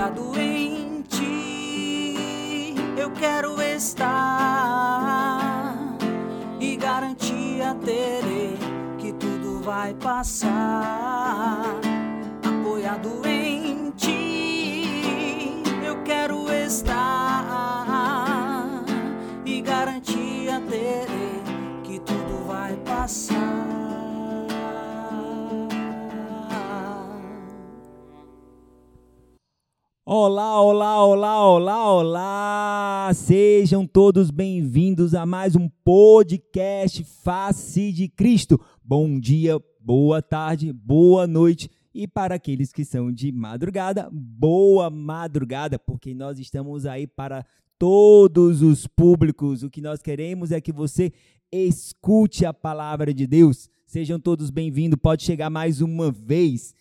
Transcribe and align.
apoiado 0.00 0.40
em 0.40 1.02
ti. 1.02 2.74
Eu 2.96 3.10
quero 3.10 3.60
estar 3.60 4.08
e 6.58 6.74
garantia 6.76 7.76
terei 7.84 8.56
que 8.98 9.12
tudo 9.12 9.60
vai 9.62 9.92
passar. 9.94 11.66
Apoiado 12.42 13.20
em 13.26 13.90
ti, 13.90 15.62
eu 15.84 16.02
quero 16.02 16.50
estar 16.50 17.44
e 19.44 19.60
garantia 19.60 20.62
terei 20.68 21.42
que 21.84 21.98
tudo 22.00 22.46
vai 22.46 22.74
passar. 22.76 23.39
Olá, 30.12 30.60
olá, 30.60 31.06
olá, 31.06 31.46
olá, 31.46 31.92
olá! 31.92 33.10
Sejam 33.14 33.86
todos 33.86 34.28
bem-vindos 34.28 35.14
a 35.14 35.24
mais 35.24 35.54
um 35.54 35.68
podcast 35.84 37.04
Face 37.04 37.92
de 37.92 38.08
Cristo. 38.08 38.60
Bom 38.82 39.20
dia, 39.20 39.62
boa 39.78 40.20
tarde, 40.20 40.72
boa 40.72 41.28
noite 41.28 41.70
e 41.94 42.08
para 42.08 42.34
aqueles 42.34 42.72
que 42.72 42.84
são 42.84 43.12
de 43.12 43.30
madrugada, 43.30 44.10
boa 44.12 44.90
madrugada, 44.90 45.78
porque 45.78 46.12
nós 46.12 46.40
estamos 46.40 46.86
aí 46.86 47.06
para 47.06 47.46
todos 47.78 48.62
os 48.62 48.88
públicos. 48.88 49.62
O 49.62 49.70
que 49.70 49.80
nós 49.80 50.02
queremos 50.02 50.50
é 50.50 50.60
que 50.60 50.72
você 50.72 51.12
escute 51.52 52.44
a 52.44 52.52
palavra 52.52 53.14
de 53.14 53.28
Deus. 53.28 53.70
Sejam 53.86 54.18
todos 54.18 54.50
bem-vindos. 54.50 54.98
Pode 55.00 55.22
chegar 55.22 55.50
mais 55.50 55.80
uma 55.80 56.10
vez. 56.10 56.74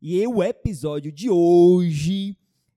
E 0.00 0.24
o 0.24 0.40
episódio 0.40 1.10
de 1.10 1.28
hoje 1.28 2.36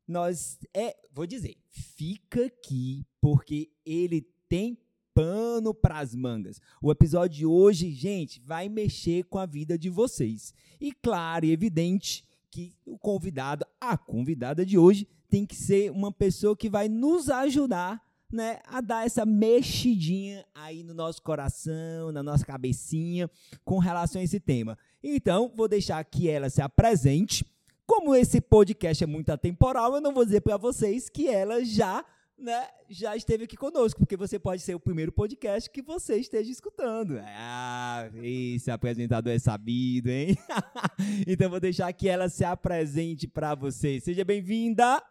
nós 0.09 0.57
é, 0.73 0.95
vou 1.13 1.27
dizer, 1.27 1.55
fica 1.69 2.47
aqui 2.47 3.05
porque 3.21 3.69
ele 3.85 4.27
tem 4.47 4.77
pano 5.13 5.73
para 5.73 5.99
as 5.99 6.15
mangas. 6.15 6.59
O 6.81 6.91
episódio 6.91 7.37
de 7.37 7.45
hoje, 7.45 7.91
gente, 7.91 8.39
vai 8.39 8.67
mexer 8.69 9.25
com 9.25 9.37
a 9.37 9.45
vida 9.45 9.77
de 9.77 9.89
vocês. 9.89 10.53
E 10.79 10.91
claro 10.91 11.45
e 11.45 11.51
evidente 11.51 12.23
que 12.49 12.73
o 12.85 12.97
convidado, 12.97 13.65
a 13.79 13.97
convidada 13.97 14.65
de 14.65 14.77
hoje, 14.77 15.07
tem 15.29 15.45
que 15.45 15.55
ser 15.55 15.91
uma 15.91 16.11
pessoa 16.11 16.57
que 16.57 16.69
vai 16.69 16.89
nos 16.89 17.29
ajudar 17.29 18.01
né, 18.31 18.59
a 18.65 18.79
dar 18.79 19.05
essa 19.05 19.25
mexidinha 19.25 20.45
aí 20.53 20.83
no 20.83 20.93
nosso 20.93 21.21
coração, 21.21 22.11
na 22.11 22.23
nossa 22.23 22.45
cabecinha, 22.45 23.29
com 23.63 23.77
relação 23.77 24.21
a 24.21 24.23
esse 24.23 24.39
tema. 24.39 24.77
Então, 25.03 25.51
vou 25.55 25.67
deixar 25.67 26.03
que 26.03 26.29
ela 26.29 26.49
se 26.49 26.61
apresente 26.61 27.45
como 27.89 28.13
esse 28.13 28.39
podcast 28.39 29.03
é 29.03 29.07
muito 29.07 29.31
atemporal, 29.31 29.95
eu 29.95 29.99
não 29.99 30.13
vou 30.13 30.23
dizer 30.23 30.41
para 30.41 30.57
vocês 30.57 31.09
que 31.09 31.27
ela 31.27 31.65
já, 31.65 32.05
né, 32.37 32.67
já 32.87 33.15
esteve 33.15 33.45
aqui 33.45 33.57
conosco, 33.57 33.99
porque 33.99 34.15
você 34.15 34.37
pode 34.37 34.61
ser 34.61 34.75
o 34.75 34.79
primeiro 34.79 35.11
podcast 35.11 35.67
que 35.67 35.81
você 35.81 36.17
esteja 36.17 36.51
escutando. 36.51 37.19
Ah, 37.19 38.07
esse 38.21 38.69
apresentador 38.69 39.33
é 39.33 39.39
sabido, 39.39 40.07
hein? 40.09 40.37
então 41.27 41.49
vou 41.49 41.59
deixar 41.59 41.91
que 41.91 42.07
ela 42.07 42.29
se 42.29 42.45
apresente 42.45 43.27
para 43.27 43.55
vocês. 43.55 44.03
Seja 44.03 44.23
bem-vinda. 44.23 45.03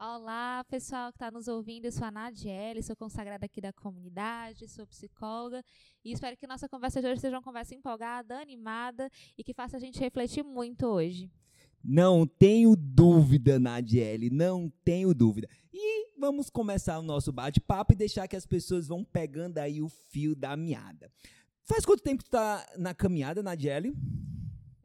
Olá, 0.00 0.64
pessoal 0.70 1.12
que 1.12 1.16
está 1.16 1.30
nos 1.30 1.46
ouvindo. 1.46 1.84
Eu 1.84 1.92
sou 1.92 2.06
a 2.06 2.10
Nadiele, 2.10 2.82
sou 2.82 2.96
consagrada 2.96 3.44
aqui 3.44 3.60
da 3.60 3.72
comunidade, 3.74 4.66
sou 4.66 4.86
psicóloga 4.86 5.62
e 6.02 6.10
espero 6.10 6.38
que 6.38 6.46
nossa 6.46 6.66
conversa 6.70 7.02
de 7.02 7.06
hoje 7.06 7.20
seja 7.20 7.36
uma 7.36 7.42
conversa 7.42 7.74
empolgada, 7.74 8.40
animada 8.40 9.10
e 9.36 9.44
que 9.44 9.52
faça 9.52 9.76
a 9.76 9.80
gente 9.80 10.00
refletir 10.00 10.42
muito 10.42 10.86
hoje. 10.86 11.30
Não 11.84 12.26
tenho 12.26 12.74
dúvida, 12.74 13.58
Nadiele, 13.58 14.30
não 14.30 14.72
tenho 14.82 15.12
dúvida. 15.12 15.46
E 15.72 16.08
vamos 16.18 16.48
começar 16.48 16.98
o 16.98 17.02
nosso 17.02 17.30
bate-papo 17.30 17.92
e 17.92 17.96
deixar 17.96 18.26
que 18.26 18.36
as 18.36 18.46
pessoas 18.46 18.88
vão 18.88 19.04
pegando 19.04 19.58
aí 19.58 19.82
o 19.82 19.88
fio 19.88 20.34
da 20.34 20.56
meada. 20.56 21.10
Faz 21.64 21.84
quanto 21.84 22.02
tempo 22.02 22.24
tu 22.24 22.30
tá 22.30 22.66
na 22.78 22.94
caminhada, 22.94 23.42
Nadiele? 23.42 23.94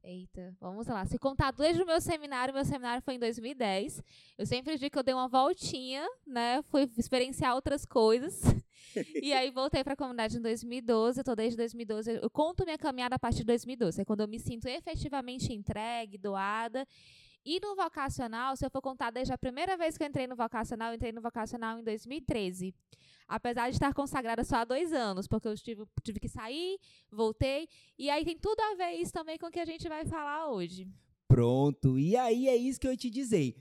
Eita, 0.03 0.55
vamos 0.59 0.87
lá. 0.87 1.05
Se 1.05 1.17
contar 1.19 1.51
desde 1.51 1.81
o 1.81 1.85
meu 1.85 2.01
seminário, 2.01 2.53
meu 2.53 2.65
seminário 2.65 3.01
foi 3.01 3.13
em 3.13 3.19
2010. 3.19 4.01
Eu 4.37 4.45
sempre 4.45 4.77
digo 4.77 4.91
que 4.91 4.97
eu 4.97 5.03
dei 5.03 5.13
uma 5.13 5.27
voltinha, 5.27 6.05
né? 6.25 6.61
Fui 6.63 6.89
experienciar 6.97 7.53
outras 7.53 7.85
coisas. 7.85 8.41
e 9.21 9.33
aí 9.33 9.51
voltei 9.51 9.83
para 9.83 9.93
a 9.93 9.97
comunidade 9.97 10.37
em 10.37 10.41
2012. 10.41 11.19
Estou 11.19 11.35
desde 11.35 11.57
2012. 11.57 12.19
Eu 12.21 12.29
conto 12.29 12.63
minha 12.63 12.77
caminhada 12.77 13.15
a 13.15 13.19
partir 13.19 13.39
de 13.39 13.45
2012. 13.45 14.01
É 14.01 14.05
quando 14.05 14.21
eu 14.21 14.27
me 14.27 14.39
sinto 14.39 14.67
efetivamente 14.67 15.53
entregue, 15.53 16.17
doada. 16.17 16.85
E 17.45 17.59
no 17.59 17.75
vocacional, 17.75 18.55
se 18.55 18.65
eu 18.65 18.69
for 18.69 18.81
contar 18.81 19.11
desde 19.11 19.33
a 19.33 19.37
primeira 19.37 19.77
vez 19.77 19.97
que 19.97 20.03
eu 20.03 20.07
entrei 20.07 20.27
no 20.27 20.35
vocacional, 20.35 20.89
eu 20.89 20.95
entrei 20.95 21.11
no 21.11 21.21
vocacional 21.21 21.79
em 21.79 21.83
2013 21.83 22.73
apesar 23.29 23.69
de 23.69 23.75
estar 23.75 23.93
consagrada 23.93 24.43
só 24.43 24.57
há 24.57 24.65
dois 24.65 24.91
anos, 24.91 25.27
porque 25.27 25.47
eu 25.47 25.55
tive, 25.55 25.85
tive 26.01 26.19
que 26.19 26.27
sair, 26.27 26.79
voltei, 27.11 27.69
e 27.97 28.09
aí 28.09 28.25
tem 28.25 28.35
tudo 28.35 28.59
a 28.59 28.75
ver 28.75 28.93
isso 28.95 29.13
também 29.13 29.37
com 29.37 29.45
o 29.45 29.51
que 29.51 29.59
a 29.59 29.65
gente 29.65 29.87
vai 29.87 30.03
falar 30.03 30.49
hoje. 30.49 30.87
Pronto, 31.27 31.99
e 31.99 32.17
aí 32.17 32.47
é 32.47 32.55
isso 32.55 32.79
que 32.79 32.87
eu 32.87 32.97
te 32.97 33.07
dizer. 33.07 33.55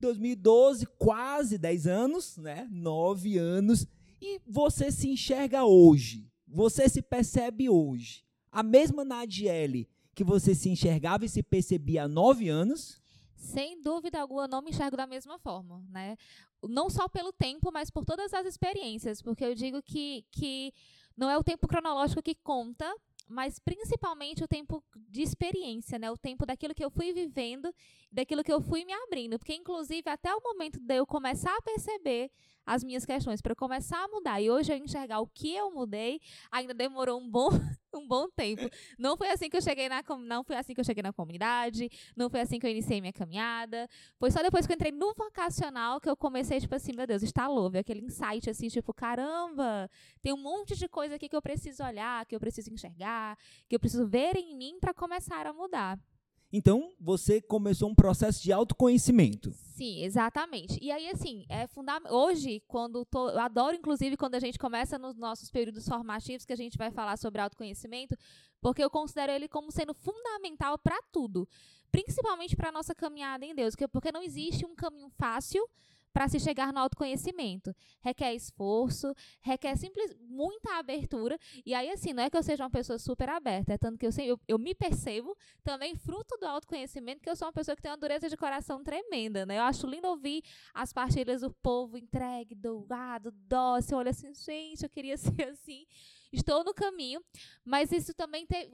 2012, 0.00 0.86
quase 0.96 1.58
10 1.58 1.86
anos, 1.88 2.36
né? 2.38 2.68
9 2.70 3.36
anos, 3.36 3.86
e 4.20 4.40
você 4.46 4.90
se 4.90 5.08
enxerga 5.08 5.64
hoje, 5.64 6.30
você 6.46 6.88
se 6.88 7.02
percebe 7.02 7.68
hoje. 7.68 8.24
A 8.50 8.62
mesma 8.62 9.04
Nadiele 9.04 9.88
que 10.14 10.24
você 10.24 10.54
se 10.54 10.68
enxergava 10.68 11.24
e 11.24 11.28
se 11.28 11.42
percebia 11.42 12.04
há 12.04 12.08
9 12.08 12.48
anos, 12.48 13.00
sem 13.40 13.80
dúvida 13.80 14.20
alguma, 14.20 14.46
não 14.46 14.60
me 14.60 14.70
enxergo 14.70 14.96
da 14.96 15.06
mesma 15.06 15.38
forma, 15.38 15.82
né? 15.88 16.16
Não 16.62 16.90
só 16.90 17.08
pelo 17.08 17.32
tempo, 17.32 17.72
mas 17.72 17.90
por 17.90 18.04
todas 18.04 18.34
as 18.34 18.44
experiências, 18.46 19.22
porque 19.22 19.42
eu 19.42 19.54
digo 19.54 19.82
que, 19.82 20.26
que 20.30 20.72
não 21.16 21.30
é 21.30 21.38
o 21.38 21.42
tempo 21.42 21.66
cronológico 21.66 22.22
que 22.22 22.34
conta, 22.34 22.94
mas 23.26 23.58
principalmente 23.58 24.44
o 24.44 24.48
tempo 24.48 24.84
de 25.08 25.22
experiência, 25.22 25.98
né? 25.98 26.10
O 26.10 26.18
tempo 26.18 26.44
daquilo 26.44 26.74
que 26.74 26.84
eu 26.84 26.90
fui 26.90 27.14
vivendo, 27.14 27.72
daquilo 28.12 28.44
que 28.44 28.52
eu 28.52 28.60
fui 28.60 28.84
me 28.84 28.92
abrindo, 28.92 29.38
porque 29.38 29.54
inclusive 29.54 30.08
até 30.10 30.34
o 30.34 30.42
momento 30.42 30.78
de 30.78 30.96
eu 30.96 31.06
começar 31.06 31.56
a 31.56 31.62
perceber 31.62 32.30
as 32.66 32.84
minhas 32.84 33.04
questões 33.04 33.40
para 33.40 33.54
começar 33.54 34.02
a 34.04 34.08
mudar 34.08 34.40
e 34.40 34.50
hoje 34.50 34.72
eu 34.72 34.76
enxergar 34.76 35.20
o 35.20 35.26
que 35.26 35.54
eu 35.54 35.70
mudei, 35.70 36.20
ainda 36.50 36.74
demorou 36.74 37.20
um 37.20 37.28
bom 37.28 37.50
um 37.94 38.06
bom 38.06 38.28
tempo. 38.30 38.68
Não 38.98 39.16
foi 39.16 39.28
assim 39.30 39.50
que 39.50 39.56
eu 39.56 39.60
cheguei 39.60 39.88
na 39.88 40.02
não 40.20 40.44
foi 40.44 40.56
assim 40.56 40.74
que 40.74 40.80
eu 40.80 40.84
cheguei 40.84 41.02
na 41.02 41.12
comunidade, 41.12 41.88
não 42.16 42.30
foi 42.30 42.40
assim 42.40 42.58
que 42.58 42.66
eu 42.66 42.70
iniciei 42.70 43.00
minha 43.00 43.12
caminhada. 43.12 43.88
Foi 44.18 44.30
só 44.30 44.42
depois 44.42 44.66
que 44.66 44.72
eu 44.72 44.74
entrei 44.74 44.92
no 44.92 45.12
vocacional 45.14 46.00
que 46.00 46.08
eu 46.08 46.16
comecei 46.16 46.60
tipo 46.60 46.74
assim, 46.74 46.92
meu 46.94 47.06
Deus, 47.06 47.22
instalou, 47.22 47.70
veio 47.70 47.80
aquele 47.80 48.00
insight 48.00 48.48
assim, 48.48 48.68
tipo, 48.68 48.94
caramba, 48.94 49.90
tem 50.22 50.32
um 50.32 50.40
monte 50.40 50.76
de 50.76 50.88
coisa 50.88 51.16
aqui 51.16 51.28
que 51.28 51.36
eu 51.36 51.42
preciso 51.42 51.82
olhar, 51.82 52.24
que 52.26 52.34
eu 52.34 52.40
preciso 52.40 52.72
enxergar, 52.72 53.36
que 53.68 53.74
eu 53.74 53.80
preciso 53.80 54.06
ver 54.06 54.36
em 54.36 54.56
mim 54.56 54.78
para 54.80 54.94
começar 54.94 55.46
a 55.46 55.52
mudar. 55.52 55.98
Então, 56.52 56.92
você 57.00 57.40
começou 57.40 57.88
um 57.88 57.94
processo 57.94 58.42
de 58.42 58.52
autoconhecimento. 58.52 59.52
Sim, 59.52 60.02
exatamente. 60.02 60.78
E 60.82 60.90
aí, 60.90 61.08
assim, 61.08 61.46
é 61.48 61.66
fundamental. 61.68 62.12
Hoje, 62.12 62.60
quando 62.66 63.04
tô, 63.04 63.30
eu 63.30 63.38
adoro, 63.38 63.76
inclusive, 63.76 64.16
quando 64.16 64.34
a 64.34 64.40
gente 64.40 64.58
começa 64.58 64.98
nos 64.98 65.16
nossos 65.16 65.48
períodos 65.48 65.86
formativos, 65.86 66.44
que 66.44 66.52
a 66.52 66.56
gente 66.56 66.76
vai 66.76 66.90
falar 66.90 67.16
sobre 67.16 67.40
autoconhecimento, 67.40 68.16
porque 68.60 68.82
eu 68.82 68.90
considero 68.90 69.30
ele 69.30 69.48
como 69.48 69.70
sendo 69.70 69.94
fundamental 69.94 70.76
para 70.76 71.00
tudo. 71.12 71.48
Principalmente 71.90 72.56
para 72.56 72.68
a 72.70 72.72
nossa 72.72 72.94
caminhada 72.94 73.44
em 73.44 73.54
Deus, 73.54 73.74
porque 73.92 74.12
não 74.12 74.22
existe 74.22 74.66
um 74.66 74.74
caminho 74.74 75.08
fácil 75.10 75.64
para 76.12 76.28
se 76.28 76.40
chegar 76.40 76.72
no 76.72 76.80
autoconhecimento. 76.80 77.74
Requer 78.00 78.34
esforço, 78.34 79.14
requer 79.40 79.76
simples 79.76 80.14
muita 80.20 80.78
abertura. 80.78 81.38
E 81.64 81.74
aí, 81.74 81.90
assim, 81.90 82.12
não 82.12 82.22
é 82.22 82.30
que 82.30 82.36
eu 82.36 82.42
seja 82.42 82.64
uma 82.64 82.70
pessoa 82.70 82.98
super 82.98 83.28
aberta, 83.28 83.74
é 83.74 83.78
tanto 83.78 83.98
que 83.98 84.06
eu, 84.06 84.10
eu, 84.24 84.40
eu 84.48 84.58
me 84.58 84.74
percebo 84.74 85.36
também 85.62 85.94
fruto 85.94 86.36
do 86.38 86.46
autoconhecimento, 86.46 87.22
que 87.22 87.30
eu 87.30 87.36
sou 87.36 87.46
uma 87.46 87.52
pessoa 87.52 87.76
que 87.76 87.82
tem 87.82 87.90
uma 87.90 87.96
dureza 87.96 88.28
de 88.28 88.36
coração 88.36 88.82
tremenda, 88.82 89.46
né? 89.46 89.58
Eu 89.58 89.62
acho 89.62 89.86
lindo 89.86 90.08
ouvir 90.08 90.42
as 90.74 90.92
partilhas 90.92 91.42
do 91.42 91.50
povo 91.50 91.96
entregue, 91.96 92.54
doado, 92.54 93.30
dócil. 93.30 93.98
Olha 93.98 94.10
assim, 94.10 94.32
gente, 94.34 94.82
eu 94.82 94.90
queria 94.90 95.16
ser 95.18 95.48
assim 95.48 95.86
estou 96.32 96.62
no 96.64 96.72
caminho, 96.72 97.20
mas 97.64 97.90
isso 97.92 98.14
também 98.14 98.46
tem, 98.46 98.70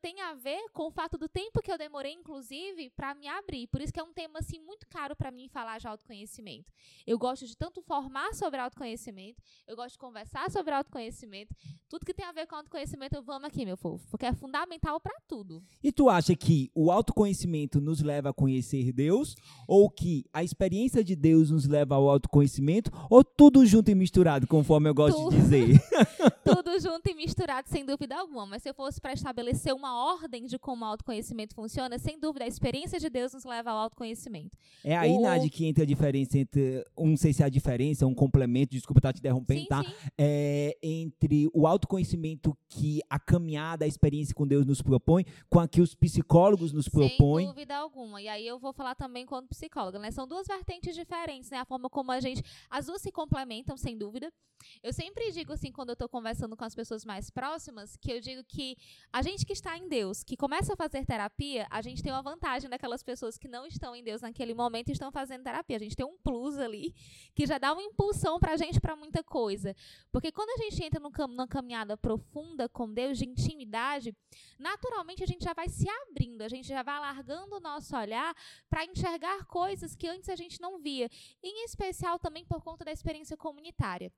tem 0.00 0.20
a 0.20 0.34
ver 0.34 0.68
com 0.72 0.86
o 0.86 0.90
fato 0.90 1.18
do 1.18 1.28
tempo 1.28 1.60
que 1.60 1.70
eu 1.70 1.78
demorei, 1.78 2.12
inclusive, 2.12 2.90
para 2.90 3.14
me 3.14 3.26
abrir. 3.28 3.66
Por 3.66 3.80
isso 3.80 3.92
que 3.92 4.00
é 4.00 4.02
um 4.02 4.12
tema 4.12 4.38
assim 4.38 4.58
muito 4.60 4.86
caro 4.88 5.16
para 5.16 5.30
mim 5.30 5.48
falar 5.48 5.78
de 5.78 5.86
autoconhecimento. 5.86 6.72
Eu 7.06 7.18
gosto 7.18 7.46
de 7.46 7.56
tanto 7.56 7.82
formar 7.82 8.34
sobre 8.34 8.60
autoconhecimento, 8.60 9.42
eu 9.66 9.76
gosto 9.76 9.92
de 9.92 9.98
conversar 9.98 10.50
sobre 10.50 10.72
autoconhecimento. 10.74 11.54
Tudo 11.88 12.06
que 12.06 12.14
tem 12.14 12.24
a 12.24 12.32
ver 12.32 12.46
com 12.46 12.56
autoconhecimento, 12.56 13.16
eu 13.16 13.22
vamos 13.22 13.44
aqui, 13.44 13.64
meu 13.64 13.76
povo, 13.76 14.04
porque 14.08 14.26
é 14.26 14.32
fundamental 14.32 15.00
para 15.00 15.18
tudo. 15.26 15.62
E 15.82 15.92
tu 15.92 16.08
acha 16.08 16.34
que 16.34 16.70
o 16.74 16.90
autoconhecimento 16.90 17.80
nos 17.80 18.00
leva 18.00 18.30
a 18.30 18.34
conhecer 18.34 18.92
Deus 18.92 19.34
ou 19.66 19.90
que 19.90 20.24
a 20.32 20.42
experiência 20.42 21.02
de 21.02 21.16
Deus 21.16 21.50
nos 21.50 21.66
leva 21.66 21.94
ao 21.94 22.08
autoconhecimento 22.08 22.90
ou 23.10 23.24
tudo 23.24 23.64
junto 23.66 23.90
e 23.90 23.94
misturado, 23.94 24.46
conforme 24.46 24.88
eu 24.88 24.94
gosto 24.94 25.30
de 25.30 25.36
dizer? 25.36 25.80
tudo 26.44 26.61
tudo 26.72 26.80
junto 26.80 27.08
e 27.10 27.14
misturado, 27.14 27.68
sem 27.68 27.84
dúvida 27.84 28.16
alguma. 28.16 28.46
Mas 28.46 28.62
se 28.62 28.70
eu 28.70 28.74
fosse 28.74 29.00
para 29.00 29.12
estabelecer 29.12 29.74
uma 29.74 29.94
ordem 30.14 30.46
de 30.46 30.58
como 30.58 30.84
o 30.84 30.88
autoconhecimento 30.88 31.54
funciona, 31.54 31.98
sem 31.98 32.18
dúvida, 32.18 32.44
a 32.44 32.48
experiência 32.48 32.98
de 32.98 33.10
Deus 33.10 33.32
nos 33.32 33.44
leva 33.44 33.70
ao 33.70 33.78
autoconhecimento. 33.78 34.56
É 34.82 34.96
aí, 34.96 35.12
O- 35.12 35.20
Nádia, 35.22 35.50
que 35.50 35.66
entra 35.66 35.84
a 35.84 35.86
diferença 35.86 36.38
entre. 36.38 36.84
Não 36.98 37.16
sei 37.16 37.32
se 37.32 37.42
é 37.42 37.46
a 37.46 37.48
diferença, 37.48 38.06
um 38.06 38.14
complemento, 38.14 38.72
desculpa 38.72 39.00
estar 39.00 39.12
te 39.12 39.18
interrompendo, 39.18 39.60
Sim, 39.62 39.66
tá? 39.66 39.82
sim. 39.84 39.92
É, 40.16 40.76
entre 40.82 41.48
o 41.52 41.66
autoconhecimento 41.66 42.56
que 42.68 43.00
a 43.10 43.18
caminhada, 43.18 43.84
a 43.84 43.88
experiência 43.88 44.34
com 44.34 44.46
Deus 44.46 44.64
nos 44.64 44.80
propõe, 44.80 45.24
com 45.50 45.60
a 45.60 45.68
que 45.68 45.80
os 45.80 45.94
psicólogos 45.94 46.72
nos 46.72 46.88
propõem. 46.88 47.44
Sem 47.44 47.54
dúvida 47.54 47.76
alguma. 47.76 48.22
E 48.22 48.28
aí 48.28 48.46
eu 48.46 48.58
vou 48.58 48.72
falar 48.72 48.94
também 48.94 49.26
quanto 49.26 49.48
psicóloga, 49.48 49.98
né? 49.98 50.10
São 50.10 50.26
duas 50.26 50.46
vertentes 50.46 50.94
diferentes, 50.94 51.50
né? 51.50 51.58
A 51.58 51.64
forma 51.64 51.90
como 51.90 52.10
a 52.12 52.20
gente. 52.20 52.42
As 52.70 52.86
duas 52.86 53.02
se 53.02 53.12
complementam, 53.12 53.76
sem 53.76 53.96
dúvida. 53.96 54.32
Eu 54.80 54.92
sempre 54.92 55.32
digo 55.32 55.52
assim, 55.52 55.72
quando 55.72 55.90
eu 55.90 55.96
tô 55.96 56.08
conversando 56.08 56.56
com 56.56 56.61
as 56.64 56.74
pessoas 56.74 57.04
mais 57.04 57.30
próximas, 57.30 57.96
que 57.96 58.12
eu 58.12 58.20
digo 58.20 58.44
que 58.44 58.76
a 59.12 59.22
gente 59.22 59.44
que 59.44 59.52
está 59.52 59.76
em 59.76 59.88
Deus, 59.88 60.22
que 60.22 60.36
começa 60.36 60.74
a 60.74 60.76
fazer 60.76 61.04
terapia, 61.04 61.66
a 61.70 61.80
gente 61.82 62.02
tem 62.02 62.12
uma 62.12 62.22
vantagem 62.22 62.68
daquelas 62.68 63.02
pessoas 63.02 63.38
que 63.38 63.48
não 63.48 63.66
estão 63.66 63.94
em 63.94 64.02
Deus 64.02 64.22
naquele 64.22 64.54
momento 64.54 64.88
e 64.88 64.92
estão 64.92 65.10
fazendo 65.10 65.44
terapia. 65.44 65.76
A 65.76 65.80
gente 65.80 65.96
tem 65.96 66.06
um 66.06 66.16
plus 66.18 66.58
ali 66.58 66.94
que 67.34 67.46
já 67.46 67.58
dá 67.58 67.72
uma 67.72 67.82
impulsão 67.82 68.38
pra 68.38 68.56
gente 68.56 68.80
pra 68.80 68.96
muita 68.96 69.22
coisa. 69.22 69.74
Porque 70.10 70.30
quando 70.32 70.50
a 70.50 70.64
gente 70.64 70.84
entra 70.84 71.00
numa 71.00 71.46
caminhada 71.46 71.96
profunda 71.96 72.68
com 72.68 72.92
Deus, 72.92 73.18
de 73.18 73.28
intimidade, 73.28 74.14
naturalmente 74.58 75.22
a 75.22 75.26
gente 75.26 75.44
já 75.44 75.52
vai 75.52 75.68
se 75.68 75.88
abrindo, 75.88 76.42
a 76.42 76.48
gente 76.48 76.68
já 76.68 76.82
vai 76.82 76.96
alargando 76.96 77.56
o 77.56 77.60
nosso 77.60 77.96
olhar 77.96 78.34
para 78.68 78.84
enxergar 78.84 79.44
coisas 79.46 79.94
que 79.94 80.08
antes 80.08 80.28
a 80.28 80.36
gente 80.36 80.60
não 80.60 80.80
via, 80.80 81.08
em 81.42 81.64
especial 81.64 82.18
também 82.18 82.44
por 82.44 82.62
conta 82.62 82.84
da 82.84 82.92
experiência 82.92 83.36
comunitária. 83.36 84.12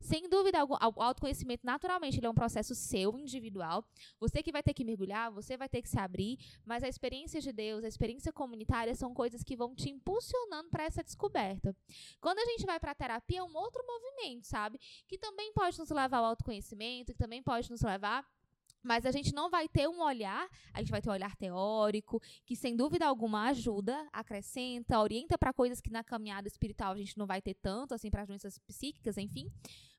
Sem 0.00 0.28
dúvida 0.28 0.64
o 0.64 1.02
autoconhecimento 1.02 1.66
naturalmente 1.86 2.18
ele 2.18 2.26
é 2.26 2.30
um 2.30 2.34
processo 2.34 2.74
seu, 2.74 3.16
individual. 3.16 3.84
Você 4.18 4.42
que 4.42 4.50
vai 4.50 4.62
ter 4.62 4.74
que 4.74 4.84
mergulhar, 4.84 5.30
você 5.30 5.56
vai 5.56 5.68
ter 5.68 5.80
que 5.80 5.88
se 5.88 5.98
abrir, 5.98 6.36
mas 6.64 6.82
a 6.82 6.88
experiência 6.88 7.40
de 7.40 7.52
Deus, 7.52 7.84
a 7.84 7.88
experiência 7.88 8.32
comunitária 8.32 8.94
são 8.94 9.14
coisas 9.14 9.44
que 9.44 9.56
vão 9.56 9.74
te 9.74 9.88
impulsionando 9.88 10.68
para 10.68 10.84
essa 10.84 11.02
descoberta. 11.02 11.74
Quando 12.20 12.40
a 12.40 12.44
gente 12.46 12.66
vai 12.66 12.80
para 12.80 12.90
a 12.90 12.94
terapia, 12.94 13.38
é 13.38 13.42
um 13.42 13.56
outro 13.56 13.84
movimento, 13.86 14.46
sabe? 14.46 14.80
Que 15.06 15.16
também 15.16 15.52
pode 15.52 15.78
nos 15.78 15.90
levar 15.90 16.18
ao 16.18 16.24
autoconhecimento, 16.24 17.12
que 17.12 17.18
também 17.18 17.42
pode 17.42 17.70
nos 17.70 17.82
levar 17.82 18.26
mas 18.86 19.04
a 19.04 19.10
gente 19.10 19.34
não 19.34 19.50
vai 19.50 19.68
ter 19.68 19.88
um 19.88 20.00
olhar, 20.00 20.48
a 20.72 20.78
gente 20.80 20.90
vai 20.90 21.02
ter 21.02 21.10
um 21.10 21.12
olhar 21.12 21.34
teórico, 21.36 22.22
que 22.44 22.54
sem 22.54 22.76
dúvida 22.76 23.04
alguma 23.04 23.48
ajuda, 23.48 24.08
acrescenta, 24.12 25.00
orienta 25.00 25.36
para 25.36 25.52
coisas 25.52 25.80
que 25.80 25.90
na 25.90 26.04
caminhada 26.04 26.46
espiritual 26.46 26.92
a 26.92 26.96
gente 26.96 27.18
não 27.18 27.26
vai 27.26 27.42
ter 27.42 27.54
tanto, 27.54 27.92
assim, 27.92 28.10
para 28.10 28.24
doenças 28.24 28.58
psíquicas, 28.60 29.18
enfim. 29.18 29.50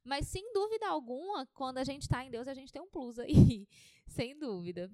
Mas 0.04 0.28
sem 0.28 0.54
dúvida 0.54 0.88
alguma, 0.88 1.45
quando 1.54 1.80
a 1.80 1.84
gente 1.84 2.04
está 2.04 2.24
em 2.24 2.31
Deus, 2.31 2.48
a 2.48 2.54
gente 2.54 2.72
tem 2.72 2.81
um 2.81 2.89
plus 2.89 3.19
aí. 3.19 3.68
sem 4.07 4.38
dúvida. 4.39 4.90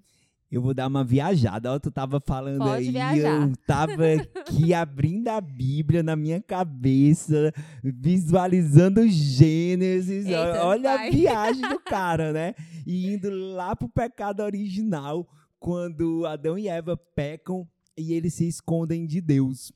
Eu 0.53 0.61
vou 0.61 0.71
dar 0.71 0.85
uma 0.85 1.03
viajada. 1.03 1.73
Ó, 1.73 1.79
tu 1.79 1.89
tava 1.89 2.19
falando 2.19 2.59
Pode 2.59 2.85
aí, 2.85 2.91
viajar. 2.91 3.41
eu 3.41 3.53
tava 3.65 4.03
aqui 4.13 4.71
abrindo 4.75 5.29
a 5.29 5.41
Bíblia 5.41 6.03
na 6.03 6.15
minha 6.15 6.39
cabeça, 6.39 7.51
visualizando 7.83 9.01
Gênesis. 9.07 10.27
Eita, 10.27 10.63
Olha 10.63 10.95
vai. 10.95 11.07
a 11.07 11.11
viagem 11.11 11.67
do 11.67 11.79
cara, 11.81 12.31
né? 12.31 12.53
E 12.85 13.15
indo 13.15 13.31
lá 13.31 13.75
pro 13.75 13.89
pecado 13.89 14.41
original, 14.43 15.27
quando 15.59 16.23
Adão 16.27 16.55
e 16.55 16.67
Eva 16.67 16.95
pecam 16.95 17.67
e 17.97 18.13
eles 18.13 18.35
se 18.35 18.47
escondem 18.47 19.07
de 19.07 19.21
Deus. 19.21 19.73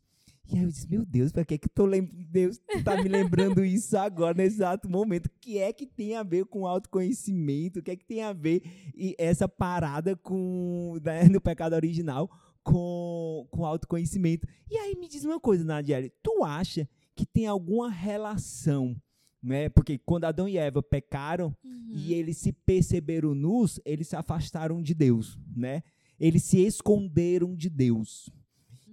E 0.50 0.58
aí 0.58 0.64
eu 0.64 0.70
disse, 0.70 0.90
meu 0.90 1.06
Deus, 1.06 1.32
pra 1.32 1.44
que 1.44 1.58
que 1.58 1.68
tô 1.68 1.86
lem 1.86 2.04
Deus 2.30 2.58
tu 2.58 2.84
tá 2.84 3.02
me 3.02 3.10
lembrando 3.10 3.64
isso 3.66 3.98
agora, 3.98 4.34
nesse 4.34 4.56
exato 4.58 4.90
momento? 4.90 5.26
O 5.28 5.32
que 5.42 5.58
é 5.58 5.74
que 5.74 5.86
tem 5.86 6.16
a 6.16 6.24
ver 6.24 6.46
com 6.46 6.66
autoconhecimento? 6.66 7.80
O 7.80 7.84
que 7.84 7.92
é 7.92 7.96
que 7.96 8.06
tem 8.06 8.22
a 8.24 8.32
ver 8.34 8.62
e 8.96 9.14
essa 9.18 9.48
parada 9.48 10.16
com, 10.16 10.98
né, 11.04 11.26
no 11.28 11.42
pecado 11.42 11.74
original 11.74 12.30
com, 12.64 13.46
com 13.52 13.66
autoconhecimento? 13.66 14.48
E 14.70 14.78
aí 14.78 14.96
me 14.96 15.08
diz 15.08 15.26
uma 15.26 15.40
coisa, 15.40 15.64
Nadiele, 15.66 16.12
tu 16.24 16.44
acha 16.44 16.88
que 17.16 17.26
tem 17.26 17.46
alguma 17.48 17.90
relação, 17.90 18.96
né? 19.42 19.70
Porque 19.70 19.98
quando 19.98 20.26
Adão 20.26 20.48
e 20.48 20.58
Eva 20.58 20.82
pecaram, 20.82 21.56
Uhum. 21.64 21.94
e 21.96 22.14
eles 22.14 22.38
se 22.38 22.52
perceberam 22.52 23.34
nus, 23.34 23.80
eles 23.86 24.08
se 24.10 24.16
afastaram 24.16 24.82
de 24.82 24.94
Deus, 24.94 25.40
né? 25.56 25.82
Eles 26.20 26.44
se 26.44 26.60
esconderam 26.60 27.56
de 27.56 27.70
Deus. 27.70 28.30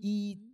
E 0.03 0.39
Uhum. 0.41 0.54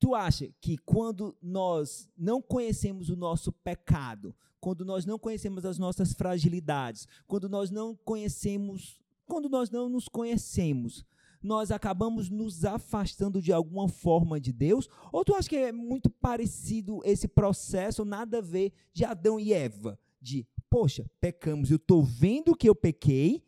Tu 0.00 0.14
acha 0.14 0.48
que 0.60 0.78
quando 0.78 1.36
nós 1.42 2.08
não 2.16 2.40
conhecemos 2.40 3.10
o 3.10 3.16
nosso 3.16 3.52
pecado, 3.52 4.34
quando 4.58 4.84
nós 4.84 5.04
não 5.04 5.18
conhecemos 5.18 5.64
as 5.64 5.78
nossas 5.78 6.14
fragilidades, 6.14 7.06
quando 7.26 7.48
nós 7.48 7.70
não 7.70 7.94
conhecemos, 7.94 8.98
quando 9.26 9.48
nós 9.48 9.70
não 9.70 9.88
nos 9.88 10.08
conhecemos, 10.08 11.04
nós 11.42 11.70
acabamos 11.70 12.28
nos 12.28 12.64
afastando 12.64 13.40
de 13.40 13.52
alguma 13.52 13.88
forma 13.88 14.40
de 14.40 14.52
Deus? 14.52 14.88
Ou 15.12 15.24
tu 15.24 15.34
acha 15.34 15.48
que 15.48 15.56
é 15.56 15.72
muito 15.72 16.10
parecido 16.10 17.00
esse 17.04 17.28
processo, 17.28 18.04
nada 18.04 18.38
a 18.38 18.42
ver 18.42 18.72
de 18.92 19.04
Adão 19.04 19.38
e 19.38 19.52
Eva? 19.52 19.98
De, 20.20 20.46
poxa, 20.68 21.10
pecamos, 21.20 21.70
eu 21.70 21.76
estou 21.76 22.02
vendo 22.02 22.54
que 22.54 22.68
eu 22.68 22.74
pequei, 22.74 23.42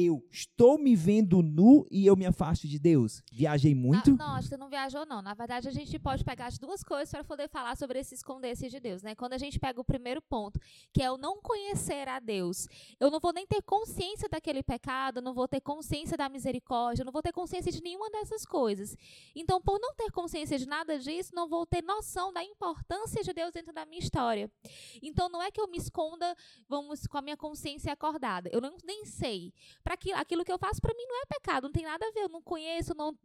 eu 0.00 0.22
estou 0.30 0.78
me 0.78 0.94
vendo 0.94 1.42
nu 1.42 1.84
e 1.90 2.06
eu 2.06 2.14
me 2.14 2.24
afasto 2.24 2.68
de 2.68 2.78
Deus. 2.78 3.20
Viajei 3.32 3.74
muito? 3.74 4.12
Na- 4.16 4.28
não, 4.28 4.34
acho 4.36 4.42
que 4.44 4.48
você 4.50 4.56
não 4.56 4.68
viajou, 4.68 5.04
não. 5.04 5.20
Na 5.20 5.34
verdade, 5.34 5.66
a 5.66 5.72
gente 5.72 5.98
pode 5.98 6.22
pegar 6.24 6.46
as 6.46 6.56
duas 6.58 6.84
coisas 6.84 7.10
para 7.10 7.24
poder 7.24 7.48
falar 7.48 7.76
sobre 7.76 7.98
esse 7.98 8.14
esconder-se 8.14 8.68
de 8.68 8.78
Deus, 8.78 9.02
né? 9.02 9.14
Quando 9.16 9.32
a 9.32 9.38
gente 9.38 9.58
pega 9.58 9.80
o 9.80 9.84
primeiro 9.84 10.22
ponto, 10.22 10.60
que 10.92 11.02
é 11.02 11.10
o 11.10 11.16
não 11.16 11.40
conhecer 11.42 12.06
a 12.06 12.20
Deus, 12.20 12.68
eu 13.00 13.10
não 13.10 13.18
vou 13.18 13.32
nem 13.32 13.44
ter 13.46 13.60
consciência 13.62 14.28
daquele 14.28 14.62
pecado, 14.62 15.20
não 15.20 15.34
vou 15.34 15.48
ter 15.48 15.60
consciência 15.60 16.16
da 16.16 16.28
misericórdia, 16.28 17.04
não 17.04 17.12
vou 17.12 17.22
ter 17.22 17.32
consciência 17.32 17.72
de 17.72 17.82
nenhuma 17.82 18.08
dessas 18.10 18.44
coisas. 18.44 18.96
Então, 19.34 19.60
por 19.60 19.80
não 19.80 19.94
ter 19.94 20.12
consciência 20.12 20.58
de 20.58 20.66
nada 20.68 20.96
disso, 20.98 21.34
não 21.34 21.48
vou 21.48 21.66
ter 21.66 21.82
noção 21.82 22.32
da 22.32 22.44
importância 22.44 23.22
de 23.24 23.32
Deus 23.32 23.52
dentro 23.52 23.72
da 23.72 23.84
minha 23.84 23.98
história. 23.98 24.48
Então, 25.02 25.28
não 25.28 25.42
é 25.42 25.50
que 25.50 25.60
eu 25.60 25.66
me 25.66 25.76
esconda, 25.78 26.36
vamos, 26.68 27.06
com 27.06 27.18
a 27.18 27.22
minha 27.22 27.36
consciência 27.36 27.92
acordada. 27.92 28.48
Eu 28.52 28.60
não, 28.60 28.76
nem 28.84 29.04
sei. 29.04 29.52
Para 29.88 29.94
aquilo, 29.94 30.18
aquilo 30.18 30.44
que 30.44 30.52
eu 30.52 30.58
faço, 30.58 30.82
para 30.82 30.92
mim, 30.92 31.06
não 31.06 31.22
é 31.22 31.24
pecado, 31.24 31.64
não 31.64 31.72
tem 31.72 31.84
nada 31.84 32.06
a 32.06 32.10
ver. 32.10 32.24
Eu 32.24 32.28
não 32.28 32.42
conheço, 32.42 32.94
não, 32.94 33.16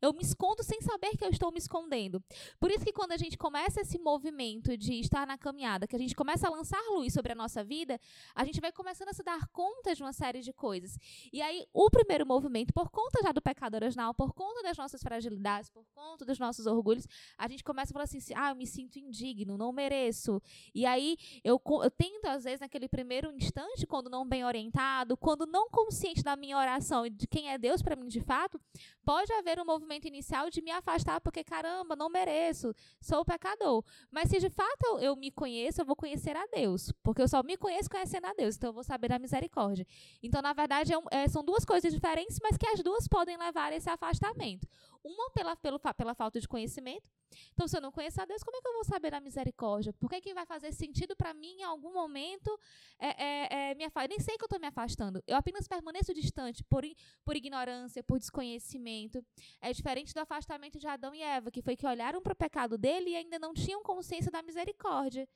eu 0.00 0.12
me 0.12 0.22
escondo 0.22 0.62
sem 0.62 0.80
saber 0.80 1.16
que 1.16 1.24
eu 1.24 1.30
estou 1.30 1.50
me 1.50 1.58
escondendo. 1.58 2.22
Por 2.60 2.70
isso 2.70 2.84
que 2.84 2.92
quando 2.92 3.10
a 3.10 3.16
gente 3.16 3.36
começa 3.36 3.80
esse 3.80 3.98
movimento 3.98 4.76
de 4.76 5.00
estar 5.00 5.26
na 5.26 5.36
caminhada, 5.36 5.84
que 5.84 5.96
a 5.96 5.98
gente 5.98 6.14
começa 6.14 6.46
a 6.46 6.50
lançar 6.52 6.80
luz 6.90 7.12
sobre 7.12 7.32
a 7.32 7.34
nossa 7.34 7.64
vida, 7.64 7.98
a 8.36 8.44
gente 8.44 8.60
vai 8.60 8.70
começando 8.70 9.08
a 9.08 9.12
se 9.12 9.24
dar 9.24 9.48
conta 9.48 9.96
de 9.96 10.02
uma 10.04 10.12
série 10.12 10.42
de 10.42 10.52
coisas. 10.52 10.96
E 11.32 11.42
aí, 11.42 11.66
o 11.72 11.90
primeiro 11.90 12.24
movimento, 12.24 12.72
por 12.72 12.88
conta 12.88 13.20
já 13.20 13.32
do 13.32 13.42
pecado 13.42 13.74
original, 13.74 14.14
por 14.14 14.32
conta 14.32 14.62
das 14.62 14.76
nossas 14.76 15.02
fragilidades, 15.02 15.70
por 15.70 15.84
conta 15.92 16.24
dos 16.24 16.38
nossos 16.38 16.66
orgulhos, 16.66 17.04
a 17.36 17.48
gente 17.48 17.64
começa 17.64 17.90
a 17.90 17.94
falar 17.94 18.04
assim, 18.04 18.20
ah, 18.36 18.50
eu 18.50 18.54
me 18.54 18.66
sinto 18.68 18.96
indigno, 18.96 19.58
não 19.58 19.72
mereço. 19.72 20.40
E 20.72 20.86
aí, 20.86 21.16
eu, 21.42 21.60
eu 21.82 21.90
tento, 21.90 22.26
às 22.26 22.44
vezes, 22.44 22.60
naquele 22.60 22.86
primeiro 22.86 23.32
instante, 23.32 23.88
quando 23.88 24.08
não 24.08 24.24
bem 24.24 24.44
orientado, 24.44 25.16
quando 25.16 25.46
não 25.46 25.68
consciente 25.68 26.11
da 26.20 26.34
minha 26.34 26.58
oração 26.58 27.06
e 27.06 27.10
de 27.10 27.28
quem 27.28 27.48
é 27.50 27.56
Deus 27.56 27.80
para 27.80 27.94
mim 27.94 28.08
de 28.08 28.20
fato, 28.20 28.60
pode 29.04 29.32
haver 29.34 29.60
um 29.60 29.64
movimento 29.64 30.06
inicial 30.08 30.50
de 30.50 30.60
me 30.60 30.72
afastar, 30.72 31.20
porque 31.20 31.44
caramba, 31.44 31.94
não 31.94 32.08
mereço, 32.10 32.74
sou 33.00 33.24
pecador. 33.24 33.84
Mas 34.10 34.28
se 34.30 34.40
de 34.40 34.50
fato 34.50 34.84
eu, 34.86 34.98
eu 34.98 35.16
me 35.16 35.30
conheço, 35.30 35.80
eu 35.80 35.84
vou 35.84 35.94
conhecer 35.94 36.36
a 36.36 36.46
Deus, 36.46 36.90
porque 37.04 37.22
eu 37.22 37.28
só 37.28 37.42
me 37.44 37.56
conheço 37.56 37.88
conhecendo 37.88 38.26
a 38.26 38.34
Deus, 38.34 38.56
então 38.56 38.70
eu 38.70 38.74
vou 38.74 38.82
saber 38.82 39.08
da 39.08 39.18
misericórdia. 39.18 39.86
Então, 40.22 40.42
na 40.42 40.52
verdade, 40.52 40.92
é 40.92 40.98
um- 40.98 41.06
é, 41.10 41.28
são 41.28 41.44
duas 41.44 41.64
coisas 41.64 41.92
diferentes, 41.92 42.38
mas 42.42 42.56
que 42.56 42.66
as 42.66 42.82
duas 42.82 43.06
podem 43.06 43.36
levar 43.36 43.72
a 43.72 43.76
esse 43.76 43.88
afastamento. 43.88 44.66
Uma 45.04 45.30
pela, 45.30 45.56
pelo, 45.56 45.80
pela 45.80 46.14
falta 46.14 46.40
de 46.40 46.46
conhecimento. 46.46 47.10
Então, 47.52 47.66
se 47.66 47.76
eu 47.76 47.80
não 47.80 47.90
conheço 47.90 48.20
a 48.20 48.24
Deus, 48.24 48.42
como 48.42 48.56
é 48.56 48.60
que 48.60 48.68
eu 48.68 48.72
vou 48.72 48.84
saber 48.84 49.10
da 49.10 49.20
misericórdia? 49.20 49.92
Por 49.92 50.08
que, 50.08 50.20
que 50.20 50.34
vai 50.34 50.46
fazer 50.46 50.72
sentido 50.72 51.16
para 51.16 51.34
mim 51.34 51.56
em 51.58 51.62
algum 51.62 51.92
momento 51.92 52.56
é, 52.98 53.08
é, 53.08 53.70
é, 53.70 53.74
me 53.74 53.84
afastar? 53.84 54.08
Nem 54.08 54.20
sei 54.20 54.36
que 54.36 54.44
eu 54.44 54.46
estou 54.46 54.60
me 54.60 54.66
afastando. 54.66 55.22
Eu 55.26 55.36
apenas 55.36 55.66
permaneço 55.66 56.14
distante 56.14 56.62
por, 56.64 56.84
por 57.24 57.36
ignorância, 57.36 58.02
por 58.02 58.18
desconhecimento. 58.18 59.24
É 59.60 59.72
diferente 59.72 60.14
do 60.14 60.20
afastamento 60.20 60.78
de 60.78 60.86
Adão 60.86 61.14
e 61.14 61.22
Eva, 61.22 61.50
que 61.50 61.62
foi 61.62 61.76
que 61.76 61.86
olharam 61.86 62.22
para 62.22 62.32
o 62.32 62.36
pecado 62.36 62.78
dele 62.78 63.10
e 63.10 63.16
ainda 63.16 63.38
não 63.38 63.52
tinham 63.52 63.82
consciência 63.82 64.30
da 64.30 64.42
misericórdia. 64.42 65.28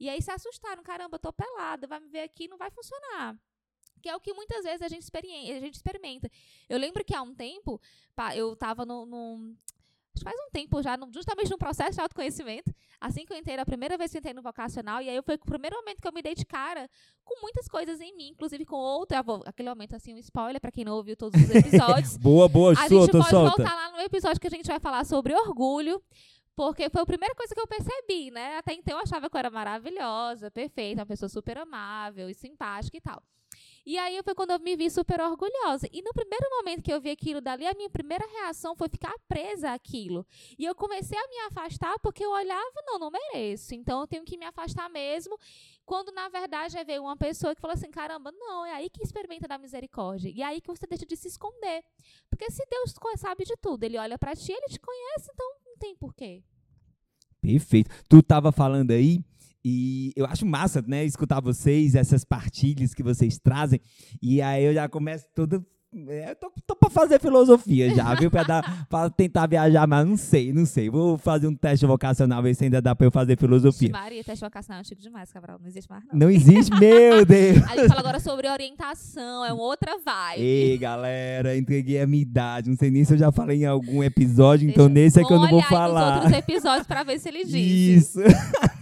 E 0.00 0.08
aí 0.08 0.20
se 0.20 0.32
assustaram, 0.32 0.82
caramba, 0.82 1.18
tô 1.18 1.32
pelada, 1.32 1.86
vai 1.86 2.00
me 2.00 2.08
ver 2.08 2.22
aqui, 2.22 2.48
não 2.48 2.56
vai 2.56 2.70
funcionar. 2.70 3.38
Que 4.02 4.08
é 4.08 4.16
o 4.16 4.20
que 4.20 4.32
muitas 4.34 4.64
vezes 4.64 4.82
a 4.82 4.88
gente, 4.88 5.06
a 5.16 5.60
gente 5.60 5.74
experimenta. 5.74 6.28
Eu 6.68 6.78
lembro 6.78 7.04
que 7.04 7.14
há 7.14 7.22
um 7.22 7.34
tempo, 7.34 7.80
pá, 8.14 8.36
eu 8.36 8.52
estava 8.54 8.84
num, 8.84 9.06
num- 9.06 9.56
acho 10.14 10.24
que 10.24 10.30
faz 10.30 10.36
um 10.46 10.50
tempo 10.50 10.82
já, 10.82 10.98
justamente 11.10 11.50
num 11.50 11.56
processo 11.56 11.92
de 11.92 12.00
autoconhecimento, 12.02 12.70
assim 13.00 13.24
que 13.24 13.32
eu 13.32 13.36
entrei, 13.38 13.56
a 13.56 13.64
primeira 13.64 13.96
vez 13.96 14.10
que 14.10 14.18
eu 14.18 14.20
entrei 14.20 14.34
no 14.34 14.42
vocacional, 14.42 15.00
e 15.00 15.08
aí 15.08 15.22
foi 15.22 15.36
o 15.36 15.38
primeiro 15.38 15.74
momento 15.76 16.02
que 16.02 16.06
eu 16.08 16.12
me 16.12 16.20
dei 16.20 16.34
de 16.34 16.44
cara 16.44 16.86
com 17.24 17.40
muitas 17.40 17.66
coisas 17.68 17.98
em 18.00 18.14
mim, 18.14 18.28
inclusive 18.28 18.64
com 18.66 18.76
outro, 18.76 19.16
eu 19.16 19.24
vou- 19.24 19.42
aquele 19.46 19.68
momento 19.70 19.96
assim, 19.96 20.12
um 20.12 20.18
spoiler 20.18 20.60
pra 20.60 20.70
quem 20.70 20.84
não 20.84 20.96
ouviu 20.96 21.16
todos 21.16 21.40
os 21.40 21.48
episódios, 21.50 22.16
Boa, 22.20 22.46
boa, 22.48 22.72
a 22.72 22.74
gente 22.74 22.88
solta, 22.90 23.12
pode 23.18 23.30
solta. 23.30 23.56
voltar 23.56 23.74
lá 23.74 23.90
no 23.92 24.00
episódio 24.00 24.38
que 24.40 24.46
a 24.48 24.50
gente 24.50 24.66
vai 24.66 24.78
falar 24.80 25.04
sobre 25.06 25.34
orgulho, 25.34 26.02
porque 26.54 26.90
foi 26.90 27.00
a 27.00 27.06
primeira 27.06 27.34
coisa 27.34 27.54
que 27.54 27.60
eu 27.60 27.66
percebi, 27.66 28.30
né? 28.30 28.58
Até 28.58 28.74
então 28.74 28.98
eu 28.98 29.02
achava 29.02 29.30
que 29.30 29.34
eu 29.34 29.38
era 29.38 29.48
maravilhosa, 29.50 30.50
perfeita, 30.50 31.00
uma 31.00 31.06
pessoa 31.06 31.28
super 31.30 31.56
amável 31.56 32.28
e 32.28 32.34
simpática 32.34 32.94
e 32.98 33.00
tal. 33.00 33.22
E 33.84 33.98
aí 33.98 34.22
foi 34.22 34.34
quando 34.34 34.52
eu 34.52 34.60
me 34.60 34.76
vi 34.76 34.88
super 34.88 35.20
orgulhosa. 35.20 35.88
E 35.92 36.02
no 36.02 36.12
primeiro 36.12 36.46
momento 36.50 36.82
que 36.82 36.92
eu 36.92 37.00
vi 37.00 37.10
aquilo 37.10 37.40
dali, 37.40 37.66
a 37.66 37.74
minha 37.74 37.90
primeira 37.90 38.24
reação 38.26 38.76
foi 38.76 38.88
ficar 38.88 39.12
presa 39.26 39.72
àquilo. 39.72 40.24
E 40.56 40.64
eu 40.64 40.74
comecei 40.74 41.18
a 41.18 41.28
me 41.28 41.38
afastar 41.48 41.98
porque 41.98 42.24
eu 42.24 42.30
olhava, 42.30 42.72
não, 42.86 42.98
não 42.98 43.10
mereço. 43.10 43.74
Então 43.74 44.00
eu 44.00 44.06
tenho 44.06 44.24
que 44.24 44.38
me 44.38 44.44
afastar 44.44 44.88
mesmo. 44.88 45.36
Quando 45.84 46.12
na 46.12 46.28
verdade 46.28 46.78
aí 46.78 46.84
veio 46.84 47.02
uma 47.02 47.16
pessoa 47.16 47.54
que 47.54 47.60
falou 47.60 47.74
assim: 47.74 47.90
caramba, 47.90 48.30
não, 48.30 48.64
é 48.64 48.72
aí 48.72 48.88
que 48.88 49.02
experimenta 49.02 49.48
da 49.48 49.58
misericórdia. 49.58 50.28
E 50.28 50.42
é 50.42 50.44
aí 50.44 50.60
que 50.60 50.68
você 50.68 50.86
deixa 50.86 51.04
de 51.04 51.16
se 51.16 51.26
esconder. 51.26 51.82
Porque 52.30 52.50
se 52.50 52.64
Deus 52.70 52.94
sabe 53.16 53.44
de 53.44 53.56
tudo, 53.56 53.82
ele 53.82 53.98
olha 53.98 54.16
para 54.16 54.36
ti, 54.36 54.52
ele 54.52 54.68
te 54.68 54.78
conhece, 54.78 55.30
então 55.32 55.46
não 55.66 55.76
tem 55.76 55.96
porquê. 55.96 56.44
Perfeito. 57.40 57.90
Tu 58.08 58.18
estava 58.18 58.52
falando 58.52 58.92
aí 58.92 59.24
e 59.64 60.12
eu 60.16 60.26
acho 60.26 60.44
massa, 60.44 60.82
né, 60.86 61.04
escutar 61.04 61.40
vocês, 61.40 61.94
essas 61.94 62.24
partilhas 62.24 62.94
que 62.94 63.02
vocês 63.02 63.38
trazem. 63.38 63.80
E 64.20 64.42
aí 64.42 64.64
eu 64.64 64.74
já 64.74 64.88
começo 64.88 65.26
todo 65.34 65.64
é, 66.08 66.30
eu 66.30 66.36
tô, 66.36 66.50
tô 66.66 66.74
pra 66.74 66.88
fazer 66.88 67.20
filosofia 67.20 67.94
já, 67.94 68.14
viu? 68.14 68.30
Pra, 68.30 68.42
dar, 68.44 68.86
pra 68.88 69.10
tentar 69.10 69.46
viajar, 69.46 69.86
mas 69.86 70.06
não 70.06 70.16
sei, 70.16 70.50
não 70.50 70.64
sei. 70.64 70.88
Vou 70.88 71.18
fazer 71.18 71.46
um 71.46 71.54
teste 71.54 71.84
vocacional, 71.84 72.42
ver 72.42 72.54
se 72.54 72.64
ainda 72.64 72.80
dá 72.80 72.94
pra 72.94 73.06
eu 73.06 73.10
fazer 73.10 73.36
filosofia. 73.36 73.90
Maria, 73.92 74.24
teste 74.24 74.42
vocacional 74.42 74.78
é 74.78 74.80
antigo 74.80 75.02
demais, 75.02 75.30
Cabral. 75.30 75.58
Não 75.60 75.68
existe 75.68 75.90
mais, 75.90 76.02
não. 76.06 76.18
Não 76.18 76.30
existe, 76.30 76.74
meu 76.80 77.26
Deus. 77.26 77.62
A 77.64 77.76
gente 77.76 77.88
fala 77.88 78.00
agora 78.00 78.20
sobre 78.20 78.48
orientação, 78.48 79.44
é 79.44 79.52
uma 79.52 79.62
outra 79.62 79.98
vibe. 79.98 80.42
Ei, 80.42 80.78
galera, 80.78 81.54
entreguei 81.58 82.00
a 82.00 82.06
minha 82.06 82.22
idade. 82.22 82.70
Não 82.70 82.76
sei 82.76 82.90
nem 82.90 83.04
se 83.04 83.12
eu 83.12 83.18
já 83.18 83.30
falei 83.30 83.62
em 83.62 83.66
algum 83.66 84.02
episódio, 84.02 84.66
Deixa, 84.66 84.80
então 84.80 84.88
nesse 84.88 85.20
é 85.20 85.24
que 85.24 85.32
eu 85.32 85.38
não 85.38 85.50
vou 85.50 85.62
falar. 85.64 86.16
Nos 86.16 86.24
outros 86.24 86.38
episódios 86.38 86.86
pra 86.86 87.02
ver 87.02 87.18
se 87.18 87.28
ele 87.28 87.44
diz. 87.44 88.16
Isso. 88.16 88.20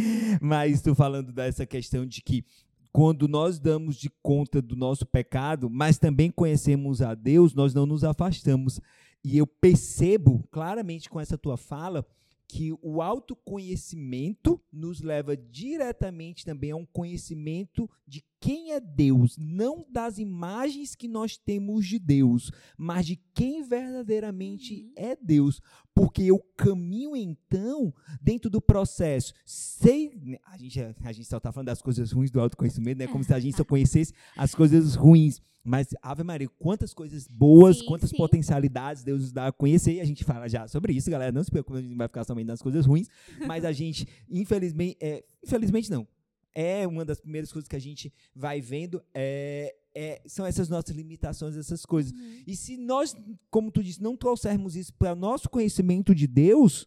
Mas 0.40 0.74
estou 0.74 0.94
falando 0.94 1.32
dessa 1.32 1.66
questão 1.66 2.06
de 2.06 2.22
que 2.22 2.44
quando 2.92 3.28
nós 3.28 3.58
damos 3.58 3.96
de 3.96 4.10
conta 4.22 4.60
do 4.60 4.74
nosso 4.74 5.06
pecado, 5.06 5.70
mas 5.70 5.96
também 5.96 6.30
conhecemos 6.30 7.00
a 7.00 7.14
Deus, 7.14 7.54
nós 7.54 7.72
não 7.72 7.86
nos 7.86 8.02
afastamos. 8.02 8.80
E 9.22 9.38
eu 9.38 9.46
percebo 9.46 10.42
claramente 10.50 11.08
com 11.08 11.20
essa 11.20 11.38
tua 11.38 11.56
fala 11.56 12.04
que 12.48 12.72
o 12.82 13.00
autoconhecimento 13.00 14.60
nos 14.72 15.00
leva 15.00 15.36
diretamente 15.36 16.44
também 16.44 16.72
a 16.72 16.76
um 16.76 16.84
conhecimento 16.84 17.88
de 18.04 18.24
quem 18.40 18.72
é 18.72 18.80
Deus, 18.80 19.36
não 19.38 19.84
das 19.90 20.18
imagens 20.18 20.94
que 20.94 21.06
nós 21.06 21.36
temos 21.36 21.86
de 21.86 21.98
Deus, 21.98 22.50
mas 22.76 23.04
de 23.04 23.16
quem 23.34 23.62
verdadeiramente 23.62 24.82
uhum. 24.82 24.92
é 24.96 25.14
Deus. 25.14 25.60
Porque 25.94 26.22
eu 26.22 26.38
caminho 26.56 27.14
então 27.14 27.92
dentro 28.22 28.48
do 28.48 28.60
processo. 28.60 29.34
Sei, 29.44 30.18
né, 30.22 30.38
a 30.46 30.56
gente, 30.56 30.80
a 30.80 31.12
gente 31.12 31.28
só 31.28 31.36
está 31.36 31.52
falando 31.52 31.66
das 31.66 31.82
coisas 31.82 32.10
ruins 32.12 32.30
do 32.30 32.40
autoconhecimento, 32.40 32.98
né? 32.98 33.06
Como 33.06 33.22
se 33.22 33.34
a 33.34 33.38
gente 33.38 33.56
só 33.56 33.64
conhecesse 33.66 34.14
as 34.36 34.54
coisas 34.54 34.94
ruins. 34.94 35.40
Mas, 35.62 35.88
Ave 36.00 36.22
Maria, 36.22 36.48
quantas 36.58 36.94
coisas 36.94 37.28
boas, 37.28 37.80
sim, 37.80 37.84
quantas 37.84 38.08
sim. 38.08 38.16
potencialidades 38.16 39.02
Deus 39.02 39.20
nos 39.20 39.32
dá 39.32 39.48
a 39.48 39.52
conhecer. 39.52 39.92
E 39.92 40.00
a 40.00 40.04
gente 40.06 40.24
fala 40.24 40.48
já 40.48 40.66
sobre 40.66 40.94
isso, 40.94 41.10
galera. 41.10 41.30
Não 41.30 41.44
se 41.44 41.50
preocupe, 41.50 41.78
a 41.78 41.82
gente 41.82 41.94
vai 41.94 42.08
ficar 42.08 42.24
somente 42.24 42.46
nas 42.46 42.62
coisas 42.62 42.86
ruins. 42.86 43.08
mas 43.46 43.66
a 43.66 43.72
gente, 43.72 44.08
infelizmente, 44.30 44.96
é, 44.98 45.22
infelizmente 45.44 45.90
não. 45.90 46.08
É 46.54 46.86
uma 46.86 47.04
das 47.04 47.20
primeiras 47.20 47.52
coisas 47.52 47.68
que 47.68 47.76
a 47.76 47.80
gente 47.80 48.12
vai 48.34 48.60
vendo. 48.60 49.02
É, 49.14 49.74
é, 49.94 50.22
são 50.26 50.46
essas 50.46 50.68
nossas 50.68 50.94
limitações, 50.94 51.56
essas 51.56 51.84
coisas. 51.84 52.12
Uhum. 52.12 52.42
E 52.46 52.56
se 52.56 52.76
nós, 52.76 53.14
como 53.50 53.70
tu 53.70 53.82
disse, 53.82 54.02
não 54.02 54.16
trouxermos 54.16 54.76
isso 54.76 54.92
para 54.94 55.12
o 55.12 55.16
nosso 55.16 55.48
conhecimento 55.48 56.14
de 56.14 56.26
Deus, 56.26 56.86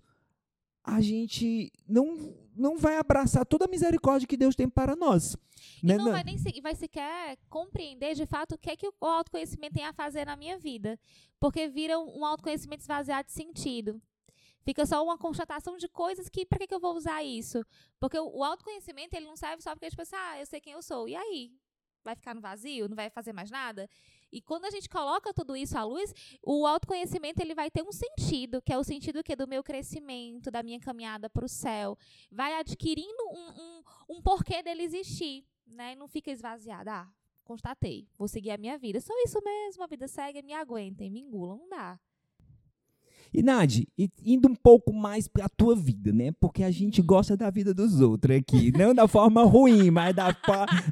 a 0.83 0.99
gente 1.01 1.71
não, 1.87 2.35
não 2.55 2.77
vai 2.77 2.97
abraçar 2.97 3.45
toda 3.45 3.65
a 3.65 3.67
misericórdia 3.67 4.27
que 4.27 4.37
Deus 4.37 4.55
tem 4.55 4.69
para 4.69 4.95
nós. 4.95 5.35
E 5.81 5.87
né? 5.87 5.97
não 5.97 6.11
vai 6.11 6.23
nem 6.23 6.37
se, 6.37 6.61
vai 6.61 6.75
sequer 6.75 7.37
compreender 7.49 8.15
de 8.15 8.25
fato 8.25 8.55
o 8.55 8.57
que 8.57 8.69
é 8.69 8.75
que 8.75 8.87
o 8.87 9.05
autoconhecimento 9.05 9.75
tem 9.75 9.85
a 9.85 9.93
fazer 9.93 10.25
na 10.25 10.35
minha 10.35 10.57
vida. 10.57 10.99
Porque 11.39 11.67
vira 11.67 11.97
um 11.99 12.25
autoconhecimento 12.25 12.81
esvaziado 12.81 13.27
de 13.27 13.33
sentido. 13.33 14.01
Fica 14.63 14.85
só 14.85 15.03
uma 15.03 15.17
constatação 15.17 15.77
de 15.77 15.87
coisas 15.87 16.29
que, 16.29 16.45
para 16.45 16.59
que, 16.59 16.67
que 16.67 16.73
eu 16.73 16.79
vou 16.79 16.95
usar 16.95 17.23
isso? 17.23 17.65
Porque 17.99 18.17
o, 18.17 18.37
o 18.37 18.43
autoconhecimento, 18.43 19.15
ele 19.15 19.25
não 19.25 19.35
serve 19.35 19.61
só 19.61 19.71
porque, 19.71 19.89
tipo 19.89 20.01
assim, 20.01 20.15
ah, 20.15 20.39
eu 20.39 20.45
sei 20.45 20.61
quem 20.61 20.73
eu 20.73 20.81
sou. 20.81 21.07
E 21.07 21.15
aí? 21.15 21.51
Vai 22.03 22.15
ficar 22.15 22.33
no 22.33 22.41
vazio? 22.41 22.89
Não 22.89 22.95
vai 22.95 23.09
fazer 23.09 23.31
mais 23.31 23.49
nada? 23.49 23.89
E 24.31 24.41
quando 24.41 24.65
a 24.65 24.71
gente 24.71 24.89
coloca 24.89 25.33
tudo 25.33 25.55
isso 25.55 25.77
à 25.77 25.83
luz, 25.83 26.13
o 26.41 26.65
autoconhecimento 26.65 27.41
ele 27.41 27.53
vai 27.53 27.69
ter 27.69 27.83
um 27.83 27.91
sentido, 27.91 28.61
que 28.61 28.73
é 28.73 28.77
o 28.77 28.83
sentido 28.83 29.23
que 29.23 29.35
do 29.35 29.47
meu 29.47 29.63
crescimento, 29.63 30.49
da 30.49 30.63
minha 30.63 30.79
caminhada 30.79 31.29
para 31.29 31.45
o 31.45 31.49
céu. 31.49 31.97
Vai 32.31 32.53
adquirindo 32.55 33.23
um, 33.31 33.61
um, 33.61 33.83
um 34.17 34.21
porquê 34.21 34.63
dele 34.63 34.83
existir, 34.83 35.45
né? 35.67 35.93
E 35.93 35.95
não 35.95 36.07
fica 36.07 36.31
esvaziado. 36.31 36.89
Ah, 36.89 37.07
constatei, 37.43 38.07
vou 38.17 38.27
seguir 38.27 38.51
a 38.51 38.57
minha 38.57 38.77
vida. 38.77 38.99
Só 38.99 39.13
isso 39.23 39.39
mesmo, 39.43 39.83
a 39.83 39.87
vida 39.87 40.07
segue, 40.07 40.41
me 40.41 40.53
aguentem, 40.53 41.09
me 41.09 41.21
engulam, 41.21 41.57
não 41.57 41.69
dá. 41.69 41.99
E 43.33 43.41
Nadi, 43.41 43.87
indo 44.23 44.47
um 44.47 44.53
pouco 44.53 44.93
mais 44.93 45.27
para 45.27 45.45
a 45.45 45.49
tua 45.49 45.75
vida, 45.75 46.13
né? 46.13 46.31
Porque 46.39 46.63
a 46.63 46.69
gente 46.69 47.01
uhum. 47.01 47.07
gosta 47.07 47.35
da 47.35 47.49
vida 47.49 47.73
dos 47.73 47.99
outros 47.99 48.37
aqui, 48.37 48.71
não 48.77 48.93
da 48.93 49.07
forma 49.07 49.43
ruim, 49.43 49.89
mas 49.89 50.15
da, 50.15 50.37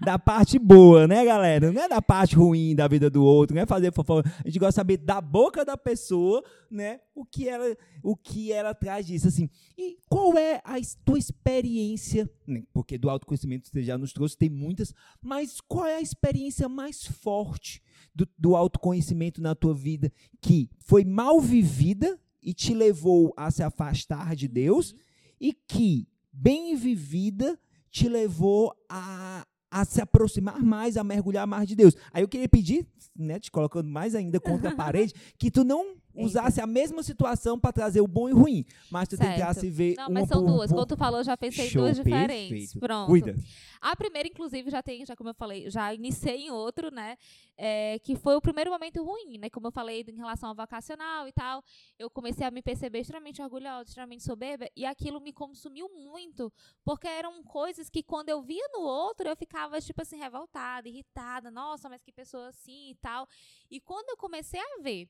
da 0.03 0.17
parte 0.17 0.57
boa, 0.57 1.07
né, 1.07 1.23
galera? 1.23 1.71
Não 1.71 1.79
é 1.79 1.87
da 1.87 2.01
parte 2.01 2.35
ruim 2.35 2.75
da 2.75 2.87
vida 2.87 3.11
do 3.11 3.23
outro, 3.23 3.55
não 3.55 3.61
é 3.61 3.65
fazer 3.67 3.93
fofoca. 3.93 4.27
A 4.43 4.47
gente 4.47 4.57
gosta 4.57 4.71
de 4.71 4.75
saber 4.75 4.97
da 4.97 5.21
boca 5.21 5.63
da 5.63 5.77
pessoa, 5.77 6.43
né? 6.69 6.99
O 7.13 7.23
que 7.23 7.47
ela, 7.47 7.77
o 8.01 8.15
que 8.15 8.51
ela 8.51 8.73
traz 8.73 9.05
disso, 9.05 9.27
assim. 9.27 9.47
E 9.77 9.99
qual 10.09 10.35
é 10.35 10.61
a 10.63 10.77
tua 11.05 11.19
experiência, 11.19 12.27
né? 12.47 12.63
porque 12.73 12.97
do 12.97 13.09
autoconhecimento 13.09 13.69
você 13.69 13.83
já 13.83 13.99
nos 13.99 14.13
trouxe, 14.13 14.35
tem 14.35 14.49
muitas, 14.49 14.95
mas 15.21 15.61
qual 15.61 15.85
é 15.85 15.97
a 15.97 16.01
experiência 16.01 16.67
mais 16.67 17.05
forte 17.05 17.83
do, 18.15 18.27
do 18.37 18.55
autoconhecimento 18.55 19.41
na 19.41 19.53
tua 19.53 19.75
vida 19.75 20.11
que 20.41 20.69
foi 20.79 21.05
mal 21.05 21.39
vivida 21.39 22.19
e 22.41 22.53
te 22.53 22.73
levou 22.73 23.33
a 23.37 23.51
se 23.51 23.63
afastar 23.63 24.35
de 24.35 24.47
Deus, 24.47 24.95
e 25.39 25.53
que, 25.53 26.07
bem 26.31 26.75
vivida, 26.75 27.59
te 27.89 28.07
levou 28.07 28.73
a, 28.89 29.45
a 29.69 29.85
se 29.85 30.01
aproximar 30.01 30.61
mais, 30.61 30.97
a 30.97 31.03
mergulhar 31.03 31.45
mais 31.45 31.67
de 31.67 31.75
Deus. 31.75 31.95
Aí 32.11 32.23
eu 32.23 32.27
queria 32.27 32.49
pedir, 32.49 32.87
né, 33.15 33.39
te 33.39 33.51
colocando 33.51 33.89
mais 33.89 34.15
ainda 34.15 34.39
contra 34.39 34.69
a 34.69 34.75
parede, 34.75 35.13
que 35.37 35.51
tu 35.51 35.63
não 35.63 35.95
usasse 36.15 36.61
a 36.61 36.67
mesma 36.67 37.03
situação 37.03 37.59
para 37.59 37.71
trazer 37.71 38.01
o 38.01 38.07
bom 38.07 38.29
e 38.29 38.33
o 38.33 38.37
ruim, 38.37 38.65
mas 38.89 39.07
tu 39.07 39.17
certo. 39.17 39.35
tentasse 39.35 39.69
ver 39.69 39.95
Não, 39.95 40.09
mas 40.09 40.27
são 40.27 40.43
por, 40.43 40.51
duas. 40.51 40.69
Por... 40.69 40.75
Quando 40.77 40.87
tu 40.87 40.97
falou, 40.97 41.23
já 41.23 41.37
pensei 41.37 41.69
Show, 41.69 41.83
duas 41.83 41.97
diferentes. 41.97 42.73
Perfeito. 42.73 42.79
Pronto. 42.79 43.07
Cuida. 43.07 43.35
A 43.79 43.95
primeira, 43.95 44.27
inclusive, 44.27 44.69
já 44.69 44.83
tem, 44.83 45.03
já 45.05 45.15
como 45.15 45.29
eu 45.29 45.33
falei, 45.33 45.69
já 45.69 45.93
iniciei 45.93 46.45
em 46.45 46.51
outro, 46.51 46.93
né? 46.93 47.17
É, 47.57 47.97
que 47.99 48.15
foi 48.15 48.35
o 48.35 48.41
primeiro 48.41 48.69
momento 48.69 49.03
ruim, 49.03 49.39
né? 49.39 49.49
Como 49.49 49.67
eu 49.67 49.71
falei 49.71 50.05
em 50.07 50.17
relação 50.17 50.49
ao 50.49 50.55
vocacional 50.55 51.27
e 51.27 51.31
tal, 51.31 51.63
eu 51.97 52.09
comecei 52.09 52.45
a 52.45 52.51
me 52.51 52.61
perceber 52.61 52.99
extremamente 52.99 53.41
orgulhosa, 53.41 53.89
extremamente 53.89 54.23
soberba, 54.23 54.67
e 54.75 54.85
aquilo 54.85 55.19
me 55.19 55.33
consumiu 55.33 55.89
muito, 55.89 56.51
porque 56.83 57.07
eram 57.07 57.43
coisas 57.43 57.89
que 57.89 58.03
quando 58.03 58.29
eu 58.29 58.41
via 58.41 58.67
no 58.71 58.81
outro, 58.81 59.27
eu 59.27 59.35
ficava, 59.35 59.81
tipo 59.81 60.01
assim, 60.01 60.17
revoltada, 60.17 60.87
irritada, 60.87 61.49
nossa, 61.49 61.89
mas 61.89 62.03
que 62.03 62.11
pessoa 62.11 62.49
assim 62.49 62.91
e 62.91 62.95
tal. 62.95 63.27
E 63.69 63.79
quando 63.79 64.09
eu 64.09 64.17
comecei 64.17 64.59
a 64.59 64.81
ver 64.81 65.09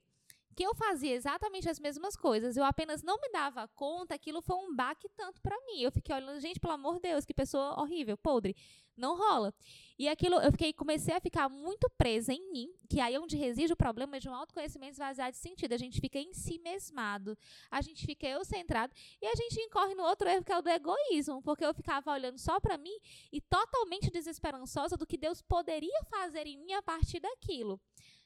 que 0.56 0.64
eu 0.64 0.76
fazia 0.76 1.14
exatamente 1.14 1.70
as 1.70 1.80
mesmas 1.80 2.16
coisas, 2.16 2.58
eu 2.58 2.64
apenas 2.64 3.02
não 3.02 3.20
me 3.20 3.30
dava 3.30 3.68
conta, 3.70 4.16
aquilo 4.16 4.42
foi 4.42 4.56
um 4.56 4.76
baque 4.76 5.08
tanto 5.10 5.42
para 5.42 5.58
mim. 5.66 5.82
Eu 5.82 5.92
fiquei 5.92 6.14
olhando, 6.16 6.40
gente, 6.40 6.60
pelo 6.60 6.74
amor 6.74 6.96
de 6.96 7.02
Deus, 7.02 7.26
que 7.26 7.34
pessoa 7.34 7.80
horrível, 7.80 8.18
podre. 8.18 8.56
Não 8.98 9.18
rola. 9.18 9.54
E 9.98 10.08
aquilo, 10.08 10.36
eu 10.36 10.52
fiquei, 10.52 10.74
comecei 10.74 11.16
a 11.16 11.20
ficar 11.20 11.48
muito 11.48 11.90
presa 11.92 12.34
em 12.34 12.52
mim, 12.52 12.70
que 12.90 13.00
aí 13.00 13.16
é 13.16 13.20
onde 13.20 13.38
reside 13.38 13.72
o 13.72 13.78
problema 13.78 14.20
de 14.20 14.28
um 14.28 14.36
autoconhecimento 14.36 14.94
esvaziado 14.94 15.32
de 15.32 15.38
sentido. 15.38 15.74
A 15.74 15.78
gente 15.78 16.00
fica 16.02 16.20
em 16.20 16.34
si 16.34 16.60
mesmado, 16.60 17.38
a 17.70 17.82
gente 17.82 18.06
fica 18.06 18.28
eu 18.28 18.44
centrado 18.44 18.94
e 19.22 19.26
a 19.26 19.36
gente 19.36 19.60
incorre 19.62 19.96
no 19.96 20.04
outro 20.04 20.28
erro 20.28 20.44
que 20.44 20.52
é 20.52 20.58
o 20.58 20.62
do 20.62 20.70
egoísmo, 20.70 21.42
porque 21.42 21.66
eu 21.66 21.74
ficava 21.74 22.12
olhando 22.12 22.38
só 22.38 22.60
para 22.60 22.78
mim 22.78 22.96
e 23.32 23.40
totalmente 23.40 24.12
desesperançosa 24.12 24.98
do 24.98 25.08
que 25.08 25.18
Deus 25.18 25.42
poderia 25.42 26.04
fazer 26.10 26.46
em 26.46 26.58
mim 26.58 26.74
a 26.74 26.82
partir 26.82 27.20
daquilo. 27.20 27.80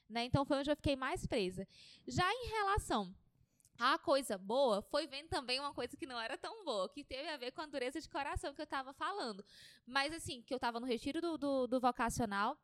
Né? 0.08 0.24
Então 0.24 0.44
foi 0.44 0.58
onde 0.58 0.70
eu 0.70 0.76
fiquei 0.76 0.96
mais 0.96 1.26
presa. 1.26 1.66
Já 2.06 2.30
em 2.32 2.48
relação 2.48 3.12
à 3.78 3.98
coisa 3.98 4.38
boa, 4.38 4.80
foi 4.82 5.06
vendo 5.06 5.28
também 5.28 5.60
uma 5.60 5.72
coisa 5.72 5.96
que 5.96 6.06
não 6.06 6.20
era 6.20 6.38
tão 6.38 6.64
boa, 6.64 6.88
que 6.88 7.04
teve 7.04 7.28
a 7.28 7.36
ver 7.36 7.50
com 7.52 7.60
a 7.60 7.66
dureza 7.66 8.00
de 8.00 8.08
coração 8.08 8.54
que 8.54 8.60
eu 8.60 8.64
estava 8.64 8.92
falando. 8.92 9.44
Mas 9.86 10.12
assim, 10.14 10.42
que 10.42 10.54
eu 10.54 10.56
estava 10.56 10.80
no 10.80 10.86
retiro 10.86 11.20
do, 11.20 11.36
do, 11.36 11.66
do, 11.66 11.80
vocacional. 11.80 12.56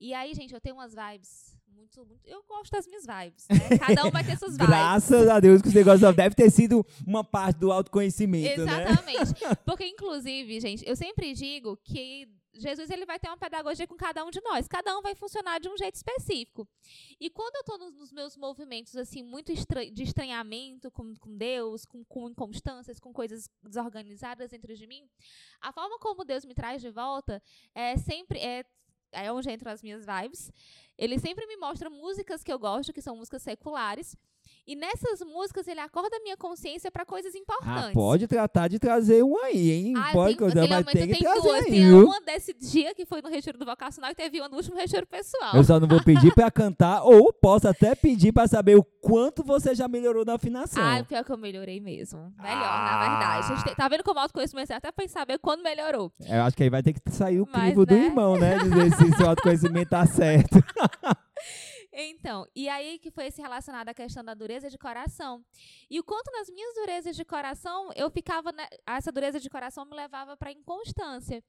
E 0.00 0.12
aí, 0.14 0.34
gente, 0.34 0.52
eu 0.52 0.60
tenho 0.60 0.76
umas 0.76 0.94
vibes. 0.94 1.58
Muito, 1.68 2.04
muito, 2.04 2.26
eu 2.26 2.42
gosto 2.46 2.72
das 2.72 2.86
minhas 2.86 3.06
vibes, 3.06 3.46
né? 3.48 3.78
Cada 3.78 4.06
um 4.06 4.10
vai 4.10 4.24
ter 4.24 4.36
suas 4.36 4.52
vibes. 4.52 4.66
Graças 4.66 5.28
a 5.28 5.40
Deus 5.40 5.62
que 5.62 5.68
esse 5.68 5.76
negócio 5.76 6.12
deve 6.12 6.34
ter 6.34 6.50
sido 6.50 6.84
uma 7.06 7.24
parte 7.24 7.58
do 7.58 7.72
autoconhecimento, 7.72 8.64
né? 8.64 8.82
Exatamente. 8.82 9.44
Né? 9.44 9.54
Porque, 9.64 9.86
inclusive, 9.86 10.60
gente, 10.60 10.86
eu 10.86 10.96
sempre 10.96 11.32
digo 11.32 11.78
que 11.82 12.28
Jesus 12.52 12.90
ele 12.90 13.06
vai 13.06 13.18
ter 13.18 13.28
uma 13.28 13.36
pedagogia 13.36 13.86
com 13.86 13.96
cada 13.96 14.24
um 14.24 14.30
de 14.30 14.40
nós. 14.40 14.66
Cada 14.66 14.96
um 14.98 15.02
vai 15.02 15.14
funcionar 15.14 15.60
de 15.60 15.68
um 15.68 15.76
jeito 15.76 15.94
específico. 15.94 16.68
E 17.18 17.30
quando 17.30 17.54
eu 17.56 17.60
estou 17.60 17.78
nos, 17.78 17.94
nos, 17.94 18.12
meus 18.12 18.36
movimentos 18.36 18.96
assim 18.96 19.22
muito 19.22 19.52
de 19.54 20.02
estranhamento 20.02 20.90
com, 20.90 21.14
com 21.14 21.36
Deus, 21.36 21.84
com, 21.84 22.04
com 22.04 22.28
inconstâncias, 22.28 22.98
com 22.98 23.12
coisas 23.12 23.48
desorganizadas 23.62 24.50
dentro 24.50 24.74
de 24.74 24.86
mim, 24.86 25.08
a 25.60 25.72
forma 25.72 25.98
como 25.98 26.24
Deus 26.24 26.44
me 26.44 26.54
traz 26.54 26.82
de 26.82 26.90
volta 26.90 27.42
é 27.74 27.96
sempre 27.96 28.38
é 28.40 28.64
é 29.12 29.32
onde 29.32 29.50
entram 29.50 29.72
as 29.72 29.82
minhas 29.82 30.04
vibes. 30.06 30.52
Ele 30.96 31.18
sempre 31.18 31.46
me 31.46 31.56
mostra 31.56 31.90
músicas 31.90 32.44
que 32.44 32.52
eu 32.52 32.58
gosto, 32.58 32.92
que 32.92 33.02
são 33.02 33.16
músicas 33.16 33.42
seculares. 33.42 34.16
E 34.66 34.76
nessas 34.76 35.20
músicas 35.20 35.66
ele 35.66 35.80
acorda 35.80 36.16
a 36.16 36.20
minha 36.20 36.36
consciência 36.36 36.90
para 36.92 37.04
coisas 37.04 37.34
importantes. 37.34 37.88
Ah, 37.88 37.92
pode 37.92 38.28
tratar 38.28 38.68
de 38.68 38.78
trazer 38.78 39.24
um 39.24 39.36
aí, 39.42 39.70
hein? 39.70 39.94
Ah, 39.96 40.10
pode 40.12 40.28
tem, 40.28 40.36
coisa, 40.36 40.66
mas 40.68 40.86
tem 40.86 41.08
que 41.08 41.14
tem 41.14 41.22
trazer 41.22 41.40
duas. 41.40 41.64
aí, 41.64 41.70
Tem 41.70 41.92
uma 41.92 42.20
desse 42.20 42.52
dia 42.54 42.94
que 42.94 43.04
foi 43.04 43.20
no 43.20 43.28
retiro 43.28 43.58
do 43.58 43.64
vocacional 43.64 44.12
e 44.12 44.14
teve 44.14 44.38
uma 44.40 44.48
no 44.48 44.56
último 44.56 44.76
retiro 44.76 45.06
pessoal. 45.06 45.56
Eu 45.56 45.64
só 45.64 45.80
não 45.80 45.88
vou 45.88 46.00
pedir 46.04 46.32
pra 46.34 46.50
cantar, 46.52 47.02
ou 47.02 47.32
posso 47.32 47.66
até 47.66 47.94
pedir 47.96 48.32
pra 48.32 48.46
saber 48.46 48.76
o 48.76 48.84
quanto 48.84 49.42
você 49.42 49.74
já 49.74 49.88
melhorou 49.88 50.24
na 50.24 50.34
afinação. 50.34 50.80
Ah, 50.82 51.02
pior 51.02 51.24
que 51.24 51.32
eu 51.32 51.38
melhorei 51.38 51.80
mesmo. 51.80 52.20
Melhor, 52.38 52.58
na 52.60 52.94
Ah. 52.94 53.08
verdade. 53.08 53.52
A 53.52 53.54
gente 53.56 53.64
tem- 53.64 53.74
tá 53.74 53.88
vendo 53.88 54.04
como 54.04 54.20
o 54.20 54.22
autoconhecimento 54.22 54.72
é 54.72 54.76
até 54.76 54.92
pra 54.92 55.08
saber 55.08 55.38
quando 55.38 55.62
melhorou. 55.64 56.12
Eu 56.28 56.42
acho 56.42 56.56
que 56.56 56.62
aí 56.62 56.70
vai 56.70 56.82
ter 56.82 56.92
que 56.92 57.00
sair 57.10 57.40
o 57.40 57.48
Mas, 57.50 57.60
crivo 57.64 57.84
do 57.86 57.94
né? 57.96 58.04
irmão, 58.04 58.36
né? 58.38 58.58
Dizer 58.58 58.90
se 58.94 59.16
seu 59.16 59.28
autoconhecimento 59.30 59.90
tá 59.90 60.06
certo. 60.06 60.62
Então, 62.08 62.46
e 62.54 62.68
aí 62.68 62.98
que 62.98 63.10
foi 63.10 63.26
esse 63.26 63.40
relacionado 63.40 63.88
à 63.88 63.94
questão 63.94 64.24
da 64.24 64.34
dureza 64.34 64.70
de 64.70 64.78
coração. 64.78 65.44
E 65.90 65.98
o 66.00 66.04
quanto 66.04 66.30
nas 66.32 66.48
minhas 66.48 66.74
durezas 66.74 67.16
de 67.16 67.24
coração, 67.24 67.90
eu 67.94 68.10
ficava. 68.10 68.52
ne- 68.52 68.68
essa 68.86 69.10
dureza 69.12 69.38
de 69.40 69.48
coração 69.50 69.84
me 69.84 69.94
levava 69.94 70.36
para 70.36 70.52
inconstância. 70.52 71.42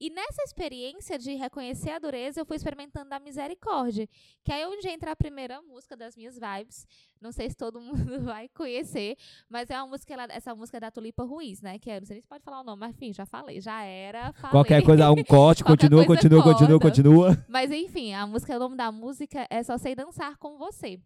E 0.00 0.10
nessa 0.10 0.42
experiência 0.44 1.18
de 1.18 1.34
reconhecer 1.34 1.90
a 1.90 1.98
dureza, 1.98 2.40
eu 2.40 2.46
fui 2.46 2.56
experimentando 2.56 3.14
a 3.14 3.18
misericórdia. 3.20 4.08
Que 4.44 4.52
é 4.52 4.66
onde 4.66 4.88
entra 4.88 5.12
a 5.12 5.16
primeira 5.16 5.60
música 5.62 5.96
das 5.96 6.16
minhas 6.16 6.36
vibes. 6.38 6.86
Não 7.20 7.32
sei 7.32 7.50
se 7.50 7.56
todo 7.56 7.80
mundo 7.80 7.92
vai 8.24 8.48
conhecer, 8.48 9.16
mas 9.48 9.68
é 9.68 9.76
uma 9.76 9.88
música, 9.88 10.14
ela- 10.14 10.28
essa 10.30 10.54
música 10.54 10.78
é 10.78 10.80
da 10.80 10.90
Tulipa 10.90 11.22
Ruiz, 11.24 11.60
né? 11.60 11.78
Que 11.78 11.90
é, 11.90 12.00
não 12.00 12.06
sei 12.06 12.14
nem 12.14 12.22
se 12.22 12.28
pode 12.28 12.42
falar 12.42 12.60
o 12.60 12.64
nome, 12.64 12.80
mas 12.80 12.94
enfim, 12.94 13.12
já 13.12 13.26
falei, 13.26 13.60
já 13.60 13.82
era. 13.82 14.32
Falei. 14.32 14.50
Qualquer 14.50 14.82
coisa, 14.82 15.10
um 15.10 15.22
corte, 15.24 15.62
continua, 15.62 16.06
continua, 16.06 16.42
continua, 16.42 16.80
corta. 16.80 16.96
continua. 17.02 17.46
Mas 17.48 17.70
enfim, 17.70 18.14
a 18.14 18.26
música, 18.26 18.56
o 18.56 18.58
nome 18.58 18.76
da 18.76 18.90
música 18.90 19.46
é 19.50 19.62
Só 19.62 19.76
Sei 19.76 19.94
Dançar 19.94 20.38
com 20.38 20.56
Você. 20.56 21.00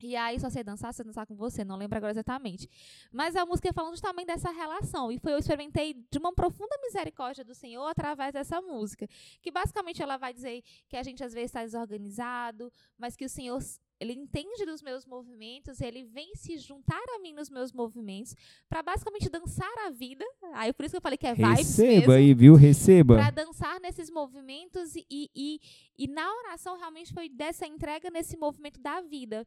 E 0.00 0.14
aí, 0.14 0.38
só 0.38 0.48
sei 0.48 0.62
dançar, 0.62 0.94
sei 0.94 1.04
dançar 1.04 1.26
com 1.26 1.34
você, 1.34 1.64
não 1.64 1.74
lembro 1.76 1.96
agora 1.98 2.12
exatamente. 2.12 2.68
Mas 3.10 3.34
a 3.34 3.44
música 3.44 3.68
é 3.70 3.72
falando 3.72 3.94
justamente 3.94 4.28
dessa 4.28 4.48
relação. 4.52 5.10
E 5.10 5.18
foi 5.18 5.32
eu 5.32 5.38
experimentei 5.38 5.92
de 6.08 6.18
uma 6.18 6.32
profunda 6.32 6.76
misericórdia 6.84 7.44
do 7.44 7.52
Senhor 7.52 7.84
através 7.84 8.32
dessa 8.32 8.60
música. 8.60 9.08
Que 9.42 9.50
basicamente 9.50 10.00
ela 10.00 10.16
vai 10.16 10.32
dizer 10.32 10.62
que 10.88 10.96
a 10.96 11.02
gente 11.02 11.24
às 11.24 11.32
vezes 11.34 11.48
está 11.50 11.64
desorganizado, 11.64 12.72
mas 12.96 13.16
que 13.16 13.24
o 13.24 13.28
Senhor 13.28 13.58
ele 14.00 14.12
entende 14.12 14.64
dos 14.64 14.82
meus 14.82 15.04
movimentos, 15.04 15.80
ele 15.80 16.04
vem 16.04 16.34
se 16.34 16.56
juntar 16.58 17.02
a 17.16 17.18
mim 17.18 17.32
nos 17.32 17.50
meus 17.50 17.72
movimentos 17.72 18.34
para 18.68 18.82
basicamente 18.82 19.28
dançar 19.28 19.72
a 19.86 19.90
vida. 19.90 20.24
Aí 20.54 20.72
por 20.72 20.84
isso 20.84 20.92
que 20.92 20.98
eu 20.98 21.02
falei 21.02 21.18
que 21.18 21.26
é 21.26 21.34
vibes 21.34 21.58
Receba 21.58 22.14
aí, 22.14 22.32
viu? 22.32 22.54
Receba. 22.54 23.16
para 23.16 23.30
dançar 23.30 23.80
nesses 23.80 24.10
movimentos 24.10 24.94
e, 24.94 25.06
e, 25.10 25.30
e, 25.34 25.60
e 25.98 26.08
na 26.08 26.32
oração 26.36 26.76
realmente 26.76 27.12
foi 27.12 27.28
dessa 27.28 27.66
entrega 27.66 28.10
nesse 28.10 28.36
movimento 28.36 28.80
da 28.80 29.00
vida. 29.00 29.46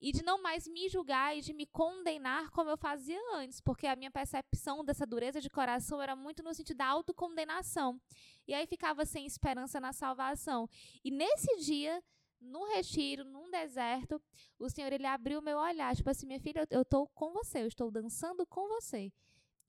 E 0.00 0.12
de 0.12 0.22
não 0.22 0.42
mais 0.42 0.68
me 0.68 0.88
julgar 0.90 1.36
e 1.36 1.40
de 1.40 1.54
me 1.54 1.64
condenar 1.66 2.50
como 2.50 2.68
eu 2.68 2.76
fazia 2.76 3.18
antes, 3.34 3.62
porque 3.62 3.86
a 3.86 3.96
minha 3.96 4.10
percepção 4.10 4.84
dessa 4.84 5.06
dureza 5.06 5.40
de 5.40 5.48
coração 5.48 6.02
era 6.02 6.14
muito 6.14 6.42
no 6.42 6.52
sentido 6.52 6.76
da 6.76 6.86
autocondenação. 6.86 7.98
E 8.46 8.52
aí 8.52 8.66
ficava 8.66 9.06
sem 9.06 9.24
esperança 9.24 9.80
na 9.80 9.92
salvação. 9.92 10.68
E 11.02 11.10
nesse 11.10 11.56
dia, 11.56 12.02
num 12.46 12.66
retiro, 12.74 13.24
num 13.24 13.50
deserto, 13.50 14.20
o 14.58 14.68
Senhor 14.68 14.92
ele 14.92 15.06
abriu 15.06 15.42
meu 15.42 15.58
olhar, 15.58 15.94
tipo 15.94 16.08
assim, 16.08 16.26
minha 16.26 16.40
filha, 16.40 16.66
eu, 16.70 16.84
tô 16.84 17.06
com 17.08 17.32
você, 17.32 17.62
eu 17.62 17.66
estou 17.66 17.90
dançando 17.90 18.46
com 18.46 18.68
você. 18.68 19.12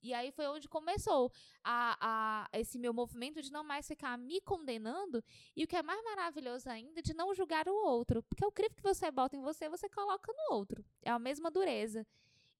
E 0.00 0.14
aí 0.14 0.30
foi 0.30 0.46
onde 0.46 0.68
começou 0.68 1.32
a, 1.64 1.96
a, 2.00 2.58
esse 2.58 2.78
meu 2.78 2.94
movimento 2.94 3.42
de 3.42 3.50
não 3.50 3.64
mais 3.64 3.86
ficar 3.86 4.16
me 4.16 4.40
condenando 4.40 5.22
e 5.56 5.64
o 5.64 5.66
que 5.66 5.76
é 5.76 5.82
mais 5.82 6.02
maravilhoso 6.04 6.70
ainda, 6.70 7.02
de 7.02 7.12
não 7.14 7.34
julgar 7.34 7.68
o 7.68 7.74
outro. 7.74 8.22
Porque 8.22 8.44
o 8.46 8.52
crivo 8.52 8.76
que 8.76 8.82
você 8.82 9.10
bota 9.10 9.36
em 9.36 9.40
você, 9.40 9.68
você 9.68 9.88
coloca 9.88 10.32
no 10.32 10.54
outro. 10.54 10.84
É 11.02 11.10
a 11.10 11.18
mesma 11.18 11.50
dureza. 11.50 12.06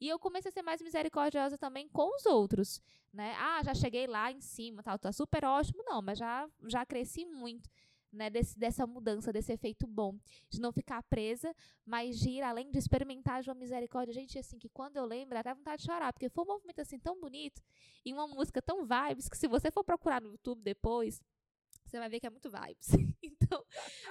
E 0.00 0.08
eu 0.08 0.18
comecei 0.18 0.48
a 0.48 0.52
ser 0.52 0.62
mais 0.62 0.80
misericordiosa 0.80 1.58
também 1.58 1.88
com 1.88 2.14
os 2.14 2.24
outros, 2.26 2.80
né? 3.12 3.34
Ah, 3.36 3.62
já 3.64 3.74
cheguei 3.74 4.06
lá 4.06 4.30
em 4.30 4.40
cima, 4.40 4.82
tá 4.82 5.12
super 5.12 5.44
ótimo. 5.44 5.82
Não, 5.84 6.00
mas 6.00 6.18
já, 6.18 6.48
já 6.66 6.86
cresci 6.86 7.24
muito, 7.24 7.68
né? 8.12 8.30
Desse, 8.30 8.58
dessa 8.58 8.86
mudança, 8.86 9.32
desse 9.32 9.52
efeito 9.52 9.86
bom. 9.86 10.18
De 10.50 10.60
não 10.60 10.72
ficar 10.72 11.02
presa, 11.04 11.54
mas 11.84 12.18
de 12.18 12.30
ir 12.30 12.42
além 12.42 12.70
de 12.70 12.78
experimentar 12.78 13.42
de 13.42 13.50
uma 13.50 13.54
misericórdia. 13.54 14.12
Gente, 14.14 14.38
assim, 14.38 14.58
que 14.58 14.68
quando 14.68 14.96
eu 14.96 15.04
lembro, 15.04 15.36
até 15.38 15.54
vontade 15.54 15.82
de 15.82 15.86
chorar, 15.86 16.12
porque 16.12 16.28
foi 16.28 16.44
um 16.44 16.48
movimento 16.48 16.80
assim 16.80 16.98
tão 16.98 17.20
bonito 17.20 17.62
e 18.04 18.12
uma 18.12 18.26
música 18.26 18.60
tão 18.62 18.84
vibes 18.86 19.28
que 19.28 19.36
se 19.36 19.46
você 19.48 19.70
for 19.70 19.84
procurar 19.84 20.20
no 20.20 20.30
YouTube 20.30 20.62
depois, 20.62 21.20
você 21.84 21.98
vai 21.98 22.08
ver 22.08 22.20
que 22.20 22.26
é 22.26 22.30
muito 22.30 22.50
vibes. 22.50 22.88
então, 23.22 23.64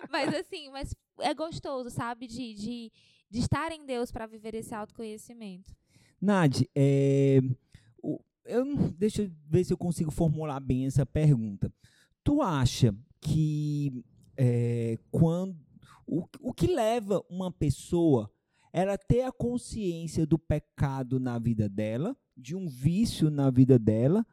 mas 0.10 0.34
assim, 0.34 0.70
mas 0.70 0.96
é 1.20 1.34
gostoso, 1.34 1.90
sabe, 1.90 2.28
de, 2.28 2.54
de, 2.54 2.92
de 3.30 3.40
estar 3.40 3.72
em 3.72 3.86
Deus 3.86 4.12
para 4.12 4.26
viver 4.26 4.56
esse 4.56 4.74
autoconhecimento. 4.74 5.76
Nadi, 6.20 6.68
é, 6.76 7.40
o- 8.02 8.20
eu, 8.46 8.66
deixa 8.94 9.22
eu 9.24 9.32
ver 9.48 9.64
se 9.64 9.72
eu 9.74 9.78
consigo 9.78 10.10
formular 10.10 10.60
bem 10.60 10.88
essa 10.88 11.06
pergunta. 11.06 11.72
Tu 12.24 12.42
acha 12.42 12.96
que 13.20 14.04
é, 14.36 14.98
quando 15.12 15.56
o, 16.06 16.24
o 16.40 16.54
que 16.54 16.68
leva 16.68 17.24
uma 17.30 17.52
pessoa 17.52 18.32
ela 18.72 18.98
ter 18.98 19.22
a 19.24 19.32
consciência 19.32 20.26
do 20.26 20.38
pecado 20.38 21.20
na 21.20 21.40
vida 21.40 21.68
dela, 21.68 22.16
de 22.36 22.56
um 22.56 22.68
vício 22.68 23.30
na 23.30 23.50
vida 23.50 23.80
dela 23.80 24.26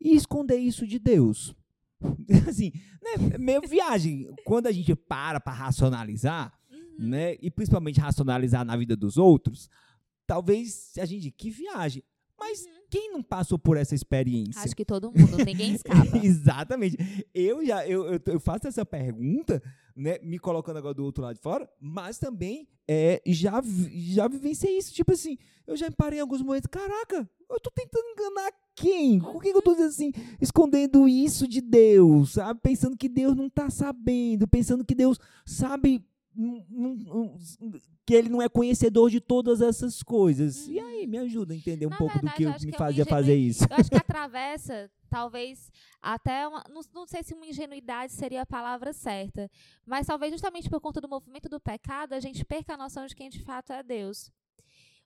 e 0.00 0.14
esconder 0.14 0.56
isso 0.56 0.86
de 0.86 0.98
Deus? 0.98 1.54
Assim, 2.48 2.70
né, 3.02 3.38
meio 3.38 3.60
viagem. 3.66 4.28
Quando 4.44 4.66
a 4.66 4.72
gente 4.72 4.94
para 4.94 5.40
para 5.40 5.52
racionalizar, 5.52 6.56
Uhum. 6.70 7.08
né? 7.08 7.36
E 7.40 7.50
principalmente 7.50 8.00
racionalizar 8.00 8.64
na 8.64 8.76
vida 8.76 8.96
dos 8.96 9.16
outros, 9.16 9.70
talvez 10.26 10.92
a 10.98 11.04
gente 11.06 11.30
que 11.30 11.48
viagem. 11.50 12.02
Mas 12.38 12.66
quem 12.90 13.12
não 13.12 13.22
passou 13.22 13.58
por 13.58 13.76
essa 13.76 13.94
experiência? 13.94 14.60
Uhum. 14.60 14.64
Acho 14.64 14.76
que 14.76 14.84
todo 14.84 15.12
mundo, 15.12 15.44
ninguém 15.44 15.74
escapa. 15.76 16.18
Exatamente. 16.22 16.96
Eu 17.34 17.64
já 17.64 17.86
eu, 17.86 18.14
eu, 18.14 18.20
eu 18.26 18.40
faço 18.40 18.66
essa 18.66 18.84
pergunta, 18.84 19.62
né, 19.94 20.18
me 20.22 20.38
colocando 20.38 20.78
agora 20.78 20.94
do 20.94 21.04
outro 21.04 21.22
lado 21.22 21.36
de 21.36 21.42
fora, 21.42 21.68
mas 21.80 22.18
também 22.18 22.66
é, 22.86 23.20
já 23.26 23.62
já 23.90 24.28
vivenciei 24.28 24.78
isso, 24.78 24.92
tipo 24.92 25.12
assim, 25.12 25.36
eu 25.66 25.76
já 25.76 25.86
me 25.86 25.94
parei 25.94 26.18
em 26.18 26.22
alguns 26.22 26.40
momentos, 26.40 26.68
caraca, 26.70 27.28
eu 27.50 27.60
tô 27.60 27.70
tentando 27.70 28.06
enganar 28.08 28.50
quem? 28.74 29.18
Por 29.18 29.42
que, 29.42 29.50
que 29.50 29.58
eu 29.58 29.62
tô 29.62 29.72
dizendo 29.72 29.88
assim, 29.88 30.12
escondendo 30.40 31.08
isso 31.08 31.48
de 31.48 31.60
Deus, 31.60 32.32
sabe? 32.32 32.60
Pensando 32.62 32.96
que 32.96 33.08
Deus 33.08 33.34
não 33.36 33.50
tá 33.50 33.68
sabendo, 33.68 34.46
pensando 34.46 34.84
que 34.84 34.94
Deus 34.94 35.18
sabe 35.44 36.06
que 38.06 38.14
ele 38.14 38.28
não 38.28 38.40
é 38.40 38.48
conhecedor 38.48 39.10
de 39.10 39.20
todas 39.20 39.60
essas 39.60 40.02
coisas. 40.02 40.66
E 40.66 40.78
aí, 40.78 41.06
me 41.06 41.18
ajuda 41.18 41.52
a 41.52 41.56
entender 41.56 41.86
um 41.86 41.90
Na 41.90 41.96
pouco 41.96 42.14
do 42.14 42.22
verdade, 42.22 42.36
que 42.36 42.42
eu 42.44 42.50
acho 42.50 42.64
me 42.64 42.72
que 42.72 42.76
é 42.76 42.78
fazia 42.78 43.04
fazer 43.04 43.36
isso. 43.36 43.64
Eu 43.68 43.76
acho 43.76 43.90
que 43.90 43.96
atravessa, 43.98 44.90
talvez, 45.10 45.70
até 46.00 46.46
uma. 46.48 46.64
Não, 46.70 46.80
não 46.94 47.06
sei 47.06 47.22
se 47.22 47.34
uma 47.34 47.46
ingenuidade 47.46 48.12
seria 48.12 48.42
a 48.42 48.46
palavra 48.46 48.92
certa. 48.92 49.50
Mas 49.84 50.06
talvez 50.06 50.32
justamente 50.32 50.70
por 50.70 50.80
conta 50.80 51.00
do 51.00 51.08
movimento 51.08 51.48
do 51.48 51.60
pecado, 51.60 52.12
a 52.12 52.20
gente 52.20 52.44
perca 52.44 52.74
a 52.74 52.76
noção 52.76 53.06
de 53.06 53.14
quem 53.14 53.28
de 53.28 53.42
fato 53.42 53.72
é 53.72 53.82
Deus. 53.82 54.30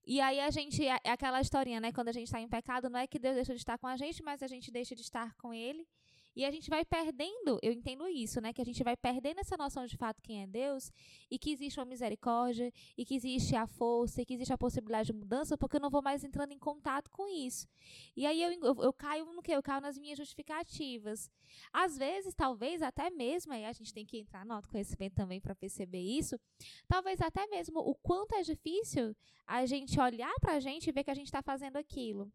E 0.05 0.21
aí 0.21 0.41
a 0.41 0.51
gente. 0.51 0.87
É 0.87 0.99
é 1.05 1.11
aquela 1.11 1.41
historinha, 1.41 1.81
né? 1.81 1.93
Quando 1.93 2.09
a 2.09 2.13
gente 2.13 2.27
está 2.27 2.41
em 2.41 2.49
pecado, 2.49 2.91
não 2.91 2.99
é 2.99 3.07
que 3.07 3.19
Deus 3.19 3.35
deixa 3.35 3.53
de 3.53 3.61
estar 3.61 3.79
com 3.79 3.87
a 3.87 3.97
gente, 3.97 4.23
mas 4.23 4.43
a 4.43 4.47
gente 4.47 4.71
deixa 4.71 4.95
de 4.95 5.03
estar 5.03 5.35
com 5.37 5.53
Ele. 5.53 5.87
E 6.35 6.45
a 6.45 6.51
gente 6.51 6.71
vai 6.71 6.85
perdendo, 6.85 7.59
eu 7.63 7.73
entendo 7.73 8.09
isso, 8.09 8.41
né? 8.41 8.53
Que 8.53 8.63
a 8.63 8.65
gente 8.65 8.83
vai 8.83 8.97
perdendo 8.97 9.41
essa 9.41 9.57
noção 9.57 9.87
de 9.87 9.97
fato 9.97 10.23
quem 10.23 10.43
é 10.43 10.47
Deus 10.47 10.91
e 11.31 11.39
que 11.39 11.53
existe 11.53 11.79
uma 11.79 11.85
misericórdia 11.85 12.73
e 12.97 13.05
que 13.05 13.15
existe 13.15 13.55
a 13.55 13.67
força 13.67 14.23
e 14.23 14.25
que 14.25 14.35
existe 14.35 14.53
a 14.53 14.59
possibilidade 14.59 15.07
de 15.07 15.13
mudança, 15.13 15.59
porque 15.59 15.77
eu 15.77 15.81
não 15.81 15.91
vou 15.91 16.03
mais 16.03 16.25
entrando 16.25 16.53
em 16.53 16.59
contato 16.59 17.11
com 17.11 17.29
isso. 17.29 17.69
E 18.17 18.27
aí 18.27 18.43
eu, 18.43 18.53
eu, 18.53 18.83
eu 18.83 18.93
caio 18.93 19.27
no 19.27 19.43
que? 19.43 19.53
Eu 19.53 19.63
caio 19.63 19.83
nas 19.83 19.99
minhas 19.99 20.17
justificativas. 20.17 21.31
Às 21.73 21.99
vezes, 21.99 22.35
talvez 22.35 22.81
até 22.81 23.11
mesmo, 23.11 23.53
aí 23.53 23.65
a 23.65 23.73
gente 23.73 23.93
tem 23.93 24.07
que 24.07 24.19
entrar 24.19 24.47
no 24.47 24.55
autoconhecimento 24.55 25.15
também 25.15 25.41
para 25.41 25.55
perceber 25.55 26.01
isso, 26.01 26.41
talvez 26.89 27.21
até 27.21 27.47
mesmo 27.47 27.79
o 27.81 27.95
quanto 27.95 28.35
é 28.35 28.43
difícil 28.43 29.15
a 29.47 29.67
gente 29.67 30.01
olhar 30.01 30.33
para 30.41 30.55
a 30.55 30.61
gente 30.61 30.89
e 30.89 30.93
ver 30.93 31.05
que 31.05 31.11
a 31.11 31.15
gente 31.15 31.27
está 31.27 31.43
fazendo 31.43 31.77
aquilo. 31.77 32.33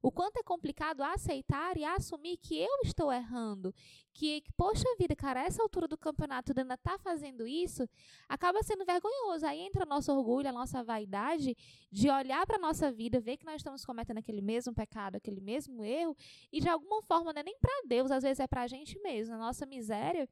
O 0.00 0.12
quanto 0.12 0.38
é 0.38 0.42
complicado 0.42 1.02
aceitar 1.02 1.76
e 1.76 1.84
assumir 1.84 2.36
que 2.36 2.56
eu 2.56 2.80
estou 2.84 3.12
errando. 3.12 3.74
Que, 4.14 4.42
poxa 4.56 4.84
vida, 4.98 5.14
cara, 5.16 5.40
a 5.40 5.44
essa 5.44 5.62
altura 5.62 5.88
do 5.88 5.98
campeonato 5.98 6.52
ainda 6.56 6.76
tá 6.76 6.98
fazendo 6.98 7.46
isso, 7.46 7.88
acaba 8.28 8.62
sendo 8.62 8.84
vergonhoso. 8.84 9.46
Aí 9.46 9.60
entra 9.60 9.84
nosso 9.84 10.12
orgulho, 10.12 10.48
a 10.48 10.52
nossa 10.52 10.82
vaidade 10.82 11.56
de 11.90 12.10
olhar 12.10 12.46
para 12.46 12.58
nossa 12.58 12.92
vida, 12.92 13.20
ver 13.20 13.36
que 13.36 13.46
nós 13.46 13.56
estamos 13.56 13.84
cometendo 13.84 14.18
aquele 14.18 14.40
mesmo 14.40 14.74
pecado, 14.74 15.16
aquele 15.16 15.40
mesmo 15.40 15.84
erro, 15.84 16.16
e 16.52 16.60
de 16.60 16.68
alguma 16.68 17.02
forma 17.02 17.32
não 17.32 17.40
é 17.40 17.44
nem 17.44 17.58
para 17.58 17.82
Deus, 17.86 18.10
às 18.10 18.22
vezes 18.22 18.40
é 18.40 18.46
para 18.46 18.62
a 18.62 18.66
gente 18.66 18.98
mesmo, 19.00 19.34
na 19.34 19.38
nossa 19.38 19.66
miséria, 19.66 20.28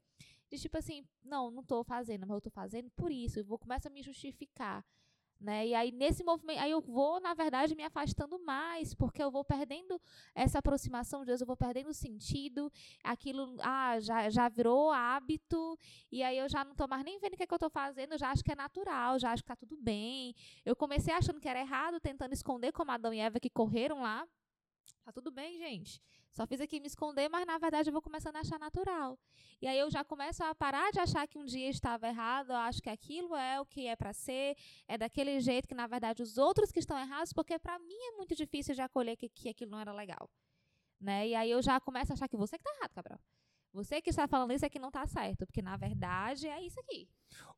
de 0.51 0.59
tipo 0.59 0.77
assim, 0.79 1.05
não, 1.25 1.51
não 1.51 1.63
tô 1.63 1.83
fazendo, 1.83 2.27
mas 2.27 2.37
eu 2.37 2.41
tô 2.41 2.51
fazendo 2.51 2.91
por 2.91 3.11
isso, 3.11 3.41
eu 3.41 3.45
vou 3.45 3.59
começar 3.59 3.89
a 3.89 3.93
me 3.93 4.03
justificar. 4.03 4.85
Né? 5.39 5.69
E 5.69 5.75
aí 5.75 5.93
nesse 5.93 6.25
movimento, 6.25 6.59
aí 6.61 6.71
eu 6.71 6.81
vou, 6.81 7.21
na 7.21 7.35
verdade, 7.35 7.75
me 7.75 7.83
afastando 7.83 8.39
mais, 8.39 8.95
porque 8.95 9.23
eu 9.23 9.31
vou 9.31 9.45
perdendo 9.45 10.01
essa 10.35 10.61
aproximação 10.61 11.21
de 11.21 11.27
Deus, 11.27 11.43
eu 11.43 11.47
vou 11.47 11.57
perdendo 11.57 11.93
sentido, 11.93 12.73
aquilo 13.05 13.55
ah, 13.61 14.01
já, 14.01 14.31
já 14.31 14.49
virou 14.49 14.91
hábito, 14.91 15.79
e 16.11 16.23
aí 16.23 16.39
eu 16.39 16.49
já 16.49 16.65
não 16.65 16.73
estou 16.73 16.89
mais 16.89 17.05
nem 17.05 17.19
vendo 17.19 17.35
o 17.35 17.37
que, 17.37 17.43
é 17.43 17.47
que 17.47 17.53
eu 17.53 17.57
estou 17.57 17.69
fazendo, 17.69 18.13
eu 18.13 18.19
já 18.19 18.31
acho 18.31 18.43
que 18.43 18.53
é 18.53 18.57
natural, 18.57 19.19
já 19.19 19.31
acho 19.31 19.43
que 19.43 19.53
está 19.53 19.57
tudo 19.57 19.77
bem. 19.77 20.35
Eu 20.65 20.75
comecei 20.75 21.13
achando 21.13 21.41
que 21.41 21.49
era 21.49 21.61
errado, 21.61 22.01
tentando 22.01 22.33
esconder 22.33 22.73
como 22.73 22.91
Adão 22.91 23.13
e 23.13 23.21
Eva 23.21 23.39
que 23.39 23.51
correram 23.51 24.01
lá. 24.03 24.27
Tá 25.05 25.13
tudo 25.13 25.31
bem, 25.31 25.59
gente. 25.59 26.01
Só 26.37 26.47
fiz 26.47 26.61
aqui 26.61 26.79
me 26.79 26.87
esconder, 26.87 27.31
mas 27.31 27.47
na 27.47 27.57
verdade 27.57 27.89
eu 27.89 27.93
vou 27.95 28.03
começando 28.03 28.37
a 28.37 28.41
achar 28.41 28.59
natural. 28.59 29.19
E 29.59 29.67
aí 29.67 29.79
eu 29.79 29.91
já 29.91 30.05
começo 30.05 30.45
a 30.45 30.55
parar 30.55 30.93
de 30.93 31.01
achar 31.01 31.27
que 31.27 31.39
um 31.39 31.47
dia 31.47 31.71
estava 31.71 32.07
errado, 32.07 32.51
eu 32.51 32.57
acho 32.57 32.83
que 32.83 32.91
aquilo 32.91 33.35
é 33.35 33.59
o 33.59 33.65
que 33.65 33.87
é 33.87 33.97
para 33.97 34.13
ser, 34.13 34.55
é 34.87 34.99
daquele 34.99 35.41
jeito 35.41 35.67
que 35.67 35.75
na 35.75 35.87
verdade 35.87 36.23
os 36.23 36.37
outros 36.37 36.71
que 36.71 36.79
estão 36.79 36.99
errados, 36.99 37.33
porque 37.33 37.59
para 37.59 37.79
mim 37.79 37.97
é 38.13 38.17
muito 38.19 38.37
difícil 38.37 38.75
de 38.75 38.83
acolher 38.83 39.17
que, 39.17 39.31
que 39.31 39.49
aquilo 39.49 39.71
não 39.71 39.81
era 39.81 39.95
legal. 39.95 40.29
Né? 41.01 41.29
E 41.29 41.35
aí 41.35 41.51
eu 41.51 41.63
já 41.63 41.81
começo 41.81 42.13
a 42.13 42.15
achar 42.15 42.29
que 42.29 42.37
você 42.37 42.59
que 42.59 42.65
tá 42.65 42.71
errado, 42.81 42.93
Cabral. 42.93 43.19
Você 43.73 44.03
que 44.03 44.11
está 44.11 44.29
falando 44.29 44.53
isso 44.53 44.67
é 44.67 44.69
que 44.69 44.79
não 44.79 44.89
está 44.89 45.07
certo, 45.07 45.47
porque 45.47 45.63
na 45.63 45.79
verdade 45.79 46.47
é 46.49 46.63
isso 46.63 46.79
aqui. 46.81 47.09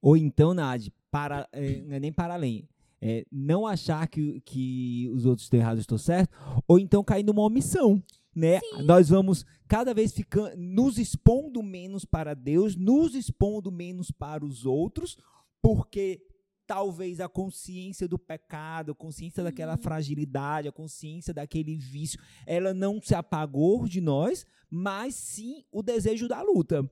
Ou 0.01 0.17
então, 0.17 0.55
Nad, 0.55 0.87
para, 1.11 1.49
é, 1.51 1.79
é 1.97 1.99
nem 1.99 2.13
para 2.13 2.35
além. 2.35 2.69
É, 3.01 3.25
não 3.31 3.67
achar 3.67 4.07
que, 4.07 4.41
que 4.43 5.11
os 5.13 5.27
outros 5.27 5.47
estão 5.47 5.59
errados, 5.59 5.81
estou 5.81 5.99
certo, 5.99 6.37
ou 6.67 6.79
então 6.79 7.03
cair 7.03 7.25
numa 7.25 7.43
omissão 7.43 8.01
né? 8.39 8.61
Sim. 8.61 8.83
Nós 8.85 9.09
vamos 9.09 9.45
cada 9.67 9.93
vez 9.93 10.13
ficando 10.13 10.57
nos 10.57 10.99
expondo 10.99 11.63
menos 11.63 12.05
para 12.05 12.35
Deus, 12.35 12.77
nos 12.77 13.15
expondo 13.15 13.71
menos 13.71 14.11
para 14.11 14.45
os 14.45 14.65
outros, 14.65 15.19
porque 15.61 16.25
talvez 16.67 17.19
a 17.19 17.29
consciência 17.29 18.07
do 18.07 18.19
pecado, 18.19 18.93
a 18.93 18.95
consciência 18.95 19.41
uhum. 19.41 19.47
daquela 19.47 19.77
fragilidade, 19.77 20.69
a 20.69 20.73
consciência 20.73 21.35
daquele 21.35 21.77
vício, 21.77 22.21
ela 22.47 22.73
não 22.73 23.01
se 23.03 23.15
apagou 23.15 23.89
de 23.89 24.01
nós, 24.01 24.47
mas 24.71 25.15
sim 25.15 25.65
o 25.73 25.83
desejo 25.83 26.29
da 26.29 26.43
luta 26.43 26.89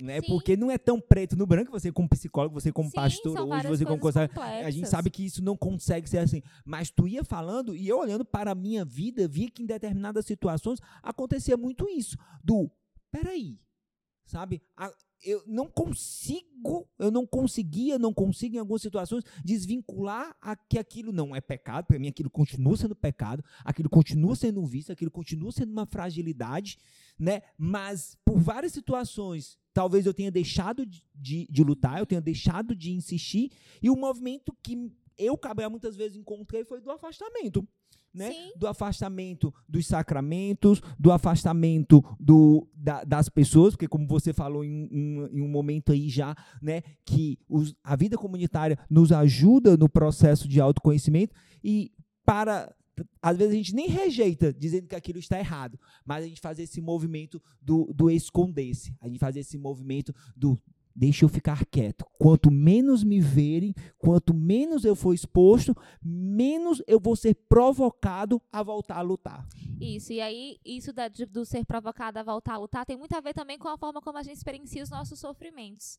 né? 0.00 0.20
Sim. 0.20 0.26
Porque 0.26 0.56
não 0.56 0.70
é 0.70 0.78
tão 0.78 1.00
preto 1.00 1.36
no 1.36 1.46
branco, 1.46 1.70
você 1.70 1.92
como 1.92 2.08
psicólogo, 2.08 2.60
você 2.60 2.72
como 2.72 2.88
Sim, 2.88 2.96
pastor, 2.96 3.38
hoje 3.38 3.68
você 3.68 3.84
como 3.84 4.00
a 4.38 4.70
gente 4.70 4.88
sabe 4.88 5.10
que 5.10 5.24
isso 5.24 5.42
não 5.42 5.56
consegue 5.56 6.08
ser 6.08 6.18
assim. 6.18 6.42
Mas 6.64 6.90
tu 6.90 7.06
ia 7.06 7.24
falando 7.24 7.76
e 7.76 7.88
eu 7.88 7.98
olhando 7.98 8.24
para 8.24 8.52
a 8.52 8.54
minha 8.54 8.84
vida, 8.84 9.28
via 9.28 9.50
que 9.50 9.62
em 9.62 9.66
determinadas 9.66 10.26
situações 10.26 10.80
acontecia 11.02 11.56
muito 11.56 11.88
isso, 11.88 12.16
do 12.42 12.70
peraí, 13.10 13.60
sabe? 14.24 14.60
A, 14.76 14.92
eu 15.24 15.42
não 15.46 15.66
consigo, 15.66 16.86
eu 16.98 17.10
não 17.10 17.26
conseguia, 17.26 17.98
não 17.98 18.12
consigo 18.12 18.56
em 18.56 18.58
algumas 18.58 18.82
situações 18.82 19.24
desvincular 19.44 20.36
a 20.40 20.54
que 20.54 20.78
aquilo 20.78 21.12
não 21.12 21.34
é 21.34 21.40
pecado, 21.40 21.86
para 21.86 21.98
mim 21.98 22.08
aquilo 22.08 22.28
continua 22.28 22.76
sendo 22.76 22.94
pecado, 22.94 23.42
aquilo 23.64 23.88
continua 23.88 24.36
sendo 24.36 24.60
um 24.60 24.66
vício, 24.66 24.92
aquilo 24.92 25.10
continua 25.10 25.50
sendo 25.50 25.72
uma 25.72 25.86
fragilidade, 25.86 26.78
né? 27.18 27.42
Mas 27.56 28.16
por 28.24 28.38
várias 28.38 28.72
situações, 28.72 29.58
talvez 29.72 30.06
eu 30.06 30.14
tenha 30.14 30.30
deixado 30.30 30.84
de, 30.86 31.04
de, 31.14 31.46
de 31.50 31.64
lutar, 31.64 31.98
eu 31.98 32.06
tenha 32.06 32.20
deixado 32.20 32.74
de 32.74 32.92
insistir, 32.92 33.50
e 33.82 33.90
o 33.90 33.96
movimento 33.96 34.56
que 34.62 34.92
eu, 35.16 35.36
Cabral, 35.38 35.70
muitas 35.70 35.96
vezes 35.96 36.16
encontrei 36.16 36.64
foi 36.64 36.80
do 36.80 36.90
afastamento 36.90 37.66
né? 38.14 38.32
Do 38.56 38.68
afastamento 38.68 39.52
dos 39.68 39.86
sacramentos, 39.86 40.80
do 40.98 41.10
afastamento 41.10 42.02
do, 42.20 42.68
da, 42.72 43.02
das 43.02 43.28
pessoas, 43.28 43.74
porque 43.74 43.88
como 43.88 44.06
você 44.06 44.32
falou 44.32 44.64
em, 44.64 44.88
em, 44.90 45.38
em 45.38 45.42
um 45.42 45.48
momento 45.48 45.90
aí 45.90 46.08
já, 46.08 46.36
né, 46.62 46.82
que 47.04 47.36
os, 47.48 47.74
a 47.82 47.96
vida 47.96 48.16
comunitária 48.16 48.78
nos 48.88 49.10
ajuda 49.10 49.76
no 49.76 49.88
processo 49.88 50.46
de 50.46 50.60
autoconhecimento 50.60 51.34
e 51.62 51.90
para 52.24 52.72
às 53.20 53.36
vezes 53.36 53.52
a 53.52 53.56
gente 53.56 53.74
nem 53.74 53.88
rejeita 53.88 54.52
dizendo 54.52 54.86
que 54.86 54.94
aquilo 54.94 55.18
está 55.18 55.38
errado, 55.38 55.78
mas 56.04 56.24
a 56.24 56.28
gente 56.28 56.40
faz 56.40 56.58
esse 56.58 56.80
movimento 56.80 57.42
do, 57.60 57.92
do 57.94 58.10
esconder-se, 58.10 58.94
a 59.00 59.08
gente 59.08 59.18
faz 59.18 59.36
esse 59.36 59.58
movimento 59.58 60.14
do 60.36 60.58
Deixa 60.96 61.24
eu 61.24 61.28
ficar 61.28 61.66
quieto. 61.66 62.06
Quanto 62.16 62.52
menos 62.52 63.02
me 63.02 63.20
verem, 63.20 63.74
quanto 63.98 64.32
menos 64.32 64.84
eu 64.84 64.94
for 64.94 65.12
exposto, 65.12 65.76
menos 66.00 66.80
eu 66.86 67.00
vou 67.00 67.16
ser 67.16 67.34
provocado 67.48 68.40
a 68.52 68.62
voltar 68.62 68.98
a 68.98 69.02
lutar. 69.02 69.44
Isso, 69.80 70.12
e 70.12 70.20
aí, 70.20 70.56
isso 70.64 70.92
da, 70.92 71.08
de, 71.08 71.26
do 71.26 71.44
ser 71.44 71.64
provocado 71.64 72.20
a 72.20 72.22
voltar 72.22 72.54
a 72.54 72.58
lutar 72.58 72.86
tem 72.86 72.96
muito 72.96 73.12
a 73.16 73.20
ver 73.20 73.34
também 73.34 73.58
com 73.58 73.66
a 73.66 73.76
forma 73.76 74.00
como 74.00 74.18
a 74.18 74.22
gente 74.22 74.36
experiencia 74.36 74.84
os 74.84 74.90
nossos 74.90 75.18
sofrimentos. 75.18 75.98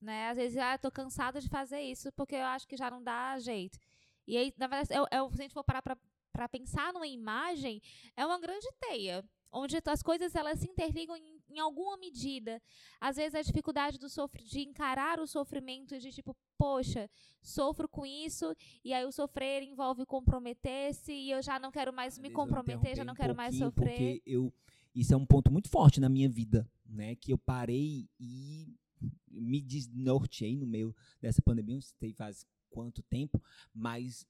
Né? 0.00 0.30
Às 0.30 0.36
vezes, 0.36 0.58
ah, 0.58 0.74
eu 0.74 0.78
tô 0.80 0.90
cansada 0.90 1.40
de 1.40 1.48
fazer 1.48 1.80
isso 1.80 2.10
porque 2.10 2.34
eu 2.34 2.44
acho 2.44 2.66
que 2.66 2.76
já 2.76 2.90
não 2.90 3.00
dá 3.00 3.38
jeito. 3.38 3.78
E 4.26 4.36
aí, 4.36 4.52
na 4.58 4.66
verdade, 4.66 4.92
é, 4.92 5.16
é, 5.16 5.28
se 5.30 5.40
a 5.40 5.42
gente 5.42 5.54
for 5.54 5.62
parar 5.62 5.82
para 6.32 6.48
pensar 6.48 6.92
numa 6.92 7.06
imagem, 7.06 7.80
é 8.16 8.24
uma 8.24 8.40
grande 8.40 8.66
teia 8.80 9.24
onde 9.52 9.76
as 9.84 10.02
coisas 10.02 10.34
elas 10.34 10.58
se 10.58 10.66
interligam 10.68 11.14
em, 11.14 11.38
em 11.50 11.58
alguma 11.58 11.96
medida. 11.98 12.60
Às 12.98 13.16
vezes 13.16 13.34
a 13.34 13.42
dificuldade 13.42 13.98
do 13.98 14.08
sofr 14.08 14.42
de 14.42 14.60
encarar 14.60 15.20
o 15.20 15.26
sofrimento 15.26 15.98
de 15.98 16.10
tipo, 16.10 16.34
poxa, 16.56 17.10
sofro 17.42 17.86
com 17.88 18.06
isso 18.06 18.54
e 18.82 18.94
aí 18.94 19.04
o 19.04 19.12
sofrer 19.12 19.62
envolve 19.62 20.06
comprometer-se 20.06 21.12
e 21.12 21.30
eu 21.30 21.42
já 21.42 21.58
não 21.60 21.70
quero 21.70 21.92
mais 21.92 22.18
me 22.18 22.30
comprometer, 22.30 22.96
já 22.96 23.04
não 23.04 23.12
um 23.12 23.16
quero 23.16 23.36
mais 23.36 23.56
sofrer. 23.56 23.90
Porque 23.90 24.22
eu 24.24 24.52
isso 24.94 25.14
é 25.14 25.16
um 25.16 25.24
ponto 25.24 25.50
muito 25.50 25.70
forte 25.70 26.00
na 26.00 26.08
minha 26.08 26.28
vida, 26.28 26.70
né, 26.84 27.14
que 27.16 27.32
eu 27.32 27.38
parei 27.38 28.10
e 28.20 28.76
me 29.30 29.60
desnorteei 29.60 30.54
no 30.56 30.66
meio 30.66 30.94
dessa 31.20 31.40
pandemia, 31.40 31.76
não 31.76 31.80
sei 31.80 32.12
faz 32.12 32.46
quanto 32.68 33.02
tempo, 33.02 33.42
mas 33.72 34.26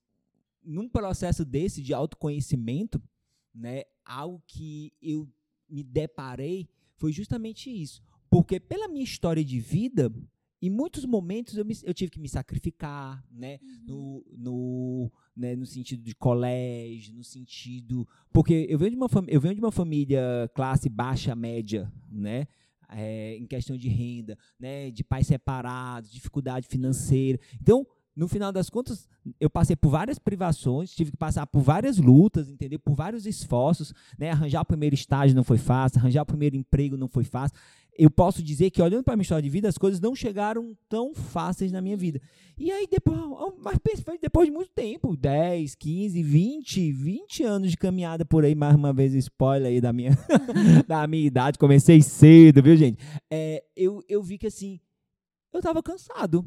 num 0.64 0.88
processo 0.88 1.44
desse 1.44 1.82
de 1.82 1.92
autoconhecimento, 1.92 3.02
né, 3.54 3.82
algo 4.04 4.42
que 4.46 4.92
eu 5.00 5.28
me 5.68 5.82
deparei 5.82 6.68
foi 6.96 7.12
justamente 7.12 7.70
isso. 7.70 8.02
Porque 8.30 8.58
pela 8.58 8.88
minha 8.88 9.04
história 9.04 9.44
de 9.44 9.60
vida, 9.60 10.10
em 10.62 10.70
muitos 10.70 11.04
momentos 11.04 11.56
eu, 11.56 11.64
me, 11.64 11.76
eu 11.82 11.92
tive 11.92 12.12
que 12.12 12.20
me 12.20 12.28
sacrificar, 12.28 13.24
né? 13.30 13.58
Uhum. 13.60 13.84
No, 13.84 14.24
no, 14.38 15.12
né? 15.36 15.56
no 15.56 15.66
sentido 15.66 16.02
de 16.02 16.14
colégio, 16.14 17.12
no 17.14 17.24
sentido. 17.24 18.06
Porque 18.32 18.66
eu 18.70 18.78
venho 18.78 18.92
de 18.92 18.96
uma, 18.96 19.08
eu 19.26 19.40
venho 19.40 19.54
de 19.54 19.60
uma 19.60 19.72
família 19.72 20.48
classe 20.54 20.88
baixa, 20.88 21.34
média, 21.34 21.92
né? 22.08 22.46
É, 22.88 23.36
em 23.36 23.46
questão 23.46 23.76
de 23.76 23.88
renda, 23.88 24.38
né? 24.58 24.90
De 24.90 25.02
pais 25.02 25.26
separados, 25.26 26.12
dificuldade 26.12 26.68
financeira. 26.68 27.40
Então, 27.60 27.84
no 28.14 28.28
final 28.28 28.52
das 28.52 28.68
contas, 28.68 29.08
eu 29.40 29.48
passei 29.48 29.74
por 29.74 29.88
várias 29.88 30.18
privações, 30.18 30.90
tive 30.90 31.10
que 31.12 31.16
passar 31.16 31.46
por 31.46 31.60
várias 31.60 31.98
lutas, 31.98 32.50
entendeu? 32.50 32.78
Por 32.78 32.94
vários 32.94 33.26
esforços, 33.26 33.94
né? 34.18 34.30
Arranjar 34.30 34.60
o 34.60 34.66
primeiro 34.66 34.94
estágio 34.94 35.34
não 35.34 35.44
foi 35.44 35.58
fácil, 35.58 35.98
arranjar 35.98 36.22
o 36.22 36.26
primeiro 36.26 36.54
emprego 36.54 36.96
não 36.96 37.08
foi 37.08 37.24
fácil. 37.24 37.56
Eu 37.96 38.10
posso 38.10 38.42
dizer 38.42 38.70
que 38.70 38.80
olhando 38.80 39.04
para 39.04 39.14
a 39.14 39.16
minha 39.16 39.22
história 39.22 39.42
de 39.42 39.50
vida, 39.50 39.68
as 39.68 39.76
coisas 39.76 40.00
não 40.00 40.14
chegaram 40.14 40.76
tão 40.88 41.14
fáceis 41.14 41.70
na 41.70 41.80
minha 41.80 41.96
vida. 41.96 42.20
E 42.58 42.70
aí 42.70 42.86
depois, 42.90 43.18
mas 43.58 43.78
foi 44.02 44.18
depois 44.18 44.46
de 44.46 44.52
muito 44.52 44.70
tempo, 44.70 45.16
10, 45.16 45.74
15, 45.74 46.22
20, 46.22 46.92
20 46.92 47.42
anos 47.44 47.70
de 47.70 47.76
caminhada 47.76 48.24
por 48.24 48.44
aí, 48.44 48.54
mais 48.54 48.74
uma 48.74 48.92
vez 48.92 49.14
spoiler 49.14 49.68
aí 49.68 49.80
da 49.80 49.92
minha 49.92 50.12
da 50.86 51.06
minha 51.06 51.26
idade, 51.26 51.58
comecei 51.58 52.02
cedo, 52.02 52.62
viu, 52.62 52.76
gente? 52.76 52.98
É, 53.30 53.62
eu 53.74 54.02
eu 54.08 54.22
vi 54.22 54.36
que 54.36 54.46
assim, 54.46 54.80
eu 55.52 55.60
estava 55.60 55.82
cansado 55.82 56.46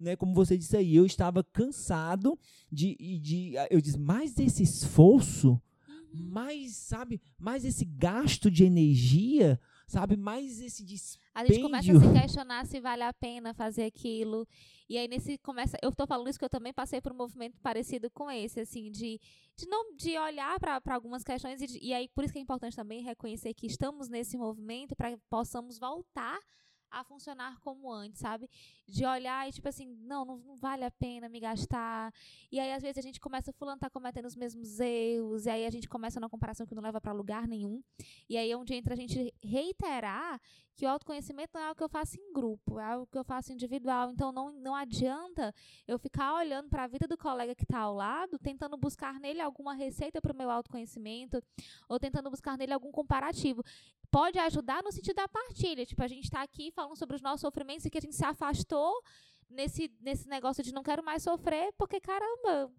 né, 0.00 0.16
como 0.16 0.34
você 0.34 0.56
disse 0.56 0.76
aí, 0.76 0.96
eu 0.96 1.04
estava 1.04 1.44
cansado 1.44 2.38
de, 2.72 2.96
de 3.18 3.52
eu 3.70 3.80
disse, 3.80 3.98
mais 3.98 4.38
esse 4.38 4.62
esforço, 4.62 5.60
uhum. 5.86 6.28
mais, 6.30 6.74
sabe, 6.74 7.20
mais 7.38 7.64
esse 7.66 7.84
gasto 7.84 8.50
de 8.50 8.64
energia, 8.64 9.60
sabe, 9.86 10.16
mais 10.16 10.58
esse 10.60 10.82
dispêndio. 10.82 11.20
A 11.34 11.44
gente 11.44 11.60
começa 11.60 11.92
a 11.92 12.00
se 12.00 12.12
questionar 12.20 12.66
se 12.66 12.80
vale 12.80 13.02
a 13.02 13.12
pena 13.12 13.52
fazer 13.52 13.84
aquilo. 13.84 14.48
E 14.88 14.96
aí 14.96 15.06
nesse 15.06 15.36
começa, 15.38 15.76
eu 15.82 15.90
estou 15.90 16.06
falando 16.06 16.28
isso 16.28 16.38
que 16.38 16.44
eu 16.44 16.50
também 16.50 16.72
passei 16.72 17.00
por 17.00 17.12
um 17.12 17.16
movimento 17.16 17.60
parecido 17.60 18.10
com 18.10 18.30
esse, 18.30 18.58
assim, 18.60 18.90
de, 18.90 19.20
de 19.54 19.66
não 19.68 19.94
de 19.94 20.18
olhar 20.18 20.58
para 20.58 20.80
algumas 20.94 21.22
questões 21.22 21.60
e, 21.60 21.78
e 21.80 21.92
aí 21.92 22.08
por 22.08 22.24
isso 22.24 22.32
que 22.32 22.38
é 22.38 22.42
importante 22.42 22.74
também 22.74 23.02
reconhecer 23.02 23.52
que 23.52 23.66
estamos 23.66 24.08
nesse 24.08 24.36
movimento 24.38 24.96
para 24.96 25.12
que 25.12 25.18
possamos 25.28 25.78
voltar 25.78 26.40
a 26.90 27.04
funcionar 27.04 27.58
como 27.60 27.90
antes, 27.92 28.20
sabe? 28.20 28.48
De 28.86 29.04
olhar 29.06 29.48
e 29.48 29.52
tipo 29.52 29.68
assim, 29.68 29.86
não, 30.02 30.24
não, 30.24 30.38
não, 30.38 30.56
vale 30.56 30.84
a 30.84 30.90
pena 30.90 31.28
me 31.28 31.40
gastar. 31.40 32.12
E 32.50 32.58
aí 32.58 32.72
às 32.72 32.82
vezes 32.82 32.98
a 32.98 33.02
gente 33.02 33.20
começa, 33.20 33.52
fulano 33.52 33.80
tá 33.80 33.88
cometendo 33.88 34.26
os 34.26 34.36
mesmos 34.36 34.80
erros, 34.80 35.46
e 35.46 35.50
aí 35.50 35.66
a 35.66 35.70
gente 35.70 35.88
começa 35.88 36.18
numa 36.18 36.28
comparação 36.28 36.66
que 36.66 36.74
não 36.74 36.82
leva 36.82 37.00
para 37.00 37.12
lugar 37.12 37.46
nenhum. 37.46 37.82
E 38.28 38.36
aí 38.36 38.50
é 38.50 38.56
onde 38.56 38.74
entra 38.74 38.94
a 38.94 38.96
gente 38.96 39.32
reiterar 39.42 40.40
que 40.80 40.86
o 40.86 40.88
autoconhecimento 40.88 41.50
não 41.52 41.60
é 41.60 41.64
algo 41.64 41.76
que 41.76 41.84
eu 41.84 41.90
faço 41.90 42.16
em 42.18 42.32
grupo, 42.32 42.80
é 42.80 42.84
algo 42.84 43.06
que 43.06 43.18
eu 43.18 43.22
faço 43.22 43.52
individual. 43.52 44.10
Então 44.12 44.32
não, 44.32 44.50
não 44.50 44.74
adianta 44.74 45.54
eu 45.86 45.98
ficar 45.98 46.34
olhando 46.34 46.70
para 46.70 46.84
a 46.84 46.86
vida 46.86 47.06
do 47.06 47.18
colega 47.18 47.54
que 47.54 47.64
está 47.64 47.80
ao 47.80 47.94
lado, 47.94 48.38
tentando 48.38 48.78
buscar 48.78 49.20
nele 49.20 49.42
alguma 49.42 49.74
receita 49.74 50.22
para 50.22 50.32
o 50.32 50.34
meu 50.34 50.50
autoconhecimento, 50.50 51.38
ou 51.86 52.00
tentando 52.00 52.30
buscar 52.30 52.56
nele 52.56 52.72
algum 52.72 52.90
comparativo 52.90 53.62
pode 54.10 54.38
ajudar 54.38 54.82
no 54.82 54.90
sentido 54.90 55.16
da 55.16 55.28
partilha. 55.28 55.84
Tipo, 55.84 56.02
a 56.02 56.08
gente 56.08 56.24
está 56.24 56.40
aqui 56.40 56.70
falando 56.70 56.96
sobre 56.96 57.14
os 57.14 57.20
nossos 57.20 57.42
sofrimentos 57.42 57.84
e 57.84 57.90
que 57.90 57.98
a 57.98 58.00
gente 58.00 58.16
se 58.16 58.24
afastou 58.24 59.02
nesse, 59.50 59.94
nesse 60.00 60.26
negócio 60.30 60.64
de 60.64 60.72
não 60.72 60.82
quero 60.82 61.04
mais 61.04 61.22
sofrer, 61.22 61.74
porque, 61.76 62.00
caramba, 62.00 62.72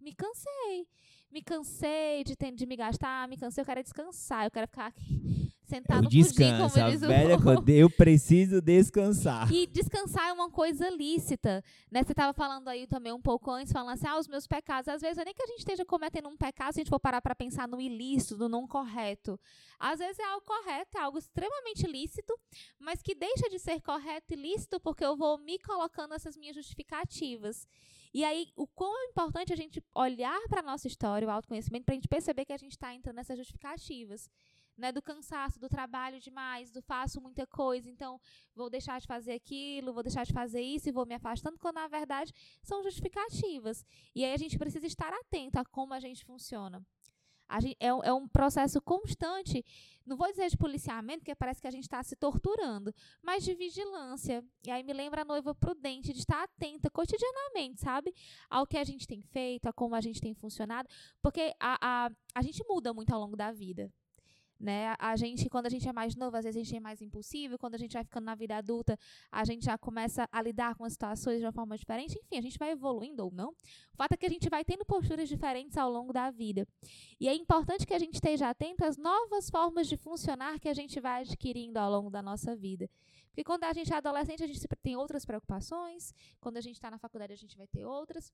me 0.00 0.12
cansei. 0.12 0.88
Me 1.30 1.40
cansei 1.40 2.24
de, 2.24 2.34
ter, 2.34 2.50
de 2.50 2.66
me 2.66 2.74
gastar, 2.74 3.28
me 3.28 3.36
cansei, 3.36 3.62
eu 3.62 3.66
quero 3.66 3.82
descansar, 3.82 4.44
eu 4.44 4.50
quero 4.50 4.66
ficar 4.66 4.86
aqui 4.86 5.43
sentado 5.64 6.04
eu 6.04 6.10
descanso, 6.10 6.80
a 6.80 6.90
velha 6.90 7.40
quando 7.40 7.68
eu 7.68 7.88
preciso 7.88 8.60
descansar. 8.60 9.50
E 9.52 9.66
descansar 9.66 10.28
é 10.28 10.32
uma 10.32 10.50
coisa 10.50 10.88
lícita, 10.90 11.62
né? 11.90 12.02
Você 12.02 12.12
estava 12.12 12.32
falando 12.32 12.68
aí 12.68 12.86
também 12.86 13.12
um 13.12 13.20
pouco 13.20 13.50
antes, 13.50 13.72
falando 13.72 13.94
assim, 13.94 14.06
ah, 14.06 14.18
os 14.18 14.28
meus 14.28 14.46
pecados. 14.46 14.88
Às 14.88 15.02
vezes, 15.02 15.18
é 15.18 15.24
nem 15.24 15.34
que 15.34 15.42
a 15.42 15.46
gente 15.46 15.58
esteja 15.58 15.84
cometendo 15.84 16.28
um 16.28 16.36
pecado, 16.36 16.74
se 16.74 16.80
a 16.80 16.82
gente 16.82 16.90
for 16.90 17.00
parar 17.00 17.20
para 17.20 17.34
pensar 17.34 17.66
no 17.66 17.80
ilícito, 17.80 18.36
no 18.36 18.48
não 18.48 18.66
correto. 18.66 19.38
Às 19.78 19.98
vezes 19.98 20.18
é 20.18 20.24
algo 20.24 20.44
correto, 20.44 20.98
é 20.98 21.00
algo 21.00 21.18
extremamente 21.18 21.86
lícito, 21.86 22.38
mas 22.78 23.02
que 23.02 23.14
deixa 23.14 23.48
de 23.48 23.58
ser 23.58 23.80
correto 23.80 24.32
e 24.32 24.36
lícito 24.36 24.78
porque 24.80 25.04
eu 25.04 25.16
vou 25.16 25.38
me 25.38 25.58
colocando 25.58 26.14
essas 26.14 26.36
minhas 26.36 26.54
justificativas. 26.56 27.66
E 28.14 28.24
aí, 28.24 28.46
o 28.54 28.64
quão 28.64 28.96
é 28.96 29.06
importante 29.06 29.52
a 29.52 29.56
gente 29.56 29.82
olhar 29.92 30.40
para 30.48 30.60
a 30.60 30.62
nossa 30.62 30.86
história, 30.86 31.26
o 31.26 31.30
autoconhecimento, 31.30 31.84
para 31.84 31.94
a 31.94 31.96
gente 31.96 32.06
perceber 32.06 32.44
que 32.44 32.52
a 32.52 32.56
gente 32.56 32.70
está 32.70 32.94
entrando 32.94 33.16
nessas 33.16 33.36
justificativas. 33.36 34.30
Né, 34.76 34.90
do 34.90 35.00
cansaço, 35.00 35.60
do 35.60 35.68
trabalho 35.68 36.18
demais, 36.18 36.72
do 36.72 36.82
faço 36.82 37.20
muita 37.20 37.46
coisa, 37.46 37.88
então 37.88 38.20
vou 38.56 38.68
deixar 38.68 39.00
de 39.00 39.06
fazer 39.06 39.34
aquilo, 39.34 39.92
vou 39.92 40.02
deixar 40.02 40.26
de 40.26 40.32
fazer 40.32 40.62
isso 40.62 40.88
e 40.88 40.92
vou 40.92 41.06
me 41.06 41.14
afastando, 41.14 41.56
quando 41.60 41.76
na 41.76 41.86
verdade 41.86 42.32
são 42.60 42.82
justificativas. 42.82 43.84
E 44.16 44.24
aí 44.24 44.32
a 44.32 44.36
gente 44.36 44.58
precisa 44.58 44.84
estar 44.84 45.12
atento 45.12 45.60
a 45.60 45.64
como 45.64 45.94
a 45.94 46.00
gente 46.00 46.24
funciona. 46.24 46.84
Gente, 47.60 47.76
é, 47.78 47.86
é, 47.86 48.12
um 48.12 48.26
processo 48.26 48.80
constante, 48.80 49.64
não 50.04 50.16
vou 50.16 50.28
dizer 50.30 50.48
de 50.48 50.56
policiamento, 50.56 51.20
porque 51.20 51.34
parece 51.34 51.60
que 51.60 51.66
a 51.66 51.70
gente 51.70 51.84
está 51.84 52.02
se 52.02 52.16
torturando, 52.16 52.92
mas 53.22 53.44
de 53.44 53.54
vigilância. 53.54 54.44
E 54.66 54.70
aí 54.70 54.82
me 54.82 54.92
lembra 54.92 55.22
a 55.22 55.24
noiva 55.24 55.54
prudente, 55.54 56.12
de 56.12 56.18
estar 56.18 56.42
atenta 56.42 56.90
cotidianamente, 56.90 57.80
sabe? 57.80 58.12
Ao 58.50 58.66
que 58.66 58.76
a 58.76 58.84
gente 58.84 59.06
tem 59.06 59.20
feito, 59.22 59.66
a 59.66 59.72
como 59.72 59.94
a 59.94 60.00
gente 60.00 60.20
tem 60.20 60.34
funcionado, 60.34 60.88
porque 61.22 61.54
a, 61.60 62.06
a, 62.06 62.10
a 62.34 62.42
gente 62.42 62.64
muda 62.68 62.92
muito 62.92 63.12
ao 63.12 63.20
longo 63.20 63.36
da 63.36 63.52
vida. 63.52 63.92
Né? 64.58 64.94
A 64.98 65.16
gente, 65.16 65.48
quando 65.48 65.66
a 65.66 65.68
gente 65.68 65.88
é 65.88 65.92
mais 65.92 66.14
novo, 66.14 66.36
às 66.36 66.44
vezes 66.44 66.60
a 66.60 66.64
gente 66.64 66.76
é 66.76 66.80
mais 66.80 67.02
impulsivo, 67.02 67.58
quando 67.58 67.74
a 67.74 67.78
gente 67.78 67.92
vai 67.92 68.04
ficando 68.04 68.24
na 68.24 68.34
vida 68.34 68.56
adulta, 68.56 68.98
a 69.30 69.44
gente 69.44 69.64
já 69.64 69.76
começa 69.76 70.28
a 70.30 70.40
lidar 70.40 70.74
com 70.76 70.84
as 70.84 70.92
situações 70.92 71.40
de 71.40 71.44
uma 71.44 71.52
forma 71.52 71.76
diferente. 71.76 72.18
Enfim, 72.18 72.38
a 72.38 72.40
gente 72.40 72.58
vai 72.58 72.70
evoluindo 72.70 73.24
ou 73.24 73.30
não. 73.30 73.50
O 73.50 73.96
fato 73.96 74.12
é 74.12 74.16
que 74.16 74.26
a 74.26 74.28
gente 74.28 74.48
vai 74.48 74.64
tendo 74.64 74.84
posturas 74.84 75.28
diferentes 75.28 75.76
ao 75.76 75.90
longo 75.90 76.12
da 76.12 76.30
vida. 76.30 76.66
E 77.20 77.28
é 77.28 77.34
importante 77.34 77.86
que 77.86 77.94
a 77.94 77.98
gente 77.98 78.14
esteja 78.14 78.48
atento 78.48 78.84
às 78.84 78.96
novas 78.96 79.50
formas 79.50 79.88
de 79.88 79.96
funcionar 79.96 80.58
que 80.60 80.68
a 80.68 80.74
gente 80.74 81.00
vai 81.00 81.22
adquirindo 81.22 81.78
ao 81.78 81.90
longo 81.90 82.10
da 82.10 82.22
nossa 82.22 82.54
vida. 82.54 82.88
Porque 83.28 83.42
quando 83.42 83.64
a 83.64 83.72
gente 83.72 83.92
é 83.92 83.96
adolescente, 83.96 84.44
a 84.44 84.46
gente 84.46 84.60
tem 84.80 84.94
outras 84.96 85.24
preocupações, 85.24 86.14
quando 86.40 86.56
a 86.56 86.60
gente 86.60 86.76
está 86.76 86.88
na 86.88 86.98
faculdade, 86.98 87.32
a 87.32 87.36
gente 87.36 87.56
vai 87.56 87.66
ter 87.66 87.84
outras. 87.84 88.32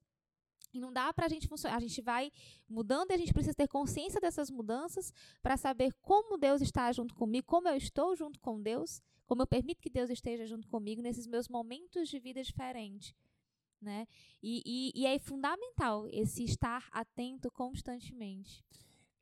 E 0.72 0.80
não 0.80 0.92
dá 0.92 1.12
para 1.12 1.26
a 1.26 1.28
gente 1.28 1.48
funcionar. 1.48 1.76
A 1.76 1.80
gente 1.80 2.00
vai 2.00 2.30
mudando 2.68 3.10
e 3.10 3.14
a 3.14 3.18
gente 3.18 3.32
precisa 3.32 3.54
ter 3.54 3.68
consciência 3.68 4.20
dessas 4.20 4.50
mudanças 4.50 5.12
para 5.42 5.56
saber 5.56 5.92
como 6.00 6.38
Deus 6.38 6.60
está 6.60 6.90
junto 6.92 7.14
comigo, 7.14 7.46
como 7.46 7.68
eu 7.68 7.76
estou 7.76 8.14
junto 8.14 8.38
com 8.40 8.60
Deus, 8.60 9.00
como 9.26 9.42
eu 9.42 9.46
permito 9.46 9.82
que 9.82 9.90
Deus 9.90 10.10
esteja 10.10 10.46
junto 10.46 10.68
comigo 10.68 11.02
nesses 11.02 11.26
meus 11.26 11.48
momentos 11.48 12.08
de 12.08 12.18
vida 12.18 12.42
diferentes. 12.42 13.14
Né? 13.80 14.06
E, 14.42 14.62
e, 14.64 15.02
e 15.02 15.06
é 15.06 15.18
fundamental 15.18 16.06
esse 16.08 16.44
estar 16.44 16.88
atento 16.92 17.50
constantemente. 17.50 18.62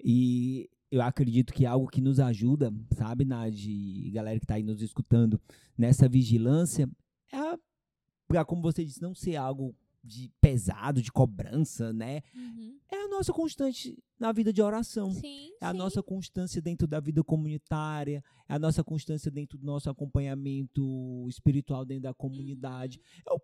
E 0.03 0.69
eu 0.91 1.03
acredito 1.03 1.53
que 1.53 1.67
algo 1.67 1.89
que 1.89 2.01
nos 2.01 2.19
ajuda, 2.19 2.73
sabe, 2.97 3.25
Nadi, 3.25 4.11
galera 4.11 4.39
que 4.39 4.45
está 4.45 4.55
aí 4.55 4.63
nos 4.63 4.83
escutando, 4.83 5.41
nessa 5.77 6.09
vigilância, 6.09 6.89
é, 7.33 8.45
como 8.45 8.63
você 8.63 8.85
disse, 8.85 9.03
não 9.03 9.15
ser 9.15 9.37
algo 9.37 9.75
de 10.09 10.33
pesado, 10.41 11.03
de 11.03 11.13
cobrança, 11.13 11.93
né? 11.93 12.23
Uhum. 12.35 12.79
É 12.91 13.05
a 13.05 13.09
nossa 13.09 13.33
constante 13.33 13.97
na 14.19 14.33
vida 14.33 14.53
de 14.53 14.63
oração. 14.63 15.13
Sim, 15.13 15.51
é 15.61 15.67
a 15.67 15.73
sim. 15.73 15.79
nossa 15.79 16.03
constância 16.03 16.61
dentro 16.61 16.87
da 16.87 16.99
vida 16.99 17.23
comunitária, 17.23 18.25
é 18.49 18.55
a 18.55 18.59
nossa 18.59 18.83
constância 18.83 19.31
dentro 19.31 19.59
do 19.59 19.67
nosso 19.67 19.91
acompanhamento 19.91 21.27
espiritual 21.29 21.85
dentro 21.85 22.05
da 22.05 22.15
comunidade. 22.15 22.99
Uhum. 23.29 23.35
É 23.35 23.37
o 23.37 23.41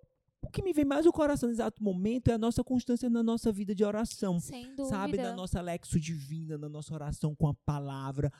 que 0.55 0.63
me 0.63 0.73
vem 0.73 0.85
mais 0.85 1.05
no 1.05 1.13
coração 1.13 1.49
no 1.49 1.55
exato 1.55 1.83
momento 1.83 2.31
é 2.31 2.35
a 2.35 2.39
nossa 2.39 2.63
constância 2.63 3.09
na 3.09 3.23
nossa 3.23 3.51
vida 3.51 3.75
de 3.75 3.85
oração. 3.85 4.39
Sem 4.39 4.75
dúvida. 4.75 4.87
Sabe, 4.89 5.17
na 5.17 5.35
nossa 5.35 5.61
lexo 5.61 5.99
divina, 5.99 6.59
na 6.59 6.69
nossa 6.69 6.95
oração 6.95 7.35
com 7.35 7.49
a 7.49 7.55
palavra. 7.55 8.31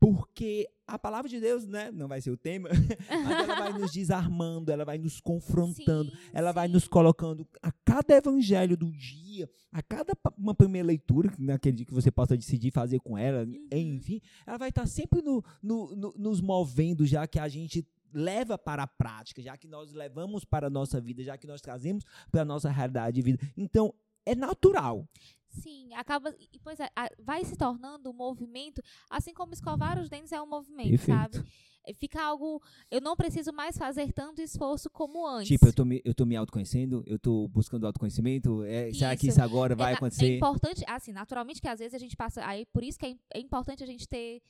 Porque 0.00 0.68
a 0.86 0.98
palavra 0.98 1.28
de 1.28 1.40
Deus, 1.40 1.66
né, 1.66 1.90
não 1.90 2.08
vai 2.08 2.20
ser 2.20 2.30
o 2.30 2.36
tema, 2.36 2.68
mas 3.10 3.48
ela 3.48 3.54
vai 3.56 3.72
nos 3.72 3.92
desarmando, 3.92 4.70
ela 4.70 4.84
vai 4.84 4.96
nos 4.96 5.20
confrontando, 5.20 6.10
sim, 6.10 6.16
ela 6.32 6.50
sim. 6.50 6.54
vai 6.54 6.68
nos 6.68 6.86
colocando 6.86 7.46
a 7.60 7.72
cada 7.84 8.14
evangelho 8.14 8.76
do 8.76 8.90
dia, 8.92 9.50
a 9.72 9.82
cada 9.82 10.14
uma 10.36 10.54
primeira 10.54 10.86
leitura, 10.86 11.32
naquele 11.38 11.76
dia 11.76 11.86
que 11.86 11.92
você 11.92 12.10
possa 12.10 12.36
decidir 12.36 12.70
fazer 12.70 13.00
com 13.00 13.18
ela, 13.18 13.44
uhum. 13.44 13.68
enfim, 13.72 14.20
ela 14.46 14.56
vai 14.56 14.68
estar 14.68 14.86
sempre 14.86 15.20
no, 15.20 15.44
no, 15.62 15.94
no, 15.94 16.14
nos 16.16 16.40
movendo, 16.40 17.04
já 17.04 17.26
que 17.26 17.38
a 17.38 17.48
gente 17.48 17.86
leva 18.12 18.56
para 18.56 18.84
a 18.84 18.86
prática, 18.86 19.42
já 19.42 19.56
que 19.56 19.68
nós 19.68 19.92
levamos 19.92 20.44
para 20.44 20.68
a 20.68 20.70
nossa 20.70 21.00
vida, 21.00 21.22
já 21.22 21.36
que 21.36 21.46
nós 21.46 21.60
trazemos 21.60 22.04
para 22.30 22.42
a 22.42 22.44
nossa 22.44 22.70
realidade 22.70 23.16
de 23.16 23.22
vida. 23.22 23.38
Então, 23.56 23.92
é 24.24 24.34
natural. 24.34 25.08
Sim, 25.48 25.94
acaba. 25.94 26.34
Pois 26.62 26.78
é, 26.78 26.88
vai 27.18 27.44
se 27.44 27.56
tornando 27.56 28.10
um 28.10 28.12
movimento, 28.12 28.82
assim 29.10 29.32
como 29.32 29.52
escovar 29.52 29.98
os 29.98 30.08
dentes 30.08 30.32
é 30.32 30.40
um 30.40 30.46
movimento, 30.46 30.90
Perfeito. 30.90 31.36
sabe? 31.36 31.48
É, 31.86 31.94
fica 31.94 32.22
algo. 32.22 32.62
Eu 32.90 33.00
não 33.00 33.16
preciso 33.16 33.52
mais 33.52 33.76
fazer 33.76 34.12
tanto 34.12 34.42
esforço 34.42 34.90
como 34.90 35.26
antes. 35.26 35.48
Tipo, 35.48 35.68
eu 35.68 35.72
tô 35.72 35.84
me, 35.84 36.02
eu 36.04 36.14
tô 36.14 36.26
me 36.26 36.36
autoconhecendo, 36.36 37.02
eu 37.06 37.18
tô 37.18 37.48
buscando 37.48 37.86
autoconhecimento. 37.86 38.62
É, 38.64 38.92
será 38.92 39.16
que 39.16 39.28
isso 39.28 39.42
agora 39.42 39.74
vai 39.74 39.92
é, 39.92 39.96
acontecer? 39.96 40.26
É 40.26 40.36
importante, 40.36 40.84
assim, 40.86 41.12
naturalmente 41.12 41.60
que 41.60 41.68
às 41.68 41.78
vezes 41.78 41.94
a 41.94 41.98
gente 41.98 42.16
passa. 42.16 42.44
Aí, 42.46 42.66
por 42.66 42.84
isso 42.84 42.98
que 42.98 43.06
é, 43.06 43.16
é 43.34 43.40
importante 43.40 43.82
a 43.82 43.86
gente 43.86 44.06
ter 44.06 44.42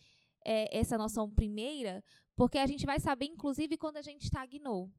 é, 0.44 0.78
essa 0.78 0.98
noção 0.98 1.30
primeira, 1.30 2.02
porque 2.36 2.58
a 2.58 2.66
gente 2.66 2.84
vai 2.84 2.98
saber, 2.98 3.26
inclusive, 3.26 3.76
quando 3.76 3.98
a 3.98 4.02
gente 4.02 4.24
estagnou 4.24 4.90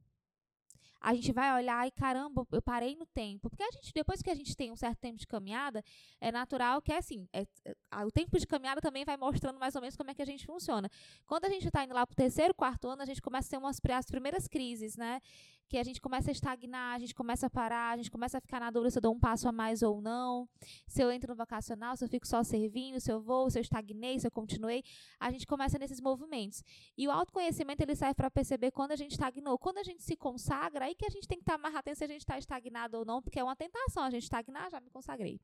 a 1.01 1.13
gente 1.13 1.31
vai 1.31 1.53
olhar 1.55 1.87
e 1.87 1.91
caramba, 1.91 2.45
eu 2.51 2.61
parei 2.61 2.95
no 2.95 3.05
tempo. 3.05 3.49
Porque 3.49 3.63
a 3.63 3.71
gente, 3.71 3.93
depois 3.93 4.21
que 4.21 4.29
a 4.29 4.35
gente 4.35 4.55
tem 4.55 4.71
um 4.71 4.75
certo 4.75 4.99
tempo 4.99 5.17
de 5.17 5.25
caminhada, 5.25 5.83
é 6.19 6.31
natural 6.31 6.81
que 6.81 6.91
assim, 6.91 7.27
é, 7.31 7.45
é, 7.65 8.05
o 8.05 8.11
tempo 8.11 8.37
de 8.37 8.45
caminhada 8.45 8.81
também 8.81 9.05
vai 9.05 9.15
mostrando 9.17 9.57
mais 9.59 9.75
ou 9.75 9.81
menos 9.81 9.95
como 9.95 10.11
é 10.11 10.13
que 10.13 10.21
a 10.21 10.25
gente 10.25 10.45
funciona. 10.45 10.89
Quando 11.25 11.45
a 11.45 11.49
gente 11.49 11.67
está 11.67 11.83
indo 11.83 11.93
lá 11.93 12.05
para 12.05 12.13
o 12.13 12.15
terceiro, 12.15 12.53
quarto 12.53 12.87
ano, 12.87 13.01
a 13.01 13.05
gente 13.05 13.21
começa 13.21 13.47
a 13.47 13.51
ter 13.51 13.57
umas, 13.57 13.79
as 13.97 14.05
primeiras 14.05 14.47
crises, 14.47 14.97
né? 14.97 15.21
Que 15.69 15.77
a 15.77 15.83
gente 15.83 16.01
começa 16.01 16.31
a 16.31 16.33
estagnar, 16.33 16.95
a 16.95 16.99
gente 16.99 17.13
começa 17.13 17.45
a 17.45 17.49
parar, 17.49 17.91
a 17.91 17.97
gente 17.97 18.09
começa 18.09 18.39
a 18.39 18.41
ficar 18.41 18.59
na 18.59 18.71
dúvida 18.71 18.89
se 18.89 18.97
eu 18.97 19.01
dou 19.01 19.13
um 19.13 19.19
passo 19.19 19.47
a 19.47 19.51
mais 19.51 19.83
ou 19.83 20.01
não, 20.01 20.49
se 20.87 21.01
eu 21.01 21.11
entro 21.11 21.29
no 21.29 21.37
vocacional, 21.37 21.95
se 21.95 22.03
eu 22.03 22.09
fico 22.09 22.27
só 22.27 22.43
servindo, 22.43 22.99
se 22.99 23.11
eu 23.11 23.21
vou, 23.21 23.49
se 23.51 23.59
eu 23.59 23.61
estagnei, 23.61 24.19
se 24.19 24.25
eu 24.25 24.31
continuei. 24.31 24.83
A 25.19 25.29
gente 25.29 25.45
começa 25.45 25.77
nesses 25.77 26.01
movimentos. 26.01 26.63
E 26.97 27.07
o 27.07 27.11
autoconhecimento 27.11 27.83
ele 27.83 27.95
serve 27.95 28.15
para 28.15 28.31
perceber 28.31 28.71
quando 28.71 28.91
a 28.91 28.95
gente 28.95 29.11
estagnou. 29.11 29.59
Quando 29.59 29.77
a 29.77 29.83
gente 29.83 30.01
se 30.01 30.17
consagra, 30.17 30.85
aí 30.85 30.95
que 30.95 31.05
a 31.05 31.09
gente 31.09 31.27
tem 31.27 31.37
que 31.37 31.43
estar 31.43 31.59
mais 31.59 31.75
atento 31.75 31.99
se 31.99 32.03
a 32.03 32.07
gente 32.07 32.21
está 32.21 32.37
estagnado 32.39 32.97
ou 32.97 33.05
não, 33.05 33.21
porque 33.21 33.39
é 33.39 33.43
uma 33.43 33.55
tentação 33.55 34.03
a 34.03 34.09
gente 34.09 34.23
estagnar, 34.23 34.71
já 34.71 34.79
me 34.79 34.89
consagrei. 34.89 35.39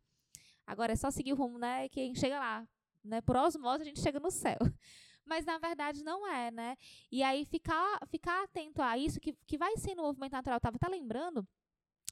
Agora 0.65 0.93
é 0.93 0.95
só 0.95 1.11
seguir 1.11 1.33
o 1.33 1.35
rumo, 1.35 1.59
né? 1.59 1.87
Que 1.87 2.15
chega 2.15 2.39
lá. 2.39 2.67
Né? 3.03 3.21
Por 3.21 3.35
osmose 3.35 3.83
a 3.83 3.85
gente 3.85 4.01
chega 4.01 4.19
no 4.19 4.31
céu 4.31 4.57
mas 5.25 5.45
na 5.45 5.57
verdade 5.57 6.03
não 6.03 6.27
é, 6.27 6.51
né? 6.51 6.77
E 7.11 7.23
aí 7.23 7.45
ficar, 7.45 7.99
ficar 8.07 8.43
atento 8.43 8.81
a 8.81 8.97
isso, 8.97 9.19
que, 9.19 9.33
que 9.45 9.57
vai 9.57 9.75
ser 9.77 9.95
no 9.95 10.03
movimento 10.03 10.33
natural. 10.33 10.57
Eu 10.57 10.61
tava 10.61 10.77
até 10.77 10.87
lembrando 10.87 11.47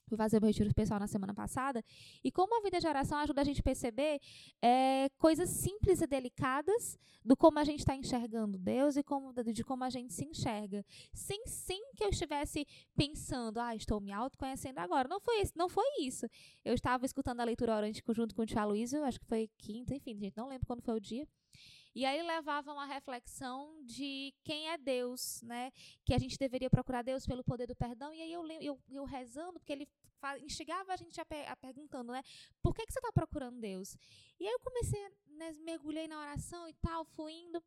fui 0.07 0.17
fazer 0.17 0.39
meu 0.39 0.47
retiro 0.47 0.73
pessoal 0.73 0.99
na 0.99 1.07
semana 1.07 1.33
passada, 1.33 1.83
e 2.23 2.31
como 2.31 2.57
a 2.57 2.61
vida 2.61 2.79
de 2.79 2.87
oração 2.87 3.17
ajuda 3.17 3.41
a 3.41 3.43
gente 3.43 3.61
a 3.61 3.63
perceber 3.63 4.19
é, 4.61 5.09
coisas 5.17 5.49
simples 5.49 6.01
e 6.01 6.07
delicadas 6.07 6.97
do 7.23 7.35
como 7.35 7.59
a 7.59 7.63
gente 7.63 7.79
está 7.79 7.95
enxergando 7.95 8.57
Deus 8.57 8.95
e 8.95 9.03
como, 9.03 9.33
de 9.33 9.63
como 9.63 9.83
a 9.83 9.89
gente 9.89 10.13
se 10.13 10.25
enxerga. 10.25 10.85
Sem, 11.13 11.45
sem 11.47 11.81
que 11.95 12.03
eu 12.03 12.09
estivesse 12.09 12.65
pensando, 12.95 13.59
ah, 13.59 13.75
estou 13.75 13.99
me 13.99 14.11
autoconhecendo 14.11 14.79
agora. 14.79 15.07
Não 15.07 15.19
foi, 15.19 15.41
não 15.55 15.69
foi 15.69 15.85
isso. 16.01 16.27
Eu 16.63 16.73
estava 16.73 17.05
escutando 17.05 17.39
a 17.39 17.43
leitura 17.43 17.75
orante 17.75 18.03
junto 18.09 18.35
com 18.35 18.41
o 18.41 18.45
Tia 18.45 18.65
Luísio, 18.65 19.03
acho 19.03 19.19
que 19.19 19.25
foi 19.25 19.49
quinta, 19.57 19.95
enfim, 19.95 20.17
gente, 20.17 20.35
não 20.35 20.47
lembro 20.47 20.67
quando 20.67 20.81
foi 20.81 20.95
o 20.95 20.99
dia. 20.99 21.27
E 21.95 22.05
aí 22.05 22.21
levava 22.23 22.73
uma 22.73 22.85
reflexão 22.85 23.83
de 23.83 24.33
quem 24.43 24.69
é 24.69 24.77
Deus, 24.77 25.41
né? 25.43 25.71
Que 26.03 26.13
a 26.13 26.17
gente 26.17 26.37
deveria 26.37 26.69
procurar 26.69 27.03
Deus 27.03 27.25
pelo 27.25 27.43
poder 27.43 27.67
do 27.67 27.75
perdão. 27.75 28.13
E 28.13 28.21
aí 28.21 28.33
eu, 28.33 28.45
eu, 28.61 28.79
eu 28.89 29.03
rezando, 29.05 29.59
porque 29.59 29.73
ele 29.73 29.87
instigava 30.41 30.93
a 30.93 30.95
gente 30.95 31.19
a, 31.19 31.25
a 31.49 31.55
perguntando, 31.55 32.11
né? 32.11 32.23
Por 32.61 32.73
que, 32.73 32.85
que 32.85 32.93
você 32.93 32.99
está 32.99 33.11
procurando 33.11 33.59
Deus? 33.59 33.95
E 34.39 34.47
aí 34.47 34.53
eu 34.53 34.59
comecei, 34.59 34.99
né, 35.27 35.53
mergulhei 35.61 36.07
na 36.07 36.19
oração 36.19 36.67
e 36.67 36.73
tal, 36.75 37.05
fui 37.05 37.33
indo. 37.33 37.61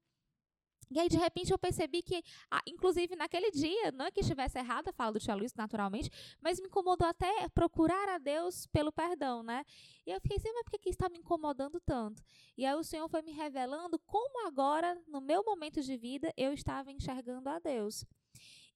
E 0.91 1.01
aí, 1.01 1.09
de 1.09 1.17
repente, 1.17 1.51
eu 1.51 1.59
percebi 1.59 2.01
que, 2.01 2.23
ah, 2.51 2.63
inclusive 2.67 3.17
naquele 3.17 3.51
dia, 3.51 3.91
não 3.93 4.07
é 4.07 4.11
que 4.11 4.21
estivesse 4.21 4.59
errada 4.59 4.91
a 4.91 4.93
fala 4.93 5.13
do 5.13 5.21
Tia 5.21 5.35
Luiz, 5.35 5.53
naturalmente, 5.55 6.11
mas 6.41 6.61
me 6.61 6.69
incomodou 6.69 7.07
até 7.07 7.49
procurar 7.49 8.09
a 8.09 8.19
Deus 8.19 8.67
pelo 8.69 8.93
perdão, 8.93 9.43
né? 9.43 9.65
E 10.07 10.11
eu 10.11 10.21
fiquei 10.21 10.37
assim, 10.37 10.53
mas 10.53 10.63
por 10.63 10.71
que, 10.71 10.79
que 10.79 10.91
está 10.91 11.09
me 11.09 11.19
incomodando 11.19 11.81
tanto? 11.81 12.23
E 12.57 12.65
aí 12.65 12.75
o 12.75 12.85
Senhor 12.85 13.09
foi 13.09 13.23
me 13.23 13.33
revelando 13.33 13.99
como 14.07 14.47
agora, 14.47 14.97
no 15.09 15.21
meu 15.21 15.43
momento 15.45 15.83
de 15.83 15.97
vida, 15.97 16.33
eu 16.37 16.53
estava 16.53 16.93
enxergando 16.93 17.49
a 17.49 17.59
Deus. 17.59 18.05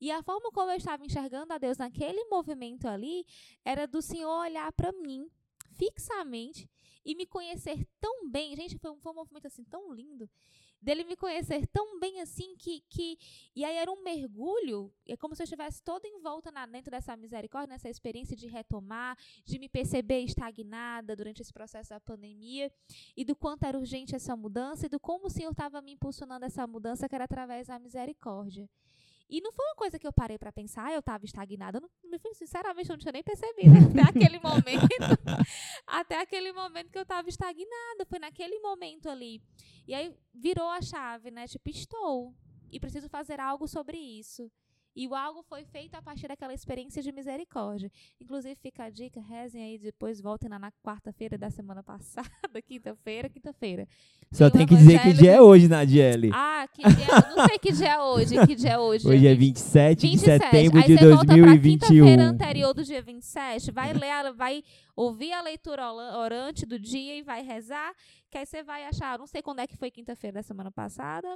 E 0.01 0.11
a 0.11 0.23
forma 0.23 0.51
como 0.51 0.70
eu 0.70 0.77
estava 0.77 1.05
enxergando 1.05 1.53
a 1.53 1.59
Deus 1.59 1.77
naquele 1.77 2.25
movimento 2.25 2.88
ali 2.88 3.25
era 3.64 3.87
do 3.87 4.01
Senhor 4.01 4.31
olhar 4.31 4.73
para 4.73 4.90
mim 4.92 5.31
fixamente 5.77 6.68
e 7.05 7.14
me 7.14 7.27
conhecer 7.27 7.87
tão 8.01 8.29
bem. 8.29 8.57
Gente, 8.57 8.79
foi 8.79 8.90
um, 8.90 9.01
foi 9.01 9.12
um 9.12 9.16
movimento 9.16 9.46
assim 9.46 9.64
tão 9.64 9.92
lindo. 9.92 10.29
Dele 10.81 11.05
me 11.05 11.14
conhecer 11.16 11.66
tão 11.66 11.99
bem 12.01 12.21
assim 12.21 12.57
que, 12.57 12.81
que. 12.88 13.19
E 13.55 13.64
aí 13.64 13.77
era 13.77 13.90
um 13.90 14.03
mergulho. 14.03 14.93
É 15.07 15.16
como 15.16 15.35
se 15.35 15.43
eu 15.43 15.45
estivesse 15.45 15.83
toda 15.83 16.09
em 16.09 16.21
volta 16.21 16.51
na, 16.51 16.64
dentro 16.66 16.90
dessa 16.90 17.16
misericórdia, 17.16 17.73
nessa 17.73 17.88
experiência 17.88 18.35
de 18.35 18.47
retomar, 18.47 19.16
de 19.45 19.59
me 19.59 19.69
perceber 19.69 20.21
estagnada 20.21 21.14
durante 21.14 21.43
esse 21.43 21.53
processo 21.53 21.90
da 21.90 22.01
pandemia. 22.01 22.73
E 23.16 23.25
do 23.25 23.37
quanto 23.37 23.64
era 23.64 23.79
urgente 23.79 24.14
essa 24.14 24.35
mudança 24.35 24.87
e 24.87 24.88
do 24.88 24.99
como 24.99 25.27
o 25.27 25.31
Senhor 25.31 25.51
estava 25.51 25.83
me 25.83 25.93
impulsionando 25.93 26.47
essa 26.47 26.66
mudança, 26.66 27.09
que 27.09 27.14
era 27.14 27.25
através 27.25 27.66
da 27.66 27.79
misericórdia. 27.79 28.69
E 29.31 29.40
não 29.40 29.53
foi 29.53 29.64
uma 29.66 29.77
coisa 29.77 29.97
que 29.97 30.07
eu 30.07 30.12
parei 30.12 30.37
para 30.37 30.51
pensar, 30.51 30.93
eu 30.93 30.99
estava 30.99 31.25
estagnada. 31.25 31.79
Eu 31.79 31.88
não, 32.11 32.35
sinceramente, 32.35 32.90
eu 32.90 32.95
não 32.95 32.99
tinha 33.01 33.12
nem 33.12 33.23
percebido 33.23 33.77
até 33.90 34.03
aquele 34.03 34.40
momento. 34.43 34.88
até 35.87 36.21
aquele 36.21 36.53
momento 36.53 36.90
que 36.90 36.99
eu 36.99 37.03
estava 37.03 37.29
estagnada. 37.29 38.05
Foi 38.09 38.19
naquele 38.19 38.59
momento 38.59 39.09
ali. 39.09 39.40
E 39.87 39.95
aí 39.95 40.12
virou 40.35 40.69
a 40.69 40.83
chave, 40.83 41.31
né? 41.31 41.47
Tipo, 41.47 41.71
estou. 41.71 42.35
E 42.73 42.81
preciso 42.81 43.09
fazer 43.09 43.38
algo 43.38 43.69
sobre 43.69 43.97
isso. 43.97 44.51
E 44.94 45.07
o 45.07 45.14
algo 45.14 45.42
foi 45.42 45.64
feito 45.64 45.94
a 45.94 46.03
partir 46.03 46.26
daquela 46.26 46.53
experiência 46.53 47.00
de 47.03 47.12
misericórdia. 47.12 47.90
Inclusive, 48.20 48.57
fica 48.57 48.85
a 48.85 48.90
dica, 48.90 49.20
rezem 49.20 49.62
aí, 49.62 49.79
depois 49.79 50.20
voltem 50.20 50.48
lá 50.48 50.59
na 50.59 50.72
quarta-feira 50.85 51.38
da 51.38 51.48
semana 51.48 51.83
passada, 51.85 52.61
quinta-feira, 52.66 53.29
quinta-feira. 53.29 53.87
Só 54.33 54.50
tem, 54.50 54.66
tem 54.66 54.66
que 54.66 54.76
dizer 54.76 55.00
que 55.03 55.12
dia 55.12 55.33
é 55.33 55.40
hoje, 55.40 55.68
Nadiele. 55.68 56.31
Ah, 56.33 56.66
que 56.72 56.83
dia, 56.83 57.05
é, 57.05 57.37
não 57.37 57.46
sei 57.46 57.59
que 57.59 57.72
dia 57.72 57.88
é 57.88 58.00
hoje, 58.00 58.46
que 58.46 58.55
dia 58.55 58.70
é 58.70 58.79
hoje. 58.79 59.09
Hoje 59.09 59.26
é 59.26 59.35
27, 59.35 60.07
27. 60.07 60.11
de 60.11 60.44
setembro 60.44 60.79
aí 60.79 60.87
de 60.87 60.96
2021. 60.96 61.70
quinta-feira 61.70 62.22
anterior 62.24 62.74
do 62.74 62.85
dia 62.85 63.03
27, 63.03 63.70
vai 63.70 63.92
ler, 63.92 64.33
vai 64.33 64.62
ouvir 64.96 65.33
a 65.33 65.40
leitura 65.40 65.90
orante 65.92 66.66
do 66.66 66.79
dia 66.79 67.16
e 67.16 67.22
vai 67.22 67.42
rezar, 67.42 67.92
que 68.31 68.38
aí 68.38 68.46
você 68.46 68.62
vai 68.62 68.85
achar, 68.85 69.18
não 69.18 69.26
sei 69.26 69.40
quando 69.40 69.61
é 69.61 69.66
que 69.66 69.76
foi 69.76 69.90
quinta-feira 69.90 70.35
da 70.35 70.42
semana 70.42 70.70
passada, 70.70 71.29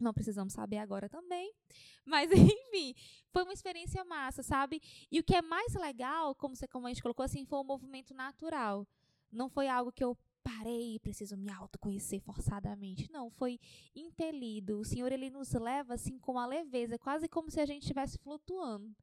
não 0.00 0.12
precisamos 0.12 0.52
saber 0.52 0.78
agora 0.78 1.08
também. 1.08 1.52
Mas, 2.04 2.30
enfim, 2.30 2.94
foi 3.30 3.42
uma 3.42 3.52
experiência 3.52 4.04
massa, 4.04 4.42
sabe? 4.42 4.80
E 5.10 5.20
o 5.20 5.24
que 5.24 5.34
é 5.34 5.42
mais 5.42 5.74
legal, 5.74 6.34
como, 6.34 6.54
você, 6.54 6.66
como 6.66 6.86
a 6.86 6.90
gente 6.90 7.02
colocou 7.02 7.24
assim, 7.24 7.44
foi 7.44 7.58
um 7.58 7.64
movimento 7.64 8.12
natural. 8.14 8.86
Não 9.30 9.48
foi 9.48 9.68
algo 9.68 9.92
que 9.92 10.04
eu 10.04 10.16
parei 10.44 10.98
preciso 10.98 11.36
me 11.36 11.50
autoconhecer 11.50 12.20
forçadamente. 12.20 13.10
Não, 13.10 13.30
foi 13.30 13.58
impelido. 13.96 14.78
O 14.78 14.84
Senhor, 14.84 15.10
ele 15.10 15.30
nos 15.30 15.52
leva 15.52 15.94
assim 15.94 16.18
com 16.18 16.32
uma 16.32 16.46
leveza, 16.46 16.98
quase 16.98 17.26
como 17.26 17.50
se 17.50 17.58
a 17.58 17.66
gente 17.66 17.82
estivesse 17.82 18.18
flutuando. 18.18 18.94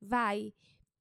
Vai. 0.00 0.52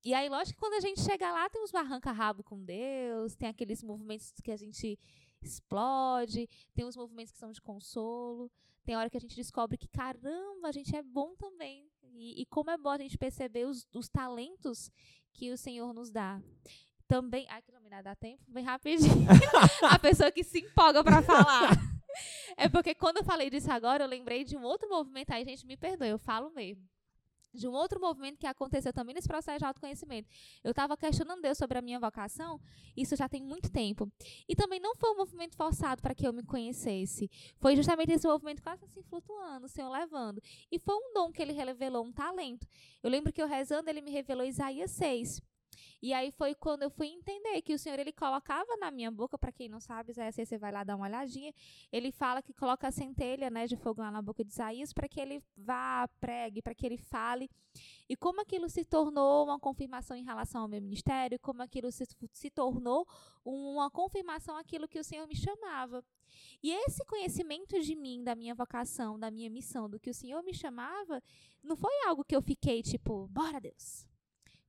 E 0.03 0.13
aí, 0.13 0.29
lógico 0.29 0.55
que 0.55 0.59
quando 0.59 0.73
a 0.75 0.79
gente 0.79 1.01
chega 1.01 1.31
lá, 1.31 1.49
tem 1.49 1.61
uns 1.61 1.71
barranca-rabo 1.71 2.43
com 2.43 2.63
Deus, 2.63 3.35
tem 3.35 3.49
aqueles 3.49 3.83
movimentos 3.83 4.33
que 4.41 4.51
a 4.51 4.57
gente 4.57 4.97
explode, 5.41 6.49
tem 6.73 6.85
os 6.85 6.95
movimentos 6.95 7.33
que 7.33 7.37
são 7.37 7.51
de 7.51 7.61
consolo. 7.61 8.49
Tem 8.85 8.95
hora 8.95 9.09
que 9.09 9.17
a 9.17 9.19
gente 9.19 9.35
descobre 9.35 9.77
que, 9.77 9.87
caramba, 9.87 10.67
a 10.67 10.71
gente 10.71 10.95
é 10.95 11.01
bom 11.01 11.35
também. 11.35 11.89
E, 12.01 12.41
e 12.41 12.45
como 12.45 12.69
é 12.69 12.77
bom 12.77 12.89
a 12.89 12.97
gente 12.97 13.17
perceber 13.17 13.65
os, 13.65 13.87
os 13.93 14.09
talentos 14.09 14.91
que 15.33 15.51
o 15.51 15.57
Senhor 15.57 15.93
nos 15.93 16.11
dá. 16.11 16.41
Também. 17.07 17.45
Ai, 17.49 17.61
que 17.61 17.71
não 17.71 17.81
me 17.81 17.89
dá 17.89 18.15
tempo? 18.15 18.43
Bem 18.47 18.63
rapidinho. 18.63 19.27
a 19.89 19.99
pessoa 19.99 20.31
que 20.31 20.43
se 20.43 20.59
empolga 20.59 21.03
para 21.03 21.21
falar. 21.21 21.71
É 22.55 22.69
porque 22.69 22.93
quando 22.93 23.17
eu 23.17 23.23
falei 23.23 23.49
disso 23.49 23.71
agora, 23.71 24.03
eu 24.03 24.07
lembrei 24.07 24.43
de 24.43 24.55
um 24.55 24.63
outro 24.63 24.87
movimento. 24.87 25.31
Aí, 25.31 25.43
gente, 25.43 25.65
me 25.65 25.75
perdoe, 25.75 26.09
eu 26.09 26.19
falo 26.19 26.51
mesmo 26.51 26.87
de 27.53 27.67
um 27.67 27.71
outro 27.71 27.99
movimento 27.99 28.37
que 28.37 28.47
aconteceu 28.47 28.91
também 28.91 29.13
nesse 29.13 29.27
processo 29.27 29.59
de 29.59 29.65
autoconhecimento. 29.65 30.29
Eu 30.63 30.71
estava 30.71 30.97
questionando 30.97 31.41
Deus 31.41 31.57
sobre 31.57 31.77
a 31.77 31.81
minha 31.81 31.99
vocação, 31.99 32.59
isso 32.95 33.15
já 33.15 33.29
tem 33.29 33.43
muito 33.43 33.71
tempo. 33.71 34.11
E 34.47 34.55
também 34.55 34.79
não 34.79 34.95
foi 34.95 35.11
um 35.11 35.17
movimento 35.17 35.55
forçado 35.55 36.01
para 36.01 36.15
que 36.15 36.27
eu 36.27 36.33
me 36.33 36.43
conhecesse. 36.43 37.29
Foi 37.57 37.75
justamente 37.75 38.11
esse 38.11 38.27
movimento 38.27 38.61
quase 38.61 38.83
assim 38.85 39.03
flutuando, 39.03 39.65
o 39.65 39.69
Senhor 39.69 39.89
levando. 39.89 40.41
E 40.71 40.79
foi 40.79 40.95
um 40.95 41.13
dom 41.13 41.31
que 41.31 41.41
ele 41.41 41.53
revelou, 41.53 42.05
um 42.05 42.11
talento. 42.11 42.67
Eu 43.01 43.09
lembro 43.09 43.31
que 43.31 43.41
eu 43.41 43.47
rezando, 43.47 43.89
ele 43.89 44.01
me 44.01 44.11
revelou 44.11 44.45
Isaías 44.45 44.91
6. 44.91 45.41
E 46.03 46.11
aí 46.11 46.31
foi 46.31 46.53
quando 46.53 46.83
eu 46.83 46.89
fui 46.89 47.07
entender 47.07 47.61
que 47.61 47.73
o 47.73 47.79
Senhor 47.79 47.97
ele 47.97 48.11
colocava 48.11 48.75
na 48.75 48.91
minha 48.91 49.09
boca, 49.09 49.37
para 49.37 49.53
quem 49.53 49.69
não 49.69 49.79
sabe, 49.79 50.11
você 50.13 50.57
vai 50.57 50.69
lá 50.69 50.83
dar 50.83 50.97
uma 50.97 51.05
olhadinha, 51.05 51.53
ele 51.89 52.11
fala 52.11 52.41
que 52.41 52.53
coloca 52.53 52.85
a 52.85 52.91
centelha, 52.91 53.49
né, 53.49 53.67
de 53.67 53.77
fogo 53.77 54.01
lá 54.01 54.11
na 54.11 54.21
boca 54.21 54.43
de 54.43 54.51
Isaías 54.51 54.91
para 54.91 55.07
que 55.07 55.21
ele 55.21 55.41
vá, 55.55 56.05
pregue, 56.19 56.61
para 56.61 56.75
que 56.75 56.85
ele 56.85 56.97
fale. 56.97 57.49
E 58.09 58.17
como 58.17 58.41
aquilo 58.41 58.67
se 58.67 58.83
tornou 58.83 59.45
uma 59.45 59.57
confirmação 59.57 60.17
em 60.17 60.25
relação 60.25 60.63
ao 60.63 60.67
meu 60.67 60.81
ministério, 60.81 61.39
como 61.39 61.61
aquilo 61.61 61.89
se, 61.89 62.03
se 62.33 62.49
tornou 62.49 63.07
uma 63.45 63.89
confirmação 63.89 64.57
aquilo 64.57 64.89
que 64.89 64.99
o 64.99 65.05
Senhor 65.05 65.25
me 65.25 65.37
chamava. 65.37 66.03
E 66.61 66.69
esse 66.69 67.05
conhecimento 67.05 67.79
de 67.79 67.95
mim, 67.95 68.21
da 68.21 68.35
minha 68.35 68.53
vocação, 68.53 69.17
da 69.17 69.31
minha 69.31 69.49
missão, 69.49 69.89
do 69.89 69.97
que 69.97 70.09
o 70.09 70.13
Senhor 70.13 70.43
me 70.43 70.53
chamava, 70.53 71.23
não 71.63 71.77
foi 71.77 71.93
algo 72.05 72.25
que 72.25 72.35
eu 72.35 72.41
fiquei 72.41 72.83
tipo, 72.83 73.25
bora 73.29 73.61
Deus, 73.61 74.05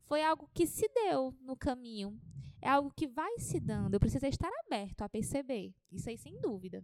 foi 0.04 0.22
algo 0.22 0.48
que 0.52 0.66
se 0.66 0.88
deu 0.94 1.34
no 1.42 1.56
caminho. 1.56 2.18
É 2.60 2.68
algo 2.68 2.90
que 2.96 3.06
vai 3.06 3.38
se 3.38 3.60
dando. 3.60 3.94
Eu 3.94 4.00
preciso 4.00 4.26
estar 4.26 4.50
aberto 4.66 5.02
a 5.02 5.08
perceber. 5.08 5.72
Isso 5.92 6.08
aí, 6.08 6.16
sem 6.16 6.40
dúvida. 6.40 6.82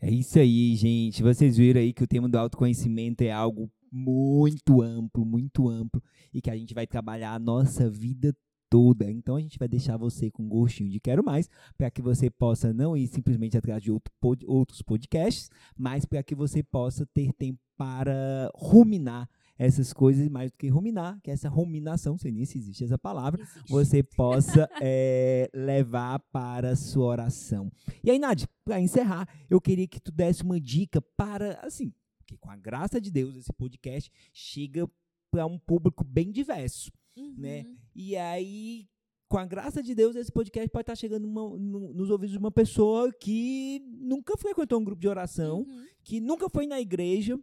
É 0.00 0.10
isso 0.10 0.38
aí, 0.38 0.74
gente. 0.76 1.22
Vocês 1.22 1.56
viram 1.56 1.80
aí 1.80 1.92
que 1.92 2.02
o 2.02 2.06
tema 2.06 2.28
do 2.28 2.38
autoconhecimento 2.38 3.22
é 3.22 3.30
algo 3.30 3.70
muito 3.90 4.82
amplo, 4.82 5.24
muito 5.24 5.68
amplo, 5.68 6.02
e 6.32 6.40
que 6.40 6.50
a 6.50 6.56
gente 6.56 6.74
vai 6.74 6.86
trabalhar 6.86 7.32
a 7.32 7.38
nossa 7.38 7.88
vida 7.88 8.34
toda. 8.68 9.08
Então 9.10 9.36
a 9.36 9.40
gente 9.40 9.58
vai 9.58 9.68
deixar 9.68 9.96
você 9.96 10.30
com 10.30 10.48
gostinho 10.48 10.90
de 10.90 10.98
quero 10.98 11.22
mais, 11.22 11.48
para 11.78 11.90
que 11.90 12.02
você 12.02 12.28
possa 12.28 12.72
não 12.72 12.96
ir 12.96 13.06
simplesmente 13.06 13.56
atrás 13.56 13.80
de 13.80 13.92
outro 13.92 14.12
pod 14.20 14.44
outros 14.46 14.82
podcasts, 14.82 15.48
mas 15.78 16.04
para 16.04 16.22
que 16.22 16.34
você 16.34 16.62
possa 16.62 17.06
ter 17.06 17.32
tempo 17.34 17.60
para 17.76 18.50
ruminar 18.54 19.28
essas 19.58 19.92
coisas 19.92 20.28
mais 20.28 20.50
do 20.50 20.58
que 20.58 20.68
ruminar, 20.68 21.20
que 21.22 21.30
essa 21.30 21.48
ruminação, 21.48 22.18
sei 22.18 22.32
nem 22.32 22.44
se 22.44 22.58
existe 22.58 22.84
essa 22.84 22.98
palavra, 22.98 23.42
existe. 23.42 23.70
você 23.70 24.02
possa 24.02 24.68
é, 24.80 25.48
levar 25.54 26.18
para 26.32 26.70
a 26.70 26.76
sua 26.76 27.06
oração. 27.06 27.70
E 28.02 28.10
aí, 28.10 28.18
Nádia, 28.18 28.48
para 28.64 28.80
encerrar, 28.80 29.28
eu 29.48 29.60
queria 29.60 29.86
que 29.86 30.00
tu 30.00 30.10
desse 30.10 30.42
uma 30.42 30.60
dica 30.60 31.00
para, 31.00 31.60
assim, 31.62 31.92
que 32.26 32.36
com 32.36 32.50
a 32.50 32.56
graça 32.56 33.00
de 33.00 33.10
Deus, 33.10 33.36
esse 33.36 33.52
podcast 33.52 34.10
chega 34.32 34.90
para 35.30 35.46
um 35.46 35.58
público 35.58 36.04
bem 36.04 36.30
diverso, 36.30 36.90
né? 37.16 37.22
uhum. 37.22 37.34
né? 37.36 37.66
E 37.94 38.16
aí, 38.16 38.88
com 39.28 39.38
a 39.38 39.46
graça 39.46 39.82
de 39.82 39.94
Deus, 39.94 40.16
esse 40.16 40.32
podcast 40.32 40.68
pode 40.68 40.82
estar 40.82 40.96
chegando 40.96 41.28
no, 41.28 41.92
nos 41.92 42.10
ouvidos 42.10 42.32
de 42.32 42.38
uma 42.38 42.50
pessoa 42.50 43.12
que 43.12 43.80
nunca 44.00 44.36
frequentou 44.36 44.80
um 44.80 44.84
grupo 44.84 45.00
de 45.00 45.08
oração, 45.08 45.60
uhum. 45.60 45.86
que 46.02 46.20
nunca 46.20 46.48
foi 46.48 46.66
na 46.66 46.80
igreja, 46.80 47.38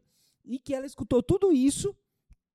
e 0.45 0.59
que 0.59 0.73
ela 0.73 0.85
escutou 0.85 1.21
tudo 1.21 1.51
isso 1.51 1.95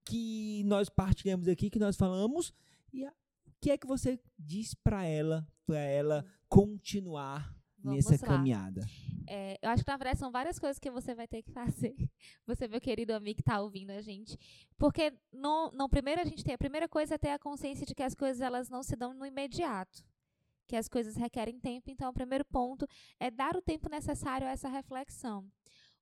que 0.07 0.63
nós 0.65 0.89
partilhamos 0.89 1.49
aqui, 1.49 1.69
que 1.69 1.79
nós 1.79 1.97
falamos, 1.97 2.53
e 2.93 3.05
o 3.07 3.13
que 3.61 3.71
é 3.71 3.77
que 3.77 3.87
você 3.87 4.19
diz 4.39 4.75
para 4.75 5.05
ela, 5.05 5.47
para 5.67 5.81
ela 5.81 6.25
continuar 6.49 7.55
Vamos 7.79 8.09
nessa 8.09 8.25
lá. 8.25 8.33
caminhada? 8.33 8.87
É, 9.29 9.59
eu 9.61 9.69
acho 9.71 9.85
que 9.85 9.91
na 9.91 9.97
verdade 9.97 10.21
são 10.21 10.31
várias 10.31 10.59
coisas 10.59 10.79
que 10.79 10.91
você 10.91 11.15
vai 11.15 11.27
ter 11.27 11.43
que 11.43 11.51
fazer. 11.51 11.95
Você, 12.47 12.69
meu 12.69 12.81
querido 12.81 13.13
amigo 13.13 13.35
que 13.35 13.43
está 13.43 13.61
ouvindo 13.61 13.91
a 13.91 14.01
gente, 14.01 14.39
porque 14.79 15.13
no, 15.33 15.73
no 15.73 15.89
primeiro 15.89 16.21
a 16.21 16.25
gente 16.25 16.45
tem 16.45 16.55
a 16.55 16.59
primeira 16.59 16.89
coisa 16.89 17.17
é 17.17 17.19
ter 17.19 17.31
a 17.31 17.39
consciência 17.39 17.85
de 17.85 17.93
que 17.93 18.05
as 18.05 18.15
coisas 18.15 18.41
elas 18.41 18.69
não 18.69 18.85
se 18.85 18.95
dão 18.95 19.13
no 19.13 19.27
imediato 19.27 20.05
que 20.67 20.77
as 20.77 20.89
coisas 20.89 21.17
requerem 21.17 21.59
tempo. 21.59 21.91
Então, 21.91 22.11
o 22.11 22.15
primeiro 22.15 22.45
ponto 22.45 22.87
é 23.21 23.31
dar 23.31 23.57
o 23.57 23.63
tempo 23.63 23.89
necessário 23.89 24.47
a 24.47 24.51
essa 24.51 24.69
reflexão. 24.69 25.47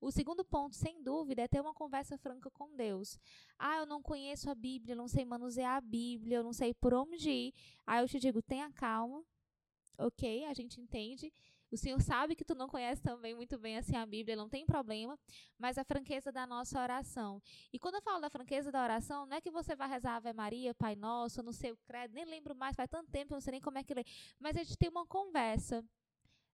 O 0.01 0.11
segundo 0.11 0.45
ponto, 0.45 0.77
sem 0.77 1.03
dúvida, 1.03 1.43
é 1.43 1.49
ter 1.49 1.61
uma 1.61 1.73
conversa 1.73 2.19
franca 2.19 2.51
com 2.51 2.75
Deus. 2.77 3.19
Ah, 3.59 3.79
eu 3.79 3.87
não 3.87 4.03
conheço 4.03 4.51
a 4.51 4.55
Bíblia, 4.55 4.95
não 4.95 5.09
sei 5.09 5.25
manusear 5.25 5.77
a 5.77 5.81
Bíblia, 5.81 6.39
eu 6.39 6.45
não 6.45 6.53
sei 6.53 6.75
por 6.75 6.93
onde 6.93 7.31
ir. 7.31 7.55
Aí 7.87 8.03
eu 8.03 8.09
te 8.09 8.19
digo, 8.19 8.43
tenha 8.43 8.71
calma, 8.71 9.25
ok? 9.99 10.45
A 10.45 10.55
gente 10.55 10.81
entende. 10.81 11.33
O 11.71 11.77
Senhor 11.77 12.01
sabe 12.03 12.37
que 12.37 12.45
tu 12.45 12.55
não 12.55 12.69
conhece 12.69 13.03
também 13.03 13.35
muito 13.35 13.59
bem 13.59 13.77
assim 13.77 13.97
a 13.97 14.07
Bíblia, 14.07 14.37
não 14.37 14.49
tem 14.49 14.65
problema, 14.65 15.19
mas 15.59 15.77
a 15.77 15.85
franqueza 15.85 16.31
da 16.31 16.47
nossa 16.47 16.81
oração. 16.81 17.43
E 17.73 17.79
quando 17.79 17.97
eu 17.97 18.03
falo 18.03 18.21
da 18.21 18.31
franqueza 18.31 18.71
da 18.71 18.83
oração, 18.83 19.27
não 19.27 19.37
é 19.37 19.41
que 19.41 19.51
você 19.51 19.75
vai 19.75 19.89
rezar 19.89 20.17
Ave 20.17 20.33
Maria, 20.33 20.75
Pai 20.75 20.95
Nosso, 20.95 21.43
não 21.43 21.53
sei 21.53 21.73
o 21.73 21.79
credo, 21.85 22.15
nem 22.15 22.25
lembro 22.25 22.55
mais, 22.55 22.77
faz 22.77 22.89
tanto 22.89 23.11
tempo, 23.11 23.33
eu 23.33 23.37
não 23.37 23.41
sei 23.41 23.53
nem 23.53 23.61
como 23.61 23.79
é 23.79 23.85
que 23.85 23.95
lê, 23.95 24.05
mas 24.39 24.57
a 24.57 24.63
gente 24.63 24.77
tem 24.77 24.89
uma 24.89 25.07
conversa 25.07 25.85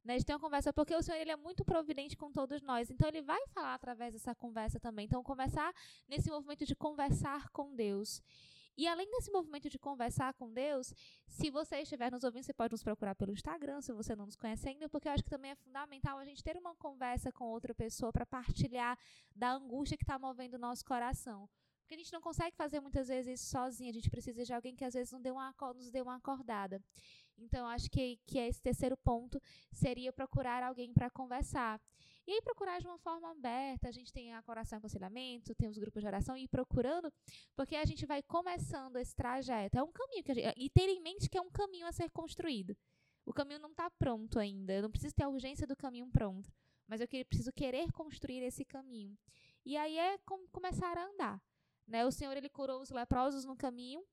né, 0.05 0.17
de 0.17 0.25
ter 0.25 0.33
uma 0.33 0.41
conversa, 0.41 0.73
porque 0.73 0.95
o 0.95 1.03
Senhor 1.03 1.19
ele 1.19 1.31
é 1.31 1.37
muito 1.37 1.65
providente 1.65 2.17
com 2.17 2.33
todos 2.33 2.63
nós. 2.63 2.91
Então 2.91 3.09
ele 3.09 3.23
vai 3.23 3.47
falar 3.49 3.75
através 3.75 4.13
dessa 4.13 4.35
conversa 4.35 4.81
também. 4.81 5.07
Então 5.07 5.23
começar 5.23 5.73
nesse 6.09 6.31
movimento 6.31 6.65
de 6.65 6.75
conversar 6.75 7.49
com 7.51 7.75
Deus. 7.75 8.23
E 8.77 8.87
além 8.87 9.11
desse 9.11 9.31
movimento 9.31 9.69
de 9.69 9.79
conversar 9.79 10.33
com 10.35 10.51
Deus, 10.51 10.95
se 11.27 11.51
você 11.51 11.83
estiver 11.83 12.11
nos 12.11 12.25
ouvindo, 12.25 12.45
você 12.45 12.55
pode 12.55 12.73
nos 12.73 12.83
procurar 12.83 13.15
pelo 13.15 13.33
Instagram, 13.33 13.83
se 13.83 13.93
você 13.93 14.17
não 14.17 14.25
nos 14.25 14.37
conhece 14.37 14.69
ainda, 14.69 14.89
porque 14.89 15.07
eu 15.07 15.13
acho 15.13 15.23
que 15.23 15.29
também 15.29 15.51
é 15.51 15.55
fundamental 15.55 16.19
a 16.19 16.25
gente 16.25 16.43
ter 16.43 16.57
uma 16.57 16.75
conversa 16.77 17.31
com 17.31 17.45
outra 17.45 17.75
pessoa 17.75 18.11
para 18.11 18.25
partilhar 18.25 18.99
da 19.37 19.53
angústia 19.53 19.99
que 19.99 20.05
está 20.05 20.19
movendo 20.19 20.55
o 20.55 20.59
nosso 20.59 20.83
coração. 20.85 21.47
Porque 21.91 21.95
a 21.95 21.99
gente 21.99 22.13
não 22.13 22.21
consegue 22.21 22.57
fazer 22.57 22.79
muitas 22.79 23.09
vezes 23.09 23.41
isso 23.41 23.51
sozinho. 23.51 23.91
A 23.91 23.93
gente 23.93 24.09
precisa 24.09 24.45
de 24.45 24.53
alguém 24.55 24.77
que 24.77 24.85
às 24.85 24.95
vezes 24.95 25.13
não 25.13 25.21
nos 25.75 25.91
dê 25.91 26.01
uma 26.01 26.15
acordada. 26.15 26.81
Então, 27.41 27.67
acho 27.67 27.91
que, 27.91 28.19
que 28.27 28.39
esse 28.39 28.61
terceiro 28.61 28.97
ponto 28.97 29.41
seria 29.73 30.13
procurar 30.13 30.63
alguém 30.63 30.93
para 30.93 31.11
conversar. 31.11 31.81
E 32.27 32.33
aí 32.33 32.43
procurar 32.43 32.81
de 32.81 32.87
uma 32.87 32.99
forma 32.99 33.31
aberta, 33.31 33.89
a 33.89 33.93
gente 33.93 34.13
tem 34.13 34.33
a 34.35 34.43
Coração 34.43 34.79
Aconselhamento, 34.79 35.55
tem 35.55 35.69
os 35.69 35.79
grupos 35.79 36.03
de 36.03 36.07
oração, 36.07 36.37
e 36.37 36.45
ir 36.45 36.49
procurando, 36.49 37.13
porque 37.57 37.75
a 37.75 37.85
gente 37.85 38.07
vai 38.07 38.23
começando 38.23 38.97
esse 38.97 39.15
trajeto. 39.15 39.79
É 39.79 39.83
um 39.83 39.91
caminho, 39.91 40.23
que 40.23 40.35
gente, 40.35 40.55
e 40.57 40.71
ter 40.71 40.89
em 40.89 41.01
mente 41.01 41.29
que 41.29 41.39
é 41.39 41.41
um 41.41 41.51
caminho 41.51 41.87
a 41.87 41.93
ser 41.93 42.11
construído. 42.11 42.77
O 43.25 43.33
caminho 43.33 43.59
não 43.59 43.71
está 43.71 43.91
pronto 43.91 44.39
ainda, 44.39 44.73
eu 44.73 44.83
não 44.83 44.91
preciso 44.91 45.15
ter 45.15 45.25
a 45.25 45.29
urgência 45.29 45.67
do 45.67 45.77
caminho 45.77 46.09
pronto, 46.11 46.53
mas 46.87 47.01
eu 47.01 47.09
que, 47.09 47.25
preciso 47.25 47.53
querer 47.53 47.91
construir 47.93 48.43
esse 48.43 48.65
caminho. 48.65 49.17
E 49.65 49.77
aí 49.77 49.99
é 49.99 50.19
com, 50.19 50.47
começar 50.49 50.97
a 50.97 51.07
andar. 51.07 51.43
Né? 51.87 52.05
O 52.07 52.13
Senhor 52.13 52.37
ele 52.37 52.49
curou 52.49 52.81
os 52.81 52.91
leprosos 52.91 53.45
no 53.45 53.57
caminho, 53.57 54.05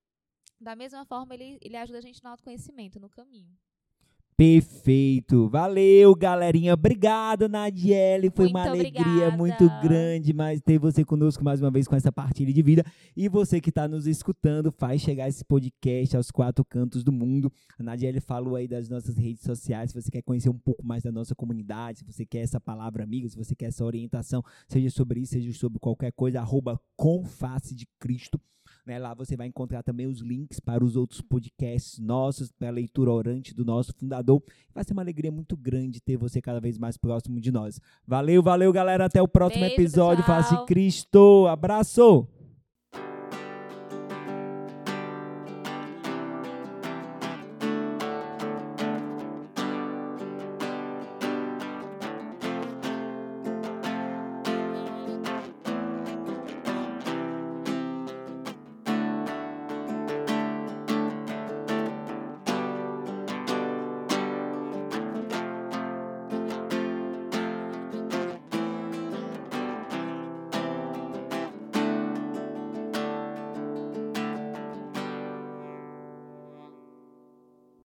da 0.60 0.76
mesma 0.76 1.06
forma 1.06 1.34
ele, 1.34 1.58
ele 1.62 1.78
ajuda 1.78 2.00
a 2.00 2.02
gente 2.02 2.24
no 2.24 2.30
autoconhecimento, 2.30 3.00
no 3.00 3.10
caminho. 3.10 3.56
Perfeito. 4.38 5.50
Valeu, 5.50 6.14
galerinha. 6.14 6.76
Obrigado, 6.76 7.50
Nadiele. 7.50 8.30
Foi 8.30 8.46
Muito 8.46 8.56
uma 8.56 8.70
alegria 8.70 9.02
obrigada. 9.02 9.36
muito 9.36 9.68
grande 9.82 10.32
mais 10.32 10.62
ter 10.62 10.78
você 10.78 11.04
conosco 11.04 11.44
mais 11.44 11.60
uma 11.60 11.72
vez 11.72 11.88
com 11.88 11.96
essa 11.96 12.12
partilha 12.12 12.54
de 12.54 12.62
vida. 12.62 12.86
E 13.16 13.28
você 13.28 13.60
que 13.60 13.70
está 13.70 13.88
nos 13.88 14.06
escutando, 14.06 14.72
faz 14.72 15.02
chegar 15.02 15.28
esse 15.28 15.44
podcast 15.44 16.16
aos 16.16 16.30
quatro 16.30 16.64
cantos 16.64 17.04
do 17.04 17.12
mundo. 17.12 17.52
A 17.80 17.84
Nadiele 17.84 18.20
falou 18.20 18.56
aí 18.56 18.68
das 18.68 18.88
nossas 18.88 19.18
redes 19.18 19.42
sociais. 19.42 19.90
Se 19.90 20.00
você 20.00 20.12
quer 20.12 20.22
conhecer 20.22 20.50
um 20.50 20.60
pouco 20.60 20.86
mais 20.86 21.02
da 21.02 21.12
nossa 21.12 21.34
comunidade, 21.34 22.00
se 22.00 22.06
você 22.06 22.24
quer 22.24 22.42
essa 22.42 22.62
palavra 22.62 23.04
amiga, 23.04 23.28
se 23.28 23.36
você 23.36 23.56
quer 23.56 23.70
essa 23.70 23.84
orientação, 23.84 24.44
seja 24.68 24.92
sobre 24.92 25.20
isso, 25.20 25.32
seja 25.32 25.52
sobre 25.54 25.80
qualquer 25.80 26.12
coisa, 26.12 26.42
arroba 26.42 26.80
com 26.96 27.26
face 27.26 27.74
de 27.74 27.88
Cristo. 28.00 28.40
Né, 28.88 28.98
lá 28.98 29.14
você 29.14 29.36
vai 29.36 29.48
encontrar 29.48 29.84
também 29.84 30.08
os 30.08 30.22
links 30.22 30.62
para 30.62 30.82
os 30.82 30.96
outros 30.96 31.20
podcasts 31.20 32.00
nossos, 32.00 32.54
para 32.54 32.70
a 32.70 32.72
leitura 32.72 33.12
orante 33.12 33.54
do 33.54 33.66
nosso 33.66 33.94
fundador. 33.94 34.42
Vai 34.74 34.82
ser 34.86 34.94
uma 34.94 35.02
alegria 35.02 35.30
muito 35.30 35.58
grande 35.58 36.00
ter 36.00 36.16
você 36.16 36.42
cada 36.42 36.62
vez 36.62 36.78
mais 36.78 36.96
próximo 36.96 37.38
de 37.42 37.52
nós. 37.52 37.82
Valeu, 38.08 38.42
valeu, 38.42 38.72
galera. 38.72 39.04
Até 39.04 39.22
o 39.22 39.28
próximo 39.28 39.60
Beijo, 39.60 39.76
episódio. 39.76 40.24
Face 40.24 40.56
Cristo. 40.66 41.48
Abraço! 41.48 42.37